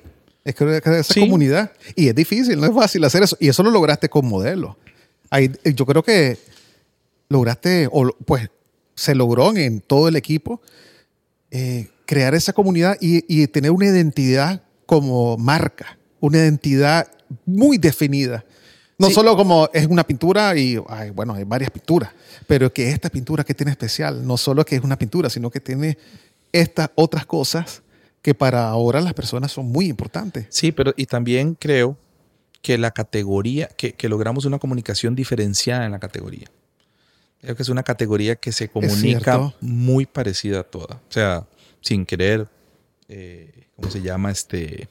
es 0.45 0.55
que 0.55 0.77
esa 0.99 1.19
comunidad. 1.19 1.71
Y 1.95 2.07
es 2.07 2.15
difícil, 2.15 2.59
no 2.59 2.67
es 2.67 2.73
fácil 2.73 3.03
hacer 3.03 3.23
eso. 3.23 3.35
Y 3.39 3.49
eso 3.49 3.63
lo 3.63 3.71
lograste 3.71 4.07
con 4.09 4.25
modelo. 4.27 4.77
Ahí, 5.31 5.51
eh, 5.63 5.73
yo 5.73 5.85
creo 5.85 6.03
que 6.03 6.37
lograste, 7.29 7.89
o 7.91 8.15
pues 8.25 8.47
se 8.93 9.15
logró 9.15 9.55
en 9.57 9.81
todo 9.81 10.07
el 10.07 10.15
equipo 10.15 10.61
eh, 11.51 11.89
crear 12.05 12.35
esa 12.35 12.53
comunidad 12.53 12.97
y, 13.01 13.25
y 13.27 13.47
tener 13.47 13.71
una 13.71 13.87
identidad 13.87 14.61
como 14.85 15.35
marca, 15.37 15.97
una 16.19 16.37
identidad 16.37 17.07
muy 17.45 17.77
definida. 17.79 18.45
No 18.97 19.07
Sí. 19.07 19.13
solo 19.15 19.35
como 19.35 19.67
es 19.73 19.87
una 19.87 20.05
pintura 20.05 20.55
y, 20.55 20.79
ay, 20.87 21.09
bueno, 21.09 21.33
hay 21.33 21.43
varias 21.43 21.71
pinturas, 21.71 22.11
pero 22.47 22.71
que 22.71 22.91
esta 22.91 23.09
pintura 23.09 23.43
que 23.43 23.53
tiene 23.53 23.71
especial, 23.71 24.25
no 24.25 24.37
solo 24.37 24.63
que 24.63 24.75
es 24.77 24.83
una 24.83 24.97
pintura, 24.97 25.29
sino 25.29 25.49
que 25.49 25.59
tiene 25.59 25.97
estas 26.53 26.91
otras 26.95 27.25
cosas 27.25 27.81
que 28.25 28.33
para 28.33 28.67
ahora 28.67 29.01
las 29.01 29.13
personas 29.13 29.51
son 29.51 29.67
muy 29.67 29.85
importantes. 29.85 30.47
Sí, 30.49 30.71
pero 30.71 30.95
y 30.97 31.05
también 31.05 31.53
creo 31.53 31.95
que 32.63 32.75
la 32.79 32.89
categoría, 32.89 33.67
que, 33.67 33.93
que 33.93 34.09
logramos 34.09 34.45
una 34.45 34.57
comunicación 34.57 35.13
diferenciada 35.13 35.85
en 35.85 35.91
la 35.91 35.99
categoría. 35.99 36.47
Creo 37.39 37.55
que 37.55 37.61
es 37.61 37.69
una 37.69 37.83
categoría 37.83 38.35
que 38.35 38.51
se 38.51 38.67
comunica 38.67 39.53
muy 39.61 40.07
parecida 40.07 40.61
a 40.61 40.63
toda. 40.63 40.95
O 41.07 41.11
sea, 41.11 41.45
sin 41.81 42.03
querer, 42.03 42.47
eh, 43.09 43.67
¿cómo 43.75 43.91
se 43.91 44.01
llama? 44.01 44.31
Este. 44.31 44.89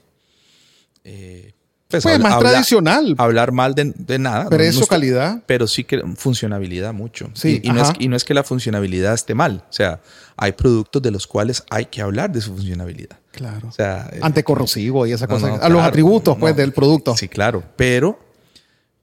eh, 1.03 1.53
pues, 1.89 2.05
Pues 2.05 2.14
habla- 2.14 2.22
más 2.28 2.32
habla- 2.35 2.51
tradicional, 2.51 3.14
Hablar 3.18 3.51
mal 3.51 3.74
de, 3.74 3.93
de 3.97 4.18
nada. 4.20 4.47
pero 4.49 4.62
eso 4.62 4.78
no 4.80 4.87
calidad. 4.87 5.43
pero 5.47 5.66
sí 5.66 5.82
que 5.82 6.01
funcionabilidad 6.16 6.93
mucho. 6.95 7.30
Sí, 7.35 7.61
y, 7.64 7.68
y 7.68 7.72
no 7.72 7.82
es, 7.82 7.89
y 7.99 8.07
no 8.07 8.14
es 8.14 8.22
que 8.22 8.35
la 8.35 8.45
funcionabilidad 8.45 9.12
esté 9.14 9.35
mal. 9.35 9.64
O 9.68 9.72
sea, 9.72 10.01
hay 10.37 10.53
productos 10.53 11.03
de 11.03 11.11
los 11.11 11.26
cuales 11.26 11.64
hay 11.70 11.87
que 11.87 12.01
hablar 12.01 12.30
de 12.30 12.41
su 12.41 12.55
funcionabilidad. 12.55 13.18
Claro. 13.35 13.68
O 13.68 13.72
sea, 13.72 14.11
Anticorrosivo 14.22 15.07
y 15.07 15.12
esa 15.12 15.26
no, 15.26 15.35
cosa. 15.35 15.49
no, 15.49 15.55
a 15.62 15.68
los 15.68 15.82
atributos, 15.82 16.37
pues, 16.39 16.55
no, 16.55 16.61
del 16.61 16.72
producto. 16.72 17.16
Sí, 17.16 17.28
claro. 17.28 17.62
Pero, 17.76 18.18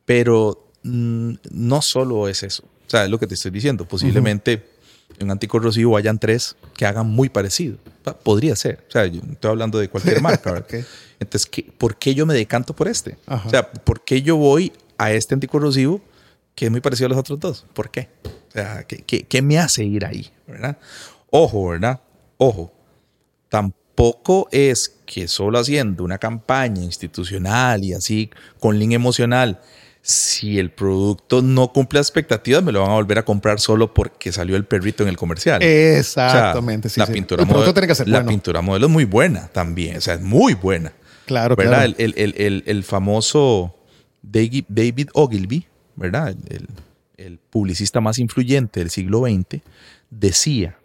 pero 0.05 0.67
mm, 0.83 1.33
no 1.51 1.81
solo 1.81 2.27
es 2.27 2.43
eso. 2.43 2.63
O 2.63 2.89
sea, 2.89 3.03
es 3.05 3.09
lo 3.09 3.19
que 3.19 3.27
te 3.27 3.33
estoy 3.35 3.51
diciendo. 3.51 3.85
Posiblemente 3.85 4.65
en 5.19 5.25
un 5.25 5.31
anticorrosivo 5.31 5.97
hayan 5.97 6.17
tres 6.19 6.55
que 6.75 6.85
hagan 6.85 7.07
muy 7.07 7.29
parecido. 7.29 7.77
Pa- 8.03 8.17
Podría 8.17 8.55
ser. 8.55 8.83
O 8.87 8.91
sea, 8.91 9.05
yo 9.05 9.21
estoy 9.31 9.51
hablando 9.51 9.79
de 9.79 9.89
cualquier 9.89 10.21
marca. 10.21 10.65
Entonces, 11.19 11.45
¿qué- 11.49 11.63
¿por 11.77 11.97
qué 11.97 12.15
yo 12.15 12.25
me 12.25 12.33
decanto 12.33 12.73
por 12.75 12.87
este? 12.87 13.17
Ajá. 13.27 13.47
O 13.47 13.49
sea, 13.49 13.71
¿por 13.71 14.03
qué 14.03 14.21
yo 14.21 14.35
voy 14.37 14.71
a 14.97 15.11
este 15.11 15.33
anticorrosivo 15.33 16.01
que 16.55 16.65
es 16.65 16.71
muy 16.71 16.81
parecido 16.81 17.07
a 17.07 17.09
los 17.09 17.17
otros 17.19 17.39
dos? 17.39 17.65
¿Por 17.73 17.89
qué? 17.91 18.09
O 18.49 18.51
sea, 18.51 18.83
¿qué, 18.85 18.97
qué- 19.05 19.23
qué 19.23 19.41
me 19.41 19.57
hace 19.59 19.83
ir 19.83 20.05
ahí? 20.05 20.29
¿Verdad? 20.47 20.77
Ojo, 21.29 21.67
¿verdad? 21.69 21.99
Ojo. 22.37 22.73
Tampoco 23.49 23.80
es 24.51 24.99
que 25.05 25.27
solo 25.27 25.59
haciendo 25.59 26.03
una 26.03 26.17
campaña 26.17 26.83
institucional 26.83 27.83
y 27.83 27.93
así 27.93 28.29
con 28.59 28.79
link 28.79 28.93
emocional, 28.93 29.59
si 30.01 30.57
el 30.57 30.71
producto 30.71 31.41
no 31.43 31.71
cumple 31.71 31.99
expectativas, 31.99 32.63
me 32.63 32.71
lo 32.71 32.81
van 32.81 32.91
a 32.91 32.93
volver 32.95 33.19
a 33.19 33.25
comprar 33.25 33.59
solo 33.59 33.93
porque 33.93 34.31
salió 34.31 34.55
el 34.55 34.65
perrito 34.65 35.03
en 35.03 35.09
el 35.09 35.17
comercial. 35.17 35.61
Exactamente. 35.61 36.87
O 36.87 36.89
sea, 36.89 36.95
sí, 36.95 36.99
la 36.99 37.05
sí. 37.07 37.13
pintura 37.13 37.43
El 37.43 37.49
modelo, 37.49 37.73
tiene 37.73 37.87
que 37.87 37.95
ser 37.95 38.07
la 38.07 38.19
bueno. 38.19 38.29
pintura 38.29 38.61
modelo 38.61 38.87
es 38.87 38.91
muy 38.91 39.05
buena 39.05 39.47
también, 39.49 39.97
o 39.97 40.01
sea, 40.01 40.15
es 40.15 40.21
muy 40.21 40.55
buena. 40.55 40.93
Claro, 41.27 41.55
¿Verdad? 41.55 41.85
claro. 41.85 41.93
El, 41.99 42.13
el- 42.17 42.33
el- 42.37 42.63
el- 42.65 42.83
famoso 42.83 43.75
David, 44.23 45.09
Ogilvy, 45.13 45.67
¿verdad? 45.95 46.29
El, 46.29 46.37
el- 46.49 46.67
el 47.17 47.37
publicista 47.37 48.01
más 48.01 48.17
influyente 48.17 48.79
del 48.79 48.89
siglo 48.89 49.19
XX, 49.25 49.61
decía 50.09 50.77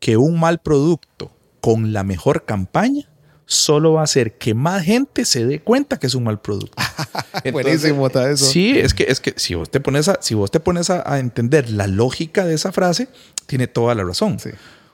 que 0.00 0.16
un 0.16 0.38
mal 0.40 0.58
producto 0.60 1.30
con 1.64 1.94
la 1.94 2.04
mejor 2.04 2.44
campaña 2.44 3.08
solo 3.46 3.94
va 3.94 4.02
a 4.02 4.04
hacer 4.04 4.36
que 4.36 4.52
más 4.52 4.84
gente 4.84 5.24
se 5.24 5.46
dé 5.46 5.62
cuenta 5.62 5.98
que 5.98 6.08
es 6.08 6.14
un 6.14 6.24
mal 6.24 6.38
producto. 6.38 6.76
Entonces, 7.42 7.52
Buenísimo 7.54 8.06
está 8.06 8.30
eso. 8.30 8.44
Sí, 8.44 8.78
es 8.78 8.92
que, 8.92 9.04
es 9.04 9.18
que 9.18 9.32
si 9.38 9.54
vos 9.54 9.70
te 9.70 9.80
pones, 9.80 10.08
a, 10.08 10.18
si 10.20 10.34
vos 10.34 10.50
te 10.50 10.60
pones 10.60 10.90
a, 10.90 11.10
a 11.10 11.18
entender 11.18 11.70
la 11.70 11.86
lógica 11.86 12.44
de 12.44 12.52
esa 12.52 12.70
frase, 12.70 13.08
tiene 13.46 13.66
toda 13.66 13.94
la 13.94 14.04
razón. 14.04 14.38
Sí. 14.38 14.50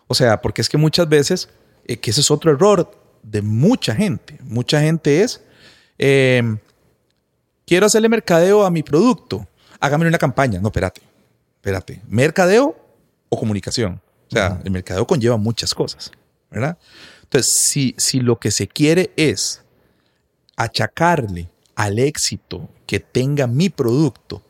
O 0.07 0.15
sea, 0.15 0.41
porque 0.43 0.61
es 0.61 0.69
que 0.69 0.77
muchas 0.77 1.09
veces, 1.09 1.49
eh, 1.87 1.97
que 1.97 2.13
ese 2.13 2.21
es 2.21 2.31
otro 2.31 2.53
error 2.53 2.89
de 3.25 3.43
mucha 3.43 3.93
gente. 3.97 4.39
Mucha 4.45 4.81
gente 4.81 5.23
es, 5.23 5.43
eh, 5.99 6.57
quiero 7.67 7.87
hacerle 7.87 8.09
mercadeo 8.09 8.65
a 8.65 8.71
mi 8.71 8.85
producto, 8.85 9.45
hágame 9.81 10.07
una 10.07 10.19
campaña. 10.19 10.61
No, 10.61 10.69
espérate, 10.69 11.01
espérate. 11.57 12.01
¿Mercadeo 12.07 12.77
o 13.29 13.41
comunicación? 13.41 14.01
O 14.29 14.37
sea, 14.37 14.61
el 14.63 14.71
mercadeo 14.71 15.05
conlleva 15.05 15.37
muchas 15.37 15.75
cosas, 15.75 16.13
¿verdad? 16.51 16.79
Entonces, 17.23 17.53
si, 17.53 17.95
si 17.97 18.21
lo 18.21 18.39
que 18.39 18.51
se 18.51 18.67
quiere 18.69 19.13
es 19.17 19.63
achacarle 20.57 21.49
al 21.75 21.99
éxito 21.99 22.69
que 22.87 23.01
tenga 23.01 23.47
mi 23.47 23.69
producto 23.71 24.43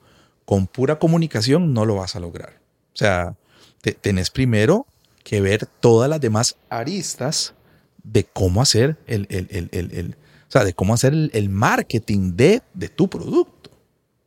con 0.45 0.67
pura 0.67 0.99
comunicación, 0.99 1.73
no 1.75 1.85
lo 1.85 1.97
vas 1.97 2.17
a 2.17 2.21
lograr. 2.21 2.59
O 2.93 2.97
sea, 2.97 3.37
te- 3.83 3.93
tenés 3.93 4.31
primero 4.31 4.87
que 5.23 5.41
ver 5.41 5.67
todas 5.67 6.09
las 6.11 6.21
demás 6.21 6.57
aristas 6.71 7.55
de 8.03 8.25
cómo 8.25 8.63
hacer 8.63 8.97
el, 9.07 9.27
el- 9.31 9.47
el- 9.51 9.69
el- 9.73 9.93
el- 9.93 10.17
o 10.49 10.51
sea, 10.53 10.65
de 10.65 10.73
cómo 10.75 10.95
hacer 10.95 11.13
el, 11.33 11.49
marketing 11.51 12.33
de, 12.35 12.63
de 12.75 12.89
tu 12.89 13.09
producto. 13.09 13.71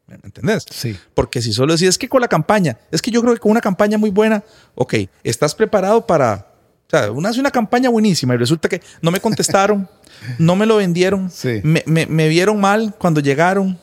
¿Me 0.07 0.15
entendés? 0.23 0.63
Sí. 0.69 0.95
Porque 1.13 1.41
si 1.41 1.51
solo 1.51 1.73
decís, 1.73 1.89
es 1.89 1.97
que 1.97 2.07
con 2.07 2.21
la 2.21 2.27
campaña, 2.27 2.77
es 2.91 3.01
que 3.01 3.09
yo 3.11 3.19
creo 3.21 3.33
que 3.33 3.39
con 3.39 3.51
una 3.51 3.61
campaña 3.61 3.97
muy 3.97 4.11
buena, 4.11 4.43
ok, 4.75 4.93
estás 5.23 5.55
preparado 5.55 6.05
para, 6.05 6.52
sea, 6.97 7.11
uno 7.11 7.27
hace 7.29 7.39
una 7.39 7.51
campaña 7.51 7.89
buenísima 7.89 8.33
y 8.33 8.37
resulta 8.37 8.69
que 8.69 8.81
no 9.01 9.11
me 9.11 9.19
contestaron, 9.19 9.89
no 10.39 10.55
me 10.55 10.65
lo 10.65 10.77
vendieron, 10.77 11.29
Sí. 11.31 11.59
me, 11.63 11.83
me- 11.85 12.05
me 12.07 12.27
vieron 12.27 12.59
mal 12.59 12.93
cuando 12.97 13.19
llegaron, 13.21 13.79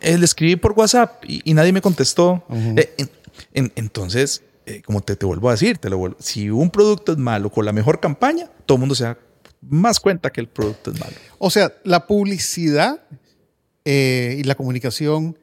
eh, 0.00 0.16
le 0.18 0.24
escribí 0.24 0.56
por 0.56 0.72
WhatsApp 0.72 1.24
y, 1.26 1.42
y 1.44 1.54
nadie 1.54 1.72
me 1.72 1.80
contestó. 1.82 2.44
Ujú. 2.48 2.74
Eh, 2.76 2.92
en- 2.98 3.10
en- 3.52 3.72
entonces, 3.76 4.42
eh, 4.66 4.80
como 4.82 5.00
te, 5.02 5.14
te 5.16 5.26
vuelvo 5.26 5.48
a 5.48 5.52
decir, 5.52 5.78
te 5.78 5.90
lo 5.90 5.98
vuelvo- 5.98 6.16
si 6.20 6.48
un 6.50 6.70
producto 6.70 7.12
es 7.12 7.18
malo 7.18 7.50
con 7.50 7.64
la 7.66 7.72
mejor 7.72 8.00
campaña, 8.00 8.48
todo 8.66 8.76
el 8.76 8.80
mundo 8.80 8.94
se 8.94 9.04
da 9.04 9.18
más 9.68 9.98
cuenta 10.00 10.30
que 10.30 10.40
el 10.40 10.48
producto 10.48 10.90
es 10.90 11.00
malo. 11.00 11.12
O 11.38 11.50
sea, 11.50 11.72
la 11.84 12.06
publicidad 12.06 13.00
eh, 13.84 14.36
y 14.38 14.44
la 14.44 14.54
comunicación 14.54 15.36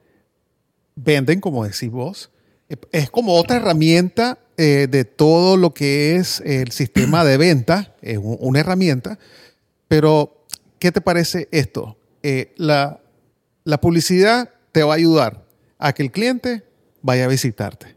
venden, 0.95 1.39
como 1.39 1.63
decís 1.63 1.89
vos. 1.91 2.31
Eh, 2.69 2.77
Es 2.91 3.09
como 3.09 3.35
otra 3.35 3.57
herramienta 3.57 4.37
eh, 4.63 4.87
de 4.87 5.05
todo 5.05 5.57
lo 5.57 5.73
que 5.73 6.15
es 6.17 6.39
el 6.45 6.71
sistema 6.71 7.23
de 7.25 7.37
venta. 7.37 7.95
Es 8.01 8.17
un- 8.19 8.37
una 8.39 8.59
herramienta. 8.59 9.17
Pero, 9.87 10.45
¿qué 10.79 10.91
te 10.91 11.01
parece 11.01 11.47
esto? 11.51 11.97
Eh, 12.23 12.53
la, 12.57 12.99
la 13.63 13.81
publicidad 13.81 14.49
te 14.71 14.83
va 14.83 14.93
a 14.93 14.97
ayudar 14.97 15.43
a 15.79 15.93
que 15.93 16.03
el 16.03 16.11
cliente 16.11 16.63
vaya 17.01 17.25
a 17.25 17.27
visitarte. 17.27 17.95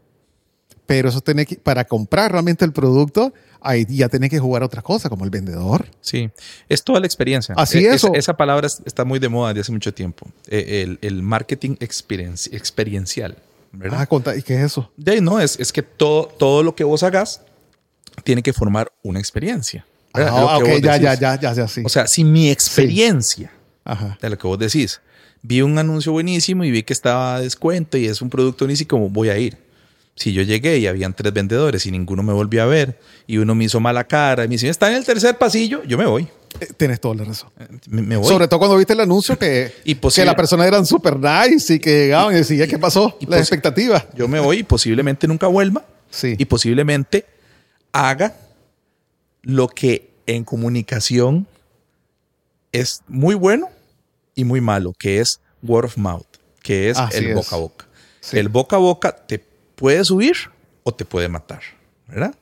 Pero 0.87 1.09
eso 1.09 1.21
tiene 1.21 1.45
que, 1.45 1.55
para 1.55 1.85
comprar 1.85 2.31
realmente 2.31 2.65
el 2.65 2.71
producto, 2.71 3.33
ahí 3.61 3.85
ya 3.89 4.09
tienes 4.09 4.29
que 4.29 4.39
jugar 4.39 4.61
otras 4.63 4.83
cosas, 4.83 5.09
como 5.09 5.23
el 5.23 5.31
vendedor. 5.31 5.87
Sí, 6.01 6.29
es 6.69 6.83
toda 6.83 6.99
la 6.99 7.05
experiencia. 7.07 7.55
Así 7.57 7.79
Eh, 7.85 7.93
es, 7.93 8.03
Esa, 8.13 8.37
palabra 8.37 8.67
es- 8.67 8.81
está 8.85 9.03
muy 9.05 9.17
de 9.19 9.29
moda 9.29 9.49
desde 9.53 9.61
hace 9.61 9.71
mucho 9.71 9.93
tiempo. 9.93 10.27
Eh, 10.47 10.83
el, 10.83 10.99
el 11.01 11.21
marketing 11.23 11.75
experienci- 11.79 12.53
experiencial. 12.53 13.37
¿Verdad? 13.75 13.99
Ah, 14.01 14.05
conta- 14.07 14.35
¿y 14.35 14.41
qué 14.41 14.55
es 14.55 14.61
eso? 14.71 14.91
De 14.97 15.13
ahí 15.13 15.21
no, 15.21 15.39
es, 15.39 15.59
es 15.59 15.71
que 15.71 15.81
todo, 15.81 16.25
todo 16.27 16.63
lo 16.63 16.75
que 16.75 16.83
vos 16.83 17.03
hagas 17.03 17.41
tiene 18.23 18.41
que 18.41 18.53
formar 18.53 18.91
una 19.03 19.19
experiencia. 19.19 19.85
Ah, 20.13 20.57
ok, 20.57 20.67
ya, 20.81 20.97
ya, 20.97 21.13
ya, 21.13 21.39
ya, 21.39 21.53
ya, 21.53 21.67
sí. 21.67 21.81
O 21.85 21.89
sea, 21.89 22.07
si 22.07 22.23
mi 22.23 22.49
experiencia 22.49 23.51
Ajá. 23.83 24.17
de 24.21 24.29
lo 24.29 24.37
que 24.37 24.47
vos 24.47 24.57
decís, 24.57 25.01
vi 25.41 25.61
un 25.61 25.77
anuncio 25.77 26.11
buenísimo 26.13 26.63
y 26.63 26.71
vi 26.71 26.83
que 26.83 26.93
estaba 26.93 27.35
a 27.35 27.41
descuento 27.41 27.97
y 27.97 28.05
es 28.05 28.21
un 28.21 28.29
producto 28.29 28.65
buenísimo, 28.65 29.09
voy 29.09 29.29
a 29.29 29.37
ir? 29.37 29.57
Si 30.15 30.31
yo 30.31 30.41
llegué 30.43 30.77
y 30.77 30.87
habían 30.87 31.13
tres 31.13 31.33
vendedores 31.33 31.85
y 31.85 31.91
ninguno 31.91 32.23
me 32.23 32.31
volvió 32.31 32.63
a 32.63 32.65
ver 32.67 32.97
y 33.27 33.37
uno 33.37 33.53
me 33.53 33.65
hizo 33.65 33.81
mala 33.81 34.05
cara 34.05 34.45
y 34.45 34.47
me 34.47 34.53
dice, 34.53 34.69
está 34.69 34.89
en 34.89 34.95
el 34.95 35.03
tercer 35.05 35.37
pasillo, 35.37 35.83
yo 35.83 35.97
me 35.97 36.05
voy. 36.05 36.29
Eh, 36.59 36.67
Tienes 36.77 36.99
toda 36.99 37.15
la 37.15 37.23
razón. 37.25 37.49
Me, 37.87 38.01
me 38.01 38.17
voy. 38.17 38.27
Sobre 38.27 38.47
todo 38.47 38.59
cuando 38.59 38.77
viste 38.77 38.93
el 38.93 38.99
anuncio 39.01 39.37
que, 39.37 39.73
Y 39.83 39.95
que 39.95 40.25
la 40.25 40.35
persona 40.35 40.65
eran 40.67 40.85
super 40.85 41.17
nice 41.19 41.75
y 41.75 41.79
que 41.79 41.91
llegaban 42.05 42.33
y 42.33 42.37
decían, 42.37 42.69
¿qué 42.69 42.77
pasó? 42.79 43.17
Y 43.19 43.25
La 43.25 43.37
expectativa. 43.39 44.05
Yo 44.15 44.27
me 44.27 44.39
voy 44.39 44.59
y 44.59 44.63
posiblemente 44.63 45.27
nunca 45.27 45.47
vuelva. 45.47 45.85
Sí. 46.09 46.35
Y 46.37 46.45
posiblemente 46.45 47.25
haga 47.91 48.35
lo 49.41 49.67
que 49.67 50.09
en 50.27 50.43
comunicación 50.43 51.47
es 52.71 53.01
muy 53.07 53.35
bueno 53.35 53.69
y 54.33 54.43
muy 54.43 54.61
malo, 54.61 54.93
que 54.97 55.19
es 55.19 55.39
word 55.63 55.85
of 55.85 55.97
mouth, 55.97 56.25
que 56.61 56.89
es 56.89 56.97
Así 56.97 57.17
el 57.17 57.27
es. 57.27 57.35
boca 57.35 57.55
a 57.55 57.59
boca. 57.59 57.85
Sí. 58.21 58.37
El 58.37 58.49
boca 58.49 58.75
a 58.75 58.79
boca 58.79 59.15
te 59.15 59.39
puede 59.75 60.03
subir 60.03 60.35
o 60.83 60.93
te 60.93 61.05
puede 61.05 61.27
matar, 61.29 61.61
¿verdad? 62.07 62.33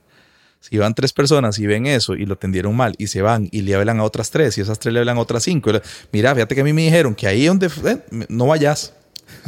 Si 0.70 0.78
van 0.78 0.94
tres 0.96 1.12
personas 1.12 1.60
y 1.60 1.68
ven 1.68 1.86
eso 1.86 2.14
y 2.16 2.26
lo 2.26 2.38
tendieron 2.38 2.74
mal 2.76 2.96
y 2.98 3.08
se 3.08 3.22
van 3.22 3.50
y 3.52 3.62
le 3.64 3.76
hablan 3.76 4.00
a 4.00 4.04
otras 4.06 4.30
tres 4.32 4.58
y 4.58 4.62
esas 4.62 4.80
tres 4.80 4.94
le 4.94 5.00
hablan 5.02 5.18
a 5.18 5.20
otras 5.20 5.44
cinco, 5.44 5.70
y 5.70 5.74
le- 5.74 5.82
mira, 6.14 6.34
fíjate 6.34 6.56
que 6.56 6.62
a 6.62 6.64
mí 6.64 6.72
me 6.72 6.84
dijeron 6.84 7.14
que 7.16 7.28
ahí 7.28 7.46
donde 7.48 7.68
eh, 7.86 7.98
no 8.30 8.48
vayas, 8.48 8.94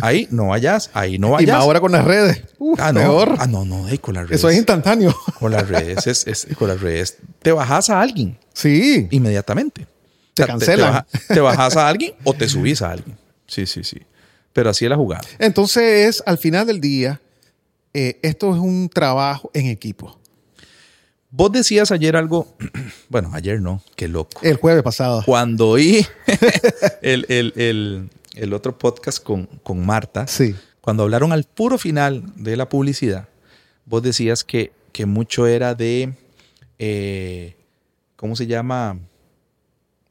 ahí 0.02 0.28
no 0.30 0.48
vayas, 0.48 0.90
ahí 0.94 1.18
no 1.18 1.28
y 1.30 1.32
vayas. 1.32 1.56
más 1.56 1.64
ahora 1.64 1.80
con 1.80 1.94
las 1.94 2.04
redes. 2.04 2.42
Uf, 2.60 2.78
Ah, 2.82 2.92
no. 2.92 3.00
peor. 3.00 3.36
Ah, 3.40 3.48
no, 3.48 3.64
no, 3.64 3.88
ey, 3.88 3.98
con 3.98 4.14
las 4.16 4.26
redes. 4.28 4.40
Eso 4.40 4.50
es 4.50 4.58
instantáneo. 4.58 5.16
Con 5.40 5.54
las 5.54 5.68
redes, 5.70 6.06
es, 6.06 6.28
es- 6.28 6.48
con 6.58 6.68
las 6.68 6.82
redes 6.82 7.18
te 7.42 7.54
bajas 7.54 7.90
a 7.90 8.02
alguien 8.02 8.38
sí. 8.54 9.08
inmediatamente. 9.10 9.88
Te 10.34 10.46
cancelan. 10.46 10.78
Te, 10.78 10.84
baja- 10.84 11.08
te 11.34 11.40
bajas 11.40 11.78
a 11.78 11.88
alguien 11.88 12.14
o 12.26 12.34
te 12.34 12.50
subís 12.50 12.82
a 12.82 12.92
alguien. 12.92 13.18
Sí, 13.48 13.66
sí, 13.66 13.86
sí. 13.86 14.02
pero 14.52 14.70
así 14.72 14.84
es 14.84 14.90
la 14.90 14.98
jugada. 14.98 15.22
Entonces, 15.40 16.22
al 16.26 16.38
final 16.38 16.68
del 16.68 16.82
día, 16.82 17.22
eh, 17.94 18.20
esto 18.22 18.54
es 18.54 18.60
un 18.60 18.90
trabajo 18.90 19.50
en 19.54 19.68
equipo. 19.68 20.20
Vos 21.38 21.52
decías 21.52 21.92
ayer 21.92 22.16
algo, 22.16 22.56
bueno, 23.10 23.30
ayer 23.34 23.60
no, 23.62 23.82
qué 23.98 24.08
loco. 24.08 24.40
El 24.42 24.56
jueves 24.56 24.84
pasado. 24.84 25.22
Cuando 25.26 25.68
oí 25.70 26.06
el, 27.02 27.26
el- 27.30 27.54
el- 27.58 28.10
el 28.36 28.54
otro 28.54 28.78
podcast 28.78 29.22
con, 29.24 29.46
con 29.64 29.86
Marta, 29.86 30.28
Sí. 30.28 30.56
cuando 30.82 31.04
hablaron 31.04 31.32
al 31.32 31.46
puro 31.46 31.78
final 31.78 32.24
de 32.36 32.56
la 32.58 32.68
publicidad, 32.70 33.28
vos 33.86 34.02
decías 34.04 34.44
que, 34.44 34.72
que 34.92 35.06
mucho 35.06 35.48
era 35.48 35.74
de, 35.76 36.14
eh, 36.80 37.56
¿cómo 38.18 38.36
se 38.36 38.46
llama? 38.48 38.98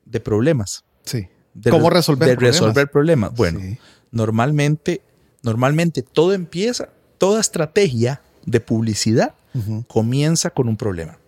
De 0.06 0.20
problemas. 0.20 0.84
Sí. 1.04 1.28
De 1.52 1.70
¿Cómo 1.70 1.90
re- 1.90 1.96
resolver 1.96 2.28
de 2.30 2.34
problemas? 2.36 2.60
resolver 2.60 2.90
problemas. 2.90 3.34
Bueno, 3.34 3.60
Sí. 3.60 3.78
normalmente, 4.10 5.02
normalmente 5.42 6.02
todo 6.02 6.32
empieza, 6.32 6.88
toda 7.18 7.40
estrategia 7.40 8.20
de 8.46 8.60
publicidad 8.60 9.34
Ujú. 9.54 9.84
comienza 9.86 10.50
con 10.50 10.68
un 10.68 10.76
problema. 10.76 11.18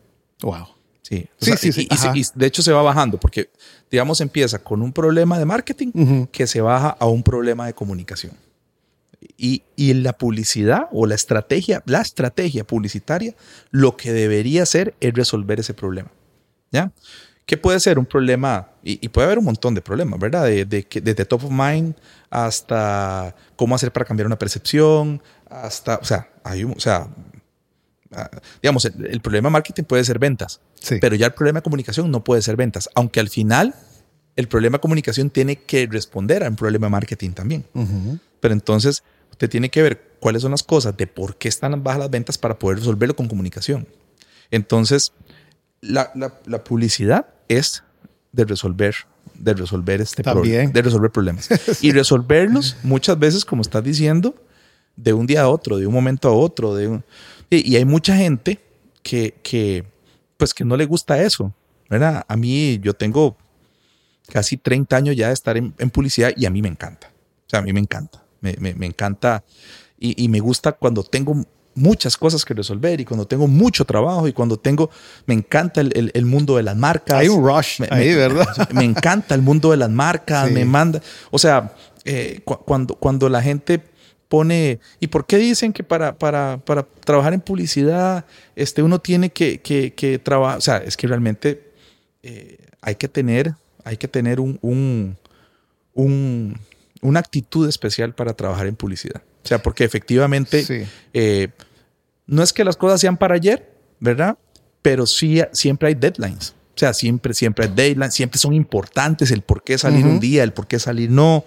Wow. 0.43 0.67
Sí, 1.03 1.29
O 1.41 1.45
Sí, 1.45 1.51
sea, 1.51 1.57
sí, 1.57 1.69
y- 1.69 1.73
sí, 1.73 1.89
y 1.91 1.95
ajá. 1.95 2.13
y 2.17 2.23
de 2.35 2.47
hecho 2.47 2.63
se 2.63 2.73
va 2.73 2.83
bajando 2.83 3.19
porque, 3.19 3.51
digamos, 3.91 4.21
empieza 4.21 4.59
con 4.59 4.83
un 4.83 4.93
problema 4.93 5.39
de 5.39 5.45
marketing 5.45 5.91
Ujú. 5.95 6.29
que 6.33 6.47
se 6.49 6.61
baja 6.61 6.97
a 6.99 7.07
un 7.07 7.23
problema 7.23 7.67
de 7.67 7.75
comunicación. 7.75 8.33
Y, 9.39 9.63
y 9.77 9.95
la 9.95 10.13
publicidad 10.15 10.89
o 10.93 11.07
la 11.07 11.15
estrategia, 11.15 11.83
la 11.87 12.01
estrategia 12.01 12.65
publicitaria, 12.67 13.35
lo 13.71 13.97
que 13.97 14.13
debería 14.13 14.63
hacer 14.65 14.95
es 15.01 15.15
resolver 15.15 15.61
ese 15.61 15.75
problema. 15.75 16.11
¿Ya? 16.73 16.91
¿Qué 17.47 17.57
puede 17.57 17.79
ser 17.79 17.99
un 18.01 18.07
problema? 18.07 18.71
Y, 18.83 18.99
y 19.05 19.09
puede 19.09 19.27
haber 19.27 19.39
un 19.39 19.45
montón 19.45 19.75
de 19.75 19.81
problemas, 19.81 20.19
¿verdad? 20.19 20.45
De, 20.47 20.65
de 20.65 20.83
que- 20.83 21.01
desde 21.01 21.25
top 21.25 21.45
of 21.45 21.51
mind 21.53 21.95
hasta 22.29 23.35
cómo 23.57 23.75
hacer 23.75 23.93
para 23.93 24.05
cambiar 24.05 24.27
una 24.27 24.39
percepción, 24.39 25.23
hasta, 25.49 25.97
o 25.97 26.05
sea, 26.05 26.29
hay 26.45 26.65
un, 26.65 26.73
o 26.73 26.81
sea, 26.81 27.09
digamos, 28.63 28.85
el, 28.85 29.07
el 29.07 29.21
problema 29.21 29.49
de 29.49 29.53
marketing 29.53 29.85
puede 29.85 30.05
ser 30.05 30.19
ventas, 30.19 30.61
Sí. 30.81 30.97
pero 31.01 31.15
ya 31.17 31.27
el 31.27 31.35
problema 31.35 31.59
de 31.61 31.63
comunicación 31.65 32.11
no 32.11 32.23
puede 32.25 32.43
ser 32.43 32.57
ventas, 32.57 32.89
aunque 32.95 33.21
al 33.21 33.29
final 33.29 33.75
el 34.37 34.49
problema 34.49 34.77
de 34.77 34.81
comunicación 34.81 35.31
tiene 35.31 35.57
que 35.57 35.87
responder 35.91 36.45
a 36.45 36.49
un 36.49 36.57
problema 36.57 36.87
de 36.87 36.91
marketing 36.91 37.31
también. 37.31 37.65
Pero 38.41 38.55
entonces 38.55 39.03
usted 39.31 39.49
tiene 39.51 39.71
que 39.71 39.83
ver 39.83 40.03
cuáles 40.21 40.43
son 40.43 40.51
las 40.53 40.63
cosas 40.63 40.97
de 40.97 41.07
por 41.07 41.37
qué 41.37 41.49
están 41.49 41.83
bajas 41.83 42.01
las 42.01 42.11
ventas 42.11 42.39
para 42.39 42.59
poder 42.59 42.79
resolverlo 42.79 43.17
con 43.17 43.29
comunicación. 43.29 43.87
Entonces, 44.51 45.13
la, 45.81 46.11
la- 46.15 46.35
la 46.47 46.63
publicidad 46.65 47.27
es 47.49 47.83
de 48.33 48.45
resolver, 48.45 48.95
de 49.35 49.55
resolver 49.55 50.01
este 50.01 50.23
problema, 50.23 50.71
de 50.71 50.83
resolver 50.83 51.11
problemas. 51.11 51.49
Y 51.83 51.93
resolverlos 51.93 52.77
muchas 52.83 53.19
veces, 53.19 53.45
como 53.45 53.63
estás 53.63 53.83
diciendo, 53.83 54.35
de 54.97 55.13
un 55.13 55.27
día 55.27 55.43
a 55.43 55.49
otro, 55.49 55.79
de 55.79 55.87
un 55.87 55.93
momento 55.95 56.29
a 56.29 56.33
otro. 56.33 56.75
De 56.75 56.89
un- 56.89 57.05
y, 57.51 57.77
hay 57.77 57.85
mucha 57.85 58.17
gente 58.17 58.61
que, 59.03 59.35
que, 59.43 59.85
pues, 60.37 60.53
que 60.55 60.65
no 60.65 60.77
le 60.77 60.85
gusta 60.87 61.21
eso. 61.23 61.53
¿verdad? 61.89 62.25
A 62.27 62.37
mí, 62.37 62.81
yo 62.83 62.95
tengo 62.95 63.37
casi 64.29 64.57
30 64.57 64.97
años 64.97 65.15
ya 65.17 65.29
de 65.29 65.35
estar 65.35 65.57
en, 65.57 65.73
en 65.79 65.91
publicidad 65.91 66.33
y 66.37 66.47
a 66.47 66.51
mí 66.51 66.61
me 66.63 66.69
encanta. 66.69 67.13
O 67.47 67.49
sea, 67.49 67.61
a 67.61 67.63
mí 67.63 67.73
me 67.73 67.81
encanta. 67.81 68.25
Me, 68.41 68.55
me- 68.59 68.75
me 68.75 68.87
encanta 68.87 69.45
y, 69.99 70.23
y 70.25 70.29
me 70.29 70.41
gusta 70.41 70.73
cuando 70.73 71.03
tengo 71.05 71.37
muchas 71.77 72.17
cosas 72.17 72.45
que 72.45 72.55
resolver 72.55 73.01
y 73.01 73.05
cuando 73.05 73.27
tengo 73.27 73.47
mucho 73.47 73.85
trabajo 73.85 74.27
y 74.27 74.33
cuando 74.33 74.59
tengo, 74.59 74.91
me 75.27 75.35
encanta 75.35 75.81
el, 75.81 75.93
el- 75.97 76.11
el 76.15 76.25
mundo 76.27 76.57
de 76.57 76.65
las 76.65 76.77
marcas. 76.77 77.19
Hay 77.21 77.29
un 77.29 77.45
rush 77.47 77.81
Me- 77.81 77.89
ahí, 77.91 78.15
¿verdad? 78.15 78.47
Me 78.73 78.85
encanta 78.85 79.35
el 79.37 79.43
mundo 79.43 79.71
de 79.71 79.77
las 79.77 79.91
marcas, 79.91 80.49
Sí. 80.49 80.55
me 80.55 80.65
manda, 80.65 81.01
o 81.31 81.39
sea, 81.39 81.73
eh, 82.05 82.41
cu- 82.45 82.59
cuando, 82.65 82.97
cuando 82.97 83.29
la 83.29 83.43
gente 83.43 83.81
pone, 84.29 84.81
¿y 85.01 85.07
por 85.09 85.27
qué 85.27 85.39
dicen 85.39 85.73
que 85.73 85.83
para, 85.85 86.17
para, 86.19 86.59
para 86.65 86.83
trabajar 87.05 87.33
en 87.35 87.41
publicidad 87.41 88.25
este, 88.57 88.83
uno 88.83 89.01
tiene 89.01 89.31
que, 89.31 89.59
que, 89.61 89.93
que 89.95 90.19
trabajar? 90.19 90.59
O 90.59 90.61
sea, 90.61 90.79
es 90.79 90.97
que 90.97 91.07
realmente 91.07 91.71
eh, 92.23 92.59
hay 92.81 92.97
que 92.97 93.09
tener, 93.09 93.55
hay 93.85 93.97
que 93.97 94.09
tener 94.09 94.41
un, 94.41 94.59
un- 94.63 95.17
un- 95.95 96.59
una 97.03 97.21
actitud 97.21 97.69
especial 97.69 98.15
para 98.15 98.33
trabajar 98.35 98.67
en 98.67 98.75
publicidad. 98.77 99.23
O 99.45 99.49
sea, 99.49 99.63
porque 99.63 99.85
efectivamente 99.85 100.65
Sí. 100.65 100.83
eh, 101.15 101.49
no 102.27 102.43
es 102.43 102.53
que 102.53 102.65
las 102.65 102.77
cosas 102.77 103.01
sean 103.01 103.17
para 103.17 103.37
ayer, 103.37 103.71
¿verdad? 104.01 104.37
Pero 104.83 105.07
sí 105.07 105.41
siempre 105.53 105.89
hay 105.89 105.95
deadlines. 105.95 106.55
O 106.75 106.79
sea, 106.79 106.93
siempre, 106.93 107.33
siempre 107.33 107.67
hay 107.67 107.73
deadlines, 107.75 108.13
siempre 108.15 108.39
son 108.39 108.53
importantes 108.53 109.31
el 109.31 109.43
por 109.43 109.63
qué 109.63 109.79
salir 109.79 110.05
un 110.05 110.21
día, 110.21 110.43
el 110.43 110.53
por 110.53 110.67
qué 110.67 110.79
salir 110.79 111.11
no. 111.11 111.45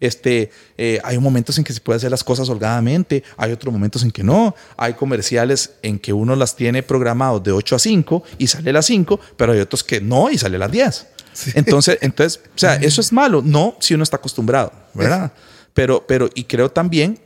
Este, 0.00 0.50
eh, 0.78 0.98
hay 1.04 1.18
momentos 1.18 1.58
en 1.58 1.64
que 1.64 1.72
se 1.72 1.80
puede 1.80 1.98
hacer 1.98 2.10
las 2.10 2.24
cosas 2.24 2.48
holgadamente, 2.48 3.22
hay 3.36 3.52
otros 3.52 3.72
momentos 3.72 4.02
en 4.02 4.10
que 4.10 4.24
no. 4.24 4.54
Hay 4.76 4.94
comerciales 4.94 5.74
en 5.82 5.98
que 5.98 6.12
uno 6.12 6.34
las 6.34 6.56
tiene 6.56 6.82
programados 6.82 7.42
de 7.42 7.52
8 7.52 7.76
a 7.76 7.78
5 7.78 8.22
y 8.38 8.46
sale 8.46 8.70
a 8.70 8.72
las 8.72 8.86
5, 8.86 9.20
pero 9.36 9.52
hay 9.52 9.60
otros 9.60 9.84
que 9.84 10.00
no 10.00 10.30
y 10.30 10.38
sale 10.38 10.56
a 10.56 10.60
las 10.60 10.72
10. 10.72 11.06
Sí. 11.32 11.52
Entonces, 11.54 11.98
entonces, 12.00 12.40
o 12.44 12.58
sea, 12.58 12.76
eso 12.76 13.00
es 13.00 13.12
malo. 13.12 13.42
No, 13.44 13.76
si 13.78 13.94
uno 13.94 14.02
está 14.02 14.16
acostumbrado, 14.16 14.72
¿verdad? 14.94 15.32
Pero, 15.74 16.04
pero, 16.06 16.28
y 16.34 16.44
creo 16.44 16.70
también 16.70 17.20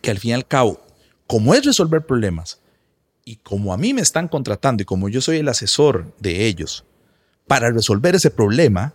que 0.00 0.10
al 0.10 0.18
fin 0.18 0.30
y 0.30 0.34
al 0.34 0.46
cabo, 0.46 0.80
como 1.26 1.54
es 1.54 1.64
resolver 1.64 2.04
problemas 2.04 2.58
y 3.24 3.36
como 3.36 3.72
a 3.72 3.76
mí 3.76 3.94
me 3.94 4.02
están 4.02 4.28
contratando 4.28 4.82
y 4.82 4.86
como 4.86 5.08
yo 5.08 5.20
soy 5.20 5.38
el 5.38 5.48
asesor 5.48 6.12
de 6.18 6.46
ellos 6.46 6.84
para 7.46 7.70
resolver 7.70 8.14
ese 8.14 8.30
problema, 8.30 8.94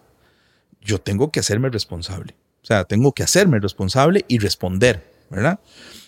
yo 0.81 0.99
tengo 0.99 1.31
que 1.31 1.39
hacerme 1.39 1.69
responsable. 1.69 2.35
O 2.61 2.65
sea, 2.65 2.83
tengo 2.83 3.11
que 3.13 3.23
hacerme 3.23 3.59
responsable 3.59 4.25
y 4.27 4.37
responder, 4.39 5.03
¿verdad? 5.29 5.59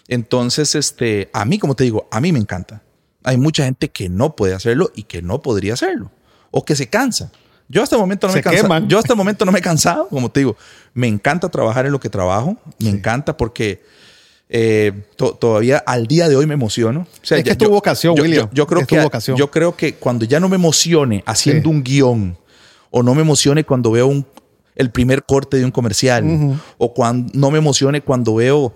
Entonces, 0.07 0.75
este, 0.75 1.29
a 1.33 1.45
mí, 1.45 1.57
como 1.59 1.75
te 1.75 1.83
digo, 1.83 2.07
a 2.11 2.19
mí 2.21 2.31
me 2.31 2.39
encanta. 2.39 2.81
Hay 3.23 3.37
mucha 3.37 3.63
gente 3.63 3.89
que 3.89 4.09
no 4.09 4.35
puede 4.35 4.53
hacerlo 4.53 4.91
y 4.95 5.03
que 5.03 5.21
no 5.21 5.41
podría 5.41 5.73
hacerlo 5.73 6.11
o 6.51 6.65
que 6.65 6.75
se 6.75 6.87
cansa. 6.89 7.31
Yo 7.69 7.81
hasta 7.81 7.95
el 7.95 8.01
momento 8.01 8.27
no 8.27 8.33
Se 8.33 8.37
me 8.37 8.39
he 8.41 8.43
cansado. 8.43 8.63
queman. 8.63 8.89
Yo 8.89 8.97
hasta 8.99 9.13
el 9.13 9.17
momento 9.17 9.45
no 9.45 9.51
me 9.53 9.59
he 9.59 9.61
cansado, 9.61 10.07
como 10.09 10.29
te 10.29 10.41
digo. 10.41 10.57
Me 10.93 11.07
encanta 11.07 11.47
trabajar 11.49 11.85
en 11.85 11.93
lo 11.93 11.99
que 12.01 12.09
trabajo. 12.09 12.57
Me 12.79 12.89
encanta 12.89 13.37
porque 13.37 13.81
eh, 14.49 14.91
to- 15.15 15.35
todavía 15.35 15.77
al 15.77 16.07
día 16.07 16.27
de 16.27 16.35
hoy 16.35 16.45
me 16.45 16.55
emociono. 16.55 17.01
O 17.21 17.25
sea, 17.25 17.37
Es 17.37 17.45
que 17.45 17.51
es 17.51 17.57
tu 17.57 17.69
vocación, 17.69 18.15
yo, 18.15 18.23
William. 18.23 18.47
Yo, 18.47 18.53
yo 18.53 18.67
creo 18.67 18.81
Es 18.81 18.87
tu 18.87 18.95
que 18.95 19.01
vocación. 19.01 19.37
yo 19.37 19.49
creo 19.49 19.77
que 19.77 19.93
cuando 19.95 20.25
ya 20.25 20.41
no 20.41 20.49
me 20.49 20.55
emocione 20.57 21.23
haciendo 21.25 21.69
Sí. 21.69 21.75
un 21.75 21.83
guion 21.83 22.37
o 22.89 23.01
no 23.03 23.15
me 23.15 23.21
emocione 23.21 23.63
cuando 23.63 23.91
veo 23.91 24.07
un, 24.07 24.25
el 24.75 24.91
primer 24.91 25.23
corte 25.23 25.57
de 25.57 25.65
un 25.65 25.71
comercial 25.71 26.59
o 26.77 26.93
cuando 26.93 27.31
no 27.33 27.51
me 27.51 27.57
emocione 27.57 28.01
cuando 28.01 28.35
veo 28.35 28.73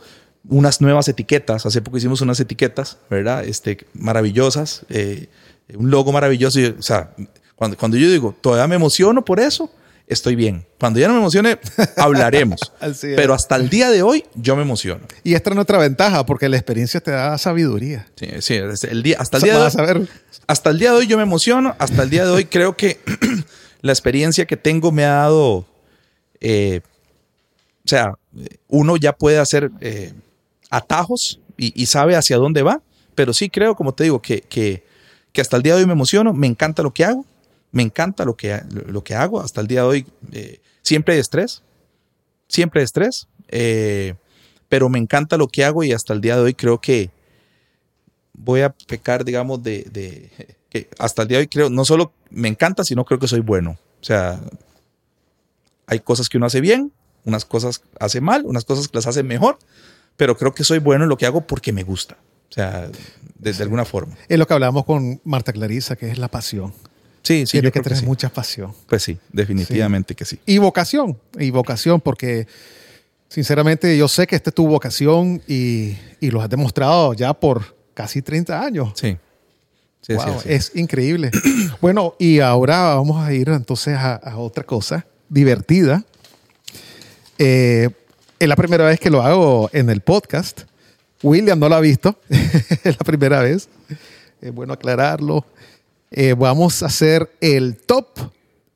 unas 0.49 0.81
nuevas 0.81 1.07
etiquetas. 1.07 1.65
Hace 1.65 1.81
poco 1.81 1.97
hicimos 1.97 2.21
unas 2.21 2.39
etiquetas, 2.39 2.97
¿verdad? 3.09 3.43
Este, 3.45 3.85
maravillosas, 3.93 4.85
eh, 4.89 5.27
un 5.75 5.89
logo 5.89 6.11
maravilloso. 6.11 6.59
y, 6.59 6.65
o 6.65 6.81
sea, 6.81 7.11
cuando, 7.55 7.77
cuando 7.77 7.97
yo 7.97 8.09
digo, 8.09 8.35
todavía 8.41 8.67
me 8.67 8.75
emociono 8.75 9.25
por 9.25 9.39
eso, 9.39 9.71
estoy 10.07 10.35
bien. 10.35 10.65
Cuando 10.79 10.99
ya 10.99 11.07
no 11.07 11.13
me 11.13 11.19
emocione, 11.19 11.57
hablaremos. 11.97 12.59
Pero 13.01 13.33
hasta 13.33 13.55
el 13.55 13.69
día 13.69 13.89
de 13.89 14.03
hoy, 14.03 14.25
yo 14.35 14.55
me 14.55 14.61
emociono. 14.61 15.05
Y 15.23 15.33
esta 15.33 15.49
es 15.49 15.55
nuestra 15.55 15.77
ventaja, 15.77 16.25
porque 16.25 16.49
la 16.49 16.57
experiencia 16.57 16.99
te 17.01 17.11
da 17.11 17.37
sabiduría. 17.37 18.07
Sí, 18.15 18.27
sí, 18.39 18.55
el 18.55 19.03
día, 19.03 19.17
hasta 19.19 19.37
el 19.37 19.43
día 19.43 19.53
de 19.53 19.61
hoy, 19.61 20.09
hasta 20.47 20.69
el 20.69 20.79
día 20.79 20.91
de 20.91 20.97
hoy 20.97 21.07
yo 21.07 21.17
me 21.17 21.23
emociono. 21.23 21.75
Hasta 21.79 22.03
el 22.03 22.09
día 22.09 22.25
de 22.25 22.31
hoy 22.31 22.45
creo 22.45 22.75
que 22.77 22.99
la 23.81 23.91
experiencia 23.91 24.45
que 24.45 24.57
tengo 24.57 24.91
me 24.91 25.05
ha 25.05 25.13
dado. 25.13 25.65
Eh, 26.41 26.81
o 27.83 27.87
sea, 27.87 28.17
uno 28.67 28.97
ya 28.97 29.13
puede 29.13 29.39
hacer 29.39 29.71
eh, 29.79 30.13
atajos 30.69 31.39
y, 31.57 31.85
sabe 31.85 32.15
hacia 32.15 32.37
dónde 32.37 32.63
va. 32.63 32.81
Pero 33.13 33.31
sí 33.33 33.49
creo, 33.49 33.75
como 33.75 33.93
te 33.93 34.03
digo, 34.03 34.21
que, 34.21 34.41
que, 34.41 34.83
hasta 35.39 35.57
el 35.57 35.63
día 35.63 35.75
de 35.75 35.81
hoy 35.81 35.87
me 35.87 35.93
emociono. 35.93 36.33
Me 36.33 36.47
encanta 36.47 36.83
lo 36.83 36.93
que 36.93 37.05
hago. 37.05 37.25
Me 37.71 37.83
encanta 37.83 38.25
lo 38.25 38.35
que, 38.35 38.61
lo 38.87 39.03
que 39.03 39.15
hago. 39.15 39.39
Hasta 39.39 39.61
el 39.61 39.67
día 39.67 39.81
de 39.81 39.87
hoy 39.87 40.05
eh, 40.31 40.59
siempre 40.81 41.13
hay 41.13 41.19
estrés. 41.19 41.61
Siempre 42.47 42.81
hay 42.81 42.85
estrés. 42.85 43.27
pero 44.67 44.89
me 44.89 44.99
encanta 44.99 45.37
lo 45.37 45.47
que 45.47 45.63
hago 45.63 45.83
y 45.83 45.93
hasta 45.93 46.13
el 46.13 46.21
día 46.21 46.35
de 46.35 46.41
hoy 46.41 46.53
creo 46.53 46.81
que 46.81 47.09
voy 48.33 48.61
a 48.61 48.69
pecar, 48.69 49.23
digamos, 49.23 49.63
de, 49.63 49.83
de- 49.91 50.29
hasta 50.99 51.21
el 51.23 51.27
día 51.27 51.37
de 51.37 51.43
hoy 51.43 51.47
creo, 51.47 51.69
no 51.69 51.85
solo 51.85 52.11
me 52.29 52.47
encanta, 52.47 52.83
sino 52.83 53.05
creo 53.05 53.19
que 53.19 53.27
soy 53.27 53.39
bueno. 53.39 53.77
O 54.01 54.03
sea, 54.03 54.39
hay 55.87 55.99
cosas 55.99 56.29
que 56.29 56.37
uno 56.37 56.45
hace 56.45 56.61
bien, 56.61 56.91
unas 57.25 57.45
cosas 57.45 57.81
hace 57.99 58.21
mal, 58.21 58.43
unas 58.45 58.65
cosas 58.65 58.89
las 58.93 59.07
hace 59.07 59.23
mejor, 59.23 59.57
pero 60.17 60.37
creo 60.37 60.53
que 60.53 60.63
soy 60.63 60.79
bueno 60.79 61.03
en 61.03 61.09
lo 61.09 61.17
que 61.17 61.25
hago 61.25 61.41
porque 61.45 61.73
me 61.73 61.83
gusta. 61.83 62.17
O 62.49 62.53
sea, 62.53 62.89
de, 63.39 63.53
de 63.53 63.63
alguna 63.63 63.85
forma. 63.85 64.15
Es 64.29 64.37
lo 64.39 64.47
que 64.47 64.53
hablamos 64.53 64.85
con 64.85 65.19
Marta 65.23 65.51
Clarisa, 65.51 65.95
que 65.95 66.09
es 66.09 66.17
la 66.17 66.27
pasión. 66.29 66.73
Sí, 67.23 67.45
sí, 67.47 67.53
Tiene 67.53 67.71
que 67.71 67.79
que 67.79 67.83
tener 67.83 67.99
sí. 67.99 68.05
mucha 68.05 68.29
pasión. 68.29 68.73
Pues 68.87 69.01
sí, 69.03 69.17
definitivamente 69.31 70.13
que 70.15 70.25
sí. 70.25 70.39
Y 70.45 70.59
vocación, 70.59 71.19
y 71.39 71.49
vocación, 71.49 71.99
porque 71.99 72.47
sinceramente 73.27 73.97
yo 73.97 74.07
sé 74.07 74.27
que 74.27 74.35
esta 74.35 74.51
es 74.51 74.53
tu 74.53 74.67
vocación 74.67 75.41
y, 75.47 75.97
y 76.19 76.29
lo 76.29 76.41
has 76.41 76.49
demostrado 76.49 77.13
ya 77.13 77.33
por 77.33 77.75
casi 77.95 78.21
30 78.21 78.61
años. 78.61 78.91
Sí. 78.95 79.17
Sí, 80.01 80.13
sí, 80.13 80.29
Wow, 80.29 80.39
sí. 80.41 80.49
Es 80.49 80.71
increíble. 80.75 81.31
bueno, 81.81 82.13
y 82.19 82.39
ahora 82.39 82.95
vamos 82.95 83.25
a 83.25 83.33
ir 83.33 83.49
entonces 83.49 83.95
a, 83.97 84.13
a 84.17 84.37
otra 84.37 84.63
cosa 84.63 85.07
divertida. 85.35 86.05
Eh, 87.37 87.89
Es 88.39 88.47
la 88.47 88.55
primera 88.55 88.85
vez 88.85 88.99
que 88.99 89.09
lo 89.09 89.21
hago 89.21 89.69
en 89.73 89.89
el 89.89 90.01
podcast. 90.01 90.61
William 91.23 91.59
no 91.59 91.69
lo 91.69 91.75
ha 91.75 91.81
visto. 91.81 92.17
es 92.29 92.97
la 92.97 93.03
primera 93.05 93.41
vez. 93.41 93.67
Es 94.41 94.53
bueno 94.53 94.73
aclararlo. 94.73 95.45
Eh, 96.11 96.35
vamos 96.37 96.81
a 96.83 96.87
hacer 96.87 97.29
el 97.41 97.75
top 97.77 98.07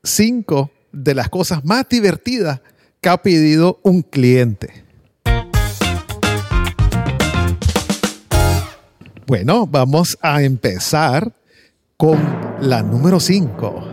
5 0.02 0.70
de 0.92 1.14
las 1.14 1.28
cosas 1.28 1.64
más 1.64 1.88
divertidas 1.88 2.60
que 3.00 3.08
ha 3.08 3.16
pedido 3.22 3.80
un 3.82 4.02
cliente. 4.02 4.84
Bueno, 9.26 9.66
vamos 9.66 10.18
a 10.20 10.42
empezar 10.42 11.32
con 11.96 12.18
la 12.60 12.82
número 12.82 13.20
5. 13.20 13.89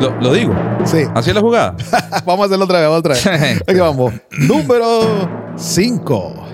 Lo, 0.00 0.18
lo 0.20 0.32
digo. 0.32 0.54
Sí. 0.84 1.02
Así 1.14 1.30
es 1.30 1.34
la 1.34 1.40
jugada. 1.42 1.76
vamos 2.24 2.44
a 2.44 2.46
hacerlo 2.46 2.64
otra 2.64 2.80
vez, 2.80 2.88
otra 2.88 3.14
vez. 3.14 3.26
Aquí 3.66 3.78
vamos. 3.78 4.14
Número 4.30 5.28
5. 5.56 6.46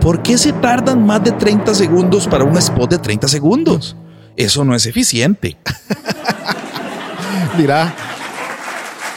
¿Por 0.00 0.22
qué 0.22 0.38
se 0.38 0.52
tardan 0.52 1.04
más 1.04 1.22
de 1.24 1.32
30 1.32 1.74
segundos 1.74 2.26
para 2.28 2.44
un 2.44 2.56
spot 2.56 2.90
de 2.90 2.98
30 2.98 3.28
segundos? 3.28 3.96
Eso 4.36 4.64
no 4.64 4.74
es 4.74 4.86
eficiente. 4.86 5.56
Mira, 7.58 7.94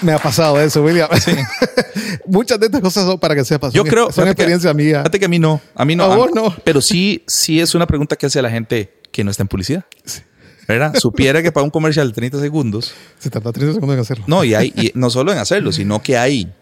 me 0.01 0.13
ha 0.13 0.17
pasado 0.19 0.59
eso, 0.61 0.81
William. 0.83 1.09
Muchas 2.25 2.59
de 2.59 2.67
estas 2.67 2.81
cosas 2.81 3.05
son 3.05 3.19
para 3.19 3.35
que 3.35 3.43
sepas. 3.43 3.73
Yo 3.73 3.83
creo. 3.83 4.07
Fíjate 4.09 4.23
que- 4.25 4.31
experiencia 4.31 4.73
mía. 4.73 4.99
Fíjate 4.99 5.19
que 5.19 5.25
a 5.25 5.29
mí 5.29 5.39
no. 5.39 5.61
A 5.75 5.85
mí 5.85 5.95
no. 5.95 6.05
A 6.05 6.13
a- 6.13 6.15
vos 6.17 6.29
no. 6.33 6.55
Pero 6.63 6.81
sí, 6.81 7.23
sí 7.27 7.59
es 7.59 7.75
una 7.75 7.85
pregunta 7.85 8.15
que 8.15 8.25
hace 8.25 8.39
a 8.39 8.41
la 8.41 8.49
gente 8.49 8.93
que 9.11 9.23
no 9.23 9.31
está 9.31 9.43
en 9.43 9.47
publicidad. 9.49 9.83
¿Verdad? 10.69 10.93
Supiera 10.99 11.41
que 11.41 11.51
para 11.51 11.63
un 11.63 11.71
comercial 11.71 12.07
de 12.09 12.13
30 12.13 12.39
segundos. 12.39 12.93
Se 13.17 13.29
tarda 13.31 13.51
30 13.51 13.73
segundos 13.73 13.95
en 13.95 14.01
hacerlo. 14.01 14.25
No, 14.27 14.43
y 14.43 14.53
hay, 14.53 14.71
y 14.75 14.91
no 14.93 15.09
solo 15.09 15.31
en 15.31 15.39
hacerlo, 15.39 15.71
sino 15.71 16.01
que 16.01 16.15
hay 16.15 16.53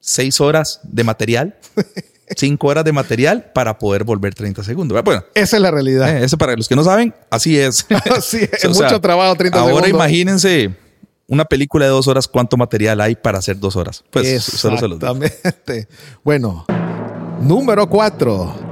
seis 0.00 0.40
horas 0.40 0.80
de 0.82 1.04
material, 1.04 1.58
cinco 2.36 2.68
horas 2.68 2.84
de 2.84 2.92
material 2.92 3.52
para 3.54 3.78
poder 3.78 4.04
volver 4.04 4.34
30 4.34 4.64
segundos. 4.64 5.00
Bueno, 5.04 5.22
Esa 5.34 5.56
es 5.56 5.62
la 5.62 5.70
realidad. 5.70 6.16
eh, 6.16 6.24
eso 6.24 6.38
para 6.38 6.56
los 6.56 6.66
que 6.66 6.74
no 6.74 6.84
saben, 6.84 7.14
así 7.30 7.58
es. 7.58 7.86
sí, 8.22 8.38
es 8.50 8.64
O 8.64 8.72
sea, 8.72 8.86
mucho 8.88 9.00
trabajo, 9.02 9.36
30 9.36 9.58
ahora 9.60 9.74
segundos. 9.74 9.90
imagínense 9.90 10.74
una 11.28 11.44
película 11.44 11.84
de 11.84 11.90
dos 11.90 12.08
horas, 12.08 12.26
¿cuánto 12.26 12.56
material 12.56 13.00
hay 13.02 13.14
para 13.14 13.38
hacer 13.38 13.58
dos 13.58 13.76
horas? 13.76 14.02
Pues 14.10 14.42
solo 14.42 14.78
se 14.78 14.88
los 14.88 14.98
digo. 14.98 15.22
Exactamente. 15.22 15.88
Bueno, 16.24 16.64
número 17.40 17.88
4. 17.88 18.71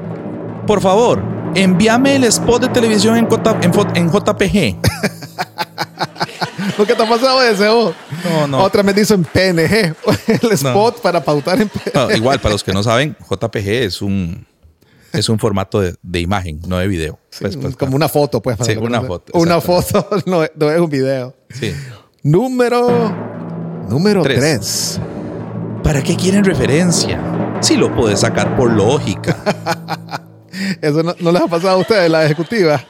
Por 0.67 0.81
favor, 0.81 1.23
envíame 1.55 2.17
el 2.17 2.25
spot 2.25 2.63
de 2.63 2.69
televisión 2.69 3.17
en, 3.17 3.29
J- 3.29 3.59
en 3.63 3.73
en 3.97 4.11
JPG. 4.11 4.77
¿Por 6.77 6.87
qué 6.87 6.95
te 6.95 7.03
ha 7.03 7.09
pasado 7.09 7.43
ese? 7.43 7.69
vos? 7.69 7.95
No, 8.25 8.47
no. 8.47 8.59
Otra 8.63 8.83
me 8.83 8.93
dicen 8.93 9.25
PNG, 9.25 9.95
el 10.43 10.53
spot 10.53 11.01
para 11.01 11.23
pautar 11.23 11.61
en 11.61 11.69
PNG. 11.69 11.95
No, 11.95 12.11
igual, 12.15 12.41
para 12.41 12.53
los 12.55 12.65
que 12.65 12.73
no 12.73 12.83
saben, 12.83 13.17
JPG 13.29 13.69
es 13.85 14.03
un, 14.03 14.47
es 15.13 15.29
un 15.29 15.39
formato 15.39 15.81
de, 15.81 15.95
de 16.03 16.21
imagen, 16.21 16.61
no 16.67 16.79
de 16.79 16.87
video. 16.89 17.19
Pues, 17.41 17.57
pues, 17.57 17.77
como 17.77 17.97
una 17.97 18.09
foto, 18.09 18.41
pues. 18.41 18.57
para 18.57 18.67
Sí, 18.67 18.75
que 18.75 18.81
lo 18.81 18.87
una 18.87 19.01
foto, 19.03 19.33
Una 19.39 19.61
foto, 19.61 20.07
no, 20.27 20.43
no 20.57 20.71
es 20.71 20.81
un 20.81 20.91
video. 20.91 21.35
sí. 21.51 21.75
Número, 22.23 23.15
número 23.89 24.23
Tres. 24.23 24.39
3. 24.39 25.01
¿Para 25.83 26.03
qué 26.03 26.17
quieren 26.17 26.45
referencia? 26.45 27.19
Si 27.61 27.77
lo 27.77 27.95
puedes 27.97 28.21
sacar 28.21 28.57
por 28.57 28.71
lógica. 28.71 29.37
Eso 30.80 31.03
no, 31.03 31.14
no 31.20 31.32
les 31.32 31.42
ha 31.42 31.48
pasado 31.48 31.76
a 31.76 31.76
ustedes, 31.78 32.11
la 32.11 32.24
ejecutiva. 32.24 32.84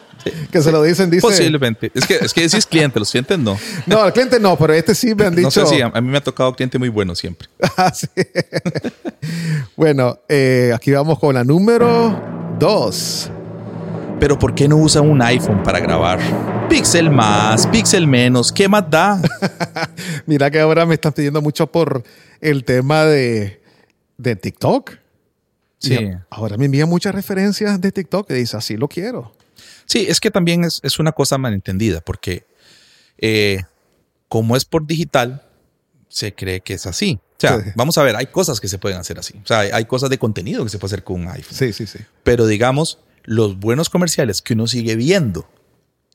Que 0.50 0.60
se 0.60 0.70
lo 0.70 0.82
dicen, 0.82 1.10
dice. 1.10 1.22
Posiblemente. 1.22 1.90
Es 1.94 2.06
que, 2.06 2.16
es 2.16 2.34
que 2.34 2.42
decís 2.42 2.66
cliente, 2.66 2.98
los 2.98 3.10
clientes 3.10 3.38
no. 3.38 3.58
No, 3.86 4.02
al 4.02 4.12
cliente 4.12 4.38
no, 4.38 4.56
pero 4.56 4.74
este 4.74 4.94
sí 4.94 5.14
me 5.14 5.24
han 5.24 5.34
dicho. 5.34 5.48
No 5.60 5.66
sé 5.66 5.76
si 5.76 5.80
a, 5.80 5.86
a 5.86 6.00
mí 6.00 6.08
me 6.08 6.18
ha 6.18 6.22
tocado 6.22 6.54
cliente 6.54 6.78
muy 6.78 6.88
bueno 6.88 7.14
siempre. 7.14 7.48
Ah, 7.76 7.92
sí. 7.94 8.08
bueno, 9.76 10.18
eh, 10.28 10.72
aquí 10.74 10.90
vamos 10.92 11.18
con 11.18 11.34
la 11.34 11.44
número 11.44 12.20
2. 12.58 13.30
Pero 14.18 14.38
¿por 14.38 14.54
qué 14.54 14.68
no 14.68 14.76
usan 14.76 15.08
un 15.08 15.22
iPhone 15.22 15.62
para 15.62 15.80
grabar? 15.80 16.18
Pixel 16.68 17.10
más, 17.10 17.66
pixel 17.68 18.06
menos, 18.06 18.52
¿qué 18.52 18.68
más 18.68 18.90
da? 18.90 19.20
Mira 20.26 20.50
que 20.50 20.60
ahora 20.60 20.84
me 20.84 20.94
están 20.94 21.12
pidiendo 21.12 21.40
mucho 21.40 21.66
por 21.66 22.02
el 22.42 22.64
tema 22.64 23.04
de, 23.04 23.62
de 24.18 24.36
TikTok. 24.36 24.92
Sí. 25.80 25.94
Y 25.94 26.10
ahora 26.30 26.56
me 26.56 26.66
envían 26.66 26.88
muchas 26.88 27.14
referencias 27.14 27.80
de 27.80 27.90
TikTok 27.90 28.30
y 28.30 28.34
dice, 28.34 28.56
así 28.56 28.76
lo 28.76 28.86
quiero. 28.86 29.34
Sí, 29.86 30.06
es 30.08 30.20
que 30.20 30.30
también 30.30 30.62
es, 30.64 30.78
es 30.84 30.98
una 31.00 31.10
cosa 31.12 31.36
malentendida, 31.38 32.00
porque 32.00 32.46
eh, 33.18 33.62
como 34.28 34.56
es 34.56 34.64
por 34.64 34.86
digital, 34.86 35.42
se 36.08 36.34
cree 36.34 36.60
que 36.60 36.74
es 36.74 36.86
así. 36.86 37.18
O 37.22 37.40
sea, 37.40 37.58
Sí. 37.60 37.70
vamos 37.74 37.96
a 37.98 38.02
ver, 38.02 38.14
hay 38.16 38.26
cosas 38.26 38.60
que 38.60 38.68
se 38.68 38.78
pueden 38.78 38.98
hacer 38.98 39.18
así. 39.18 39.40
O 39.42 39.46
sea, 39.46 39.60
hay, 39.60 39.70
hay 39.72 39.84
cosas 39.86 40.10
de 40.10 40.18
contenido 40.18 40.62
que 40.62 40.70
se 40.70 40.78
puede 40.78 40.90
hacer 40.94 41.04
con 41.04 41.22
un 41.22 41.28
iPhone. 41.28 41.56
Sí, 41.56 41.72
sí, 41.72 41.86
sí. 41.86 41.98
Pero 42.22 42.46
digamos, 42.46 42.98
los 43.24 43.58
buenos 43.58 43.88
comerciales 43.90 44.42
que 44.42 44.52
uno 44.54 44.66
sigue 44.66 44.94
viendo 44.96 45.48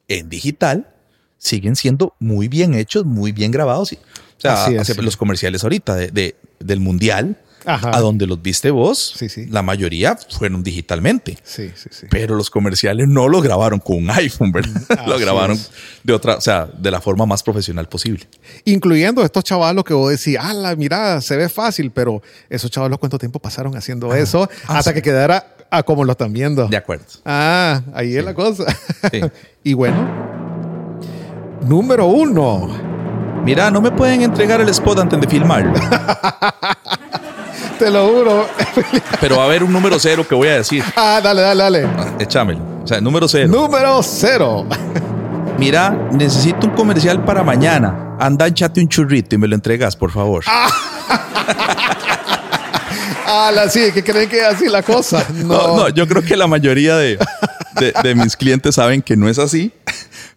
en 0.08 0.30
digital 0.30 0.94
siguen 1.38 1.76
siendo 1.76 2.14
muy 2.20 2.48
bien 2.48 2.76
hechos, 2.76 3.06
muy 3.06 3.32
bien 3.32 3.52
grabados. 3.52 3.94
O 3.94 3.98
sea, 4.38 4.64
Así 4.66 4.76
es, 4.76 4.82
hace- 4.82 4.94
sí. 4.94 5.02
los 5.02 5.18
comerciales 5.18 5.64
ahorita 5.64 5.96
de, 5.96 6.08
de- 6.12 6.36
del 6.60 6.80
mundial, 6.80 7.38
Ajá. 7.66 7.92
a 7.96 8.00
donde 8.00 8.28
los 8.28 8.42
viste 8.42 8.70
vos, 8.72 9.14
Sí, 9.18 9.28
sí. 9.30 9.46
la 9.48 9.62
mayoría 9.62 10.16
fueron 10.38 10.64
digitalmente. 10.64 11.38
Sí, 11.44 11.72
sí, 11.76 11.90
sí. 11.92 12.08
Pero 12.10 12.36
los 12.36 12.50
comerciales 12.50 13.08
no 13.08 13.28
lo 13.28 13.42
grabaron 13.42 13.80
con 13.80 13.98
un 13.98 14.10
iPhone, 14.12 14.52
¿verdad? 14.52 14.82
lo 15.08 15.16
Así 15.16 15.24
grabaron 15.24 15.56
es. 15.58 15.72
de 16.04 16.14
otra, 16.14 16.36
o 16.36 16.42
sea, 16.42 16.66
de 16.66 16.92
la 16.92 17.02
forma 17.02 17.26
más 17.26 17.42
profesional 17.44 17.88
posible. 17.88 18.28
Incluyendo 18.66 19.24
estos 19.24 19.44
chavalos 19.44 19.84
que 19.84 19.94
vos 19.94 20.12
decís, 20.12 20.38
ah, 20.40 20.54
la 20.54 20.76
mira, 20.76 21.20
se 21.22 21.36
ve 21.38 21.50
fácil, 21.50 21.92
pero 21.92 22.22
esos 22.50 22.70
chavalos 22.72 23.00
cuánto 23.00 23.18
tiempo 23.18 23.40
pasaron 23.40 23.76
haciendo 23.76 24.14
eso 24.14 24.48
Ah, 24.68 24.78
hasta 24.80 24.94
que 24.94 25.02
quedara 25.02 25.56
a 25.72 25.84
como 25.84 26.04
lo 26.04 26.12
están 26.12 26.32
viendo. 26.32 26.68
De 26.68 26.78
acuerdo. 26.78 27.06
Ah, 27.26 27.82
ahí 27.94 28.16
es 28.16 28.24
la 28.24 28.34
cosa. 28.34 28.66
Sí. 29.12 29.22
y 29.64 29.74
bueno, 29.74 30.08
número 31.62 32.06
uno. 32.06 32.94
Mira, 33.44 33.70
no 33.70 33.80
me 33.82 33.92
pueden 33.92 34.22
entregar 34.24 34.60
el 34.62 34.70
spot 34.70 35.00
antes 35.00 35.22
de 35.22 35.28
filmarlo, 35.28 35.74
Te 37.80 37.90
lo 37.92 38.08
juro. 38.08 38.48
pero 39.20 39.38
va 39.38 39.44
a 39.44 39.46
haber 39.46 39.64
un 39.64 39.72
número 39.74 40.00
cero 40.00 40.26
que 40.28 40.36
voy 40.36 40.48
a 40.48 40.56
decir. 40.58 40.84
ah, 40.96 41.20
dale, 41.24 41.42
dale, 41.42 41.64
dale. 41.64 41.86
Ah, 41.98 42.14
Échamelo. 42.20 42.62
O 42.84 42.88
sea, 42.88 43.02
número 43.02 43.28
cero. 43.28 43.48
Número 43.50 44.02
cero. 44.04 44.66
Mira, 45.58 45.90
necesito 46.12 46.68
un 46.68 46.74
comercial 46.74 47.24
para 47.26 47.44
mañana. 47.44 48.16
Anda, 48.20 48.48
échate 48.48 48.80
un 48.82 48.88
churrito 48.88 49.36
y 49.36 49.38
me 49.38 49.48
lo 49.48 49.56
entregas, 49.56 49.96
por 49.96 50.12
favor. 50.12 50.44
Ah, 53.28 53.52
la 53.54 53.70
sí, 53.70 53.92
que 53.94 54.04
creen 54.04 54.30
que 54.30 54.38
es 54.40 54.46
así 54.46 54.68
la 54.68 54.84
cosa. 54.84 55.26
No, 55.34 55.46
No, 55.68 55.78
no, 55.78 55.90
yo 55.90 56.08
creo 56.08 56.22
que 56.24 56.38
la 56.38 56.48
mayoría 56.48 56.96
de, 56.96 57.18
de- 57.80 57.94
de 58.04 58.16
mis 58.16 58.38
clientes 58.38 58.76
saben 58.76 59.02
que 59.02 59.18
no 59.18 59.28
es 59.28 59.40
así, 59.40 59.72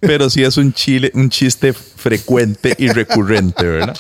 pero 0.01 0.31
sí 0.31 0.43
es 0.45 0.57
un, 0.57 0.73
chile, 0.73 1.11
un 1.15 1.29
chiste 1.31 1.73
frecuente 1.73 2.75
y 2.79 2.89
recurrente, 2.89 3.65
¿verdad? 3.65 3.97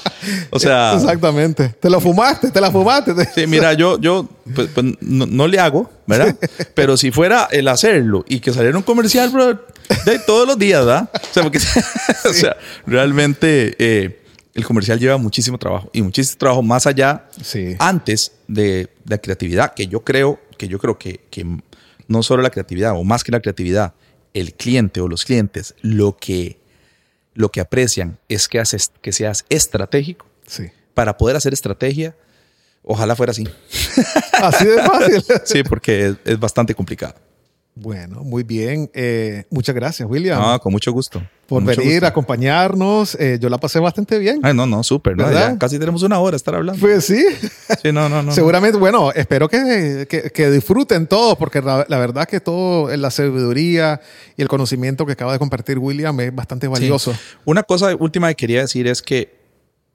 O 0.50 0.58
sea, 0.58 0.94
Exactamente. 0.94 1.70
Te 1.80 1.90
lo 1.90 2.00
fumaste, 2.00 2.50
te 2.50 2.60
la 2.60 2.70
fumaste. 2.70 3.12
sí, 3.34 3.46
mira, 3.46 3.72
yo, 3.72 3.98
yo 4.00 4.28
pues, 4.54 4.68
pues, 4.74 4.86
no, 5.00 5.26
no 5.26 5.46
le 5.48 5.58
hago, 5.58 5.90
¿verdad? 6.06 6.36
Pero 6.74 6.96
si 6.96 7.10
fuera 7.10 7.48
el 7.50 7.66
hacerlo 7.68 8.24
y 8.28 8.40
que 8.40 8.52
saliera 8.52 8.76
un 8.76 8.84
comercial, 8.84 9.30
bro, 9.30 9.60
de 10.04 10.18
todos 10.26 10.46
los 10.46 10.58
días, 10.58 10.84
¿verdad? 10.84 11.10
O 11.14 11.34
sea, 11.34 11.42
porque, 11.42 11.58
o 12.28 12.32
sea 12.32 12.56
realmente 12.86 13.74
eh, 13.78 14.22
el 14.54 14.64
comercial 14.64 14.98
lleva 14.98 15.16
muchísimo 15.18 15.58
trabajo 15.58 15.90
y 15.92 16.02
muchísimo 16.02 16.38
trabajo 16.38 16.62
más 16.62 16.86
allá 16.86 17.26
Sí. 17.42 17.76
antes 17.78 18.32
de 18.46 18.88
la 19.06 19.18
creatividad, 19.18 19.74
que 19.74 19.86
yo 19.86 20.00
creo 20.04 20.40
que 20.56 20.68
yo 20.68 20.78
creo 20.78 20.98
que, 20.98 21.20
que 21.30 21.46
no 22.08 22.22
solo 22.22 22.42
la 22.42 22.50
creatividad, 22.50 22.92
o 22.96 23.04
más 23.04 23.22
que 23.22 23.30
la 23.30 23.40
creatividad, 23.40 23.94
el 24.40 24.54
cliente 24.54 25.00
o 25.00 25.08
los 25.08 25.24
clientes 25.24 25.74
lo 25.80 26.16
que, 26.16 26.58
lo 27.34 27.50
que 27.50 27.60
aprecian 27.60 28.18
es 28.28 28.48
que, 28.48 28.58
haces, 28.58 28.92
que 29.00 29.12
seas 29.12 29.44
estratégico. 29.48 30.26
Sí. 30.46 30.70
Para 30.94 31.16
poder 31.16 31.36
hacer 31.36 31.52
estrategia, 31.52 32.16
ojalá 32.82 33.14
fuera 33.16 33.30
así. 33.30 33.46
Así 34.32 34.66
de 34.66 34.82
fácil. 34.82 35.24
Sí, 35.44 35.62
porque 35.62 36.08
es, 36.08 36.16
es 36.24 36.38
bastante 36.38 36.74
complicado. 36.74 37.14
Bueno, 37.80 38.24
muy 38.24 38.42
bien. 38.42 38.90
Eh, 38.92 39.44
muchas 39.50 39.74
gracias, 39.74 40.08
William, 40.08 40.40
Ah, 40.42 40.58
con 40.60 40.72
mucho 40.72 40.90
gusto. 40.90 41.22
por 41.46 41.62
mucho 41.62 41.76
venir 41.80 41.94
gusto. 41.94 42.06
a 42.06 42.08
acompañarnos. 42.08 43.14
Eh, 43.20 43.38
yo 43.40 43.48
la 43.48 43.58
pasé 43.58 43.78
bastante 43.78 44.18
bien. 44.18 44.40
Ay, 44.42 44.52
no, 44.52 44.66
no, 44.66 44.82
súper. 44.82 45.16
¿no? 45.16 45.24
¿Verdad? 45.24 45.52
Ya 45.52 45.58
casi 45.58 45.78
tenemos 45.78 46.02
una 46.02 46.18
hora 46.18 46.34
estar 46.36 46.54
hablando. 46.56 46.80
Pues 46.80 47.04
sí. 47.04 47.24
Sí, 47.82 47.92
no, 47.92 48.08
no, 48.08 48.22
no. 48.22 48.32
Seguramente, 48.32 48.78
bueno, 48.78 49.12
espero 49.12 49.48
que, 49.48 50.06
que- 50.08 50.30
que 50.30 50.50
disfruten 50.50 51.06
todos, 51.06 51.36
porque 51.38 51.60
la, 51.62 51.84
la 51.88 51.98
verdad 51.98 52.26
que 52.26 52.40
todo, 52.40 52.94
la 52.96 53.10
sabiduría 53.10 54.00
y 54.36 54.42
el 54.42 54.48
conocimiento 54.48 55.06
que 55.06 55.12
acaba 55.12 55.32
de 55.34 55.38
compartir 55.38 55.78
William 55.78 56.18
es 56.20 56.34
bastante 56.34 56.66
Sí. 56.66 56.72
valioso. 56.72 57.14
Una 57.44 57.62
cosa 57.62 57.94
última 57.94 58.28
que 58.30 58.34
quería 58.36 58.62
decir 58.62 58.86
es 58.88 59.02
que, 59.02 59.36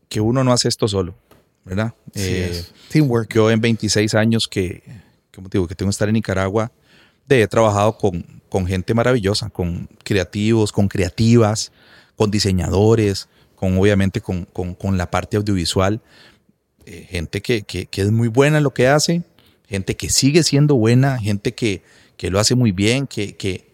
que 0.08 0.22
uno 0.22 0.44
no 0.44 0.54
hace 0.54 0.70
esto 0.70 0.88
solo, 0.88 1.16
¿verdad? 1.66 1.94
Eh. 2.16 2.64
Teamwork. 2.90 3.34
Yo 3.34 3.52
en 3.52 3.60
26 3.60 4.14
años 4.14 4.48
que, 4.48 4.84
como 5.36 5.50
te 5.50 5.58
digo, 5.58 5.68
que 5.68 5.76
tengo 5.76 5.90
que 5.90 5.94
estar 5.94 6.08
en 6.08 6.14
Nicaragua, 6.14 6.72
de- 7.28 7.42
he 7.42 7.48
trabajado 7.48 7.98
con, 7.98 8.26
con 8.50 8.66
gente 8.68 8.94
maravillosa, 8.94 9.50
con 9.50 9.88
creativos, 10.04 10.72
con 10.72 10.88
creativas, 10.88 11.72
con 12.16 12.32
diseñadores, 12.32 13.28
con 13.56 13.78
obviamente 13.78 14.22
con, 14.22 14.46
con, 14.46 14.76
con 14.76 14.98
la 14.98 15.10
parte 15.10 15.38
audiovisual. 15.38 16.02
Eh, 16.86 17.08
gente 17.10 17.42
que, 17.42 17.64
que, 17.64 17.86
que, 17.86 18.02
es 18.02 18.12
muy 18.12 18.28
buena 18.28 18.58
en 18.58 18.64
lo 18.64 18.74
que 18.74 18.88
hace, 18.88 19.24
gente 19.68 19.96
que 19.96 20.10
sigue 20.10 20.44
siendo 20.44 20.76
buena, 20.76 21.18
gente 21.18 21.54
que, 21.54 21.82
que 22.18 22.30
lo 22.30 22.40
hace 22.40 22.56
muy 22.56 22.72
bien, 22.72 23.08
que, 23.08 23.36
que 23.36 23.74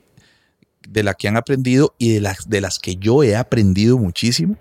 de 0.87 1.03
la 1.03 1.13
que 1.13 1.27
han 1.27 1.37
aprendido 1.37 1.95
y 1.97 2.13
de 2.13 2.21
las, 2.21 2.49
de 2.49 2.61
las 2.61 2.79
que 2.79 2.95
yo 2.95 3.23
he 3.23 3.35
aprendido 3.35 3.97
muchísimo. 3.97 4.57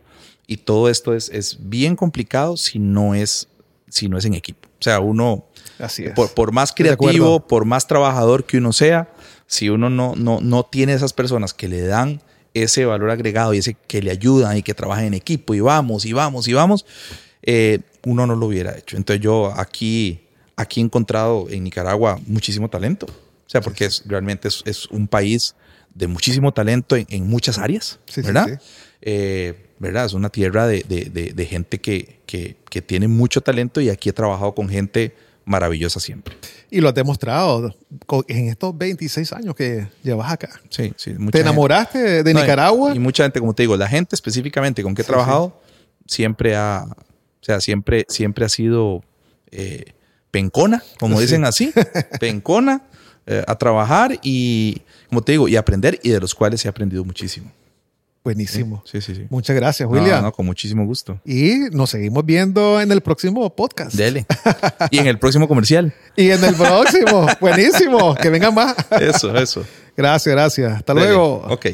Y 0.46 0.58
todo 0.58 0.88
esto 0.88 1.14
es, 1.14 1.28
es 1.28 1.58
bien 1.60 1.94
complicado 1.94 2.56
si 2.56 2.78
no 2.78 3.14
es, 3.14 3.48
si 3.88 4.08
no 4.08 4.16
es 4.16 4.24
en 4.24 4.34
equipo. 4.34 4.67
O 4.78 4.82
sea, 4.82 5.00
uno, 5.00 5.46
Así 5.78 6.04
es. 6.04 6.12
por, 6.12 6.32
por 6.34 6.52
más 6.52 6.72
creativo, 6.72 7.46
por 7.46 7.64
más 7.64 7.86
trabajador 7.86 8.44
que 8.44 8.58
uno 8.58 8.72
sea, 8.72 9.08
si 9.46 9.68
uno 9.70 9.90
no, 9.90 10.14
no, 10.16 10.40
no 10.40 10.62
tiene 10.64 10.92
esas 10.92 11.12
personas 11.12 11.54
que 11.54 11.68
le 11.68 11.82
dan 11.82 12.20
ese 12.54 12.84
valor 12.84 13.10
agregado 13.10 13.54
y 13.54 13.58
ese 13.58 13.74
que 13.86 14.02
le 14.02 14.10
ayudan 14.10 14.56
y 14.56 14.62
que 14.62 14.74
trabajan 14.74 15.04
en 15.04 15.14
equipo 15.14 15.54
y 15.54 15.60
vamos 15.60 16.04
y 16.04 16.12
vamos 16.12 16.48
y 16.48 16.52
vamos, 16.52 16.86
eh, 17.42 17.80
uno 18.04 18.26
no 18.26 18.34
lo 18.36 18.46
hubiera 18.46 18.76
hecho. 18.76 18.96
Entonces 18.96 19.22
yo 19.22 19.52
aquí, 19.56 20.20
aquí 20.56 20.80
he 20.80 20.84
encontrado 20.84 21.46
en 21.50 21.64
Nicaragua 21.64 22.18
muchísimo 22.26 22.68
talento. 22.68 23.06
O 23.06 23.50
sea, 23.50 23.60
porque 23.60 23.86
es, 23.86 24.02
realmente 24.06 24.48
es, 24.48 24.62
es 24.66 24.86
un 24.86 25.08
país 25.08 25.54
de 25.94 26.06
muchísimo 26.06 26.52
talento 26.52 26.96
en, 26.96 27.06
en 27.08 27.26
muchas 27.28 27.58
áreas, 27.58 27.98
Sí, 28.06 28.20
sí, 28.20 28.22
¿verdad? 28.22 28.46
sí. 28.60 28.68
Eh, 29.02 29.67
¿verdad? 29.78 30.06
Es 30.06 30.12
una 30.14 30.28
tierra 30.30 30.66
de, 30.66 30.84
de- 30.88 31.06
de- 31.06 31.32
de 31.32 31.46
gente 31.46 31.80
que, 31.80 32.20
que- 32.26 32.56
que 32.70 32.82
tiene 32.82 33.08
mucho 33.08 33.40
talento 33.40 33.80
y 33.80 33.88
aquí 33.90 34.08
he 34.08 34.12
trabajado 34.12 34.54
con 34.54 34.68
gente 34.68 35.14
maravillosa 35.44 35.98
siempre. 36.00 36.36
Y 36.70 36.80
lo 36.82 36.88
has 36.88 36.94
demostrado 36.94 37.74
en 38.28 38.48
estos 38.48 38.76
26 38.76 39.32
años 39.32 39.54
que 39.54 39.86
llevas 40.02 40.30
acá. 40.30 40.50
Sí, 40.68 40.92
sí. 40.96 41.10
mucha 41.12 41.30
¿Te 41.32 41.38
gente. 41.38 41.40
enamoraste 41.40 41.98
de, 41.98 42.22
de 42.22 42.34
No, 42.34 42.40
y- 42.40 42.42
Nicaragua? 42.42 42.94
Y, 42.94 42.98
mucha 42.98 43.22
gente, 43.22 43.40
como 43.40 43.54
te 43.54 43.62
digo, 43.62 43.76
la 43.76 43.88
gente 43.88 44.14
específicamente 44.14 44.82
con 44.82 44.94
que 44.94 45.00
he 45.02 45.04
Sí, 45.04 45.08
trabajado 45.08 45.58
siempre 46.06 46.54
ha, 46.56 46.84
o 46.90 47.44
sea, 47.44 47.60
siempre, 47.60 48.04
siempre 48.08 48.44
ha 48.44 48.48
sido 48.48 49.02
eh, 49.50 49.94
pencona, 50.30 50.82
como 50.98 51.16
Sí. 51.16 51.22
dicen 51.22 51.44
así, 51.46 51.72
pencona 52.20 52.82
eh, 53.26 53.42
a 53.46 53.54
trabajar 53.56 54.18
y, 54.22 54.82
como 55.08 55.22
te 55.22 55.32
digo, 55.32 55.48
y 55.48 55.56
aprender 55.56 55.98
y 56.02 56.10
de 56.10 56.20
los 56.20 56.34
cuales 56.34 56.62
he 56.64 56.68
aprendido 56.68 57.04
muchísimo. 57.04 57.50
Buenísimo. 58.28 58.82
Sí, 58.84 59.00
sí, 59.00 59.14
sí. 59.14 59.26
Muchas 59.30 59.56
gracias, 59.56 59.88
William. 59.88 60.22
no, 60.22 60.32
con 60.32 60.44
muchísimo 60.44 60.84
gusto. 60.84 61.18
Y 61.24 61.60
nos 61.72 61.88
seguimos 61.88 62.26
viendo 62.26 62.78
en 62.78 62.92
el 62.92 63.00
próximo 63.00 63.48
podcast. 63.56 63.94
Dele. 63.96 64.26
y 64.90 64.98
en 64.98 65.06
el 65.06 65.18
próximo 65.18 65.48
comercial. 65.48 65.94
Y 66.14 66.28
en 66.28 66.44
el 66.44 66.54
próximo. 66.54 67.26
Buenísimo. 67.40 68.14
Que 68.16 68.28
vengan 68.28 68.54
más. 68.54 68.76
Eso, 69.00 69.34
eso. 69.34 69.64
Gracias, 69.96 70.34
gracias. 70.34 70.72
Hasta 70.74 70.92
Dele. 70.92 71.06
luego. 71.06 71.36
Ok. 71.48 71.68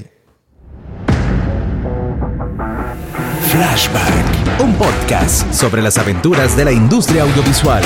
Flashback, 3.50 4.60
un 4.60 4.74
podcast 4.74 5.52
sobre 5.52 5.82
las 5.82 5.98
aventuras 5.98 6.56
de 6.56 6.66
la 6.66 6.70
industria 6.70 7.22
audiovisual. 7.24 7.82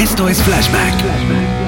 Esto 0.00 0.28
es 0.28 0.42
Flashback. 0.42 1.63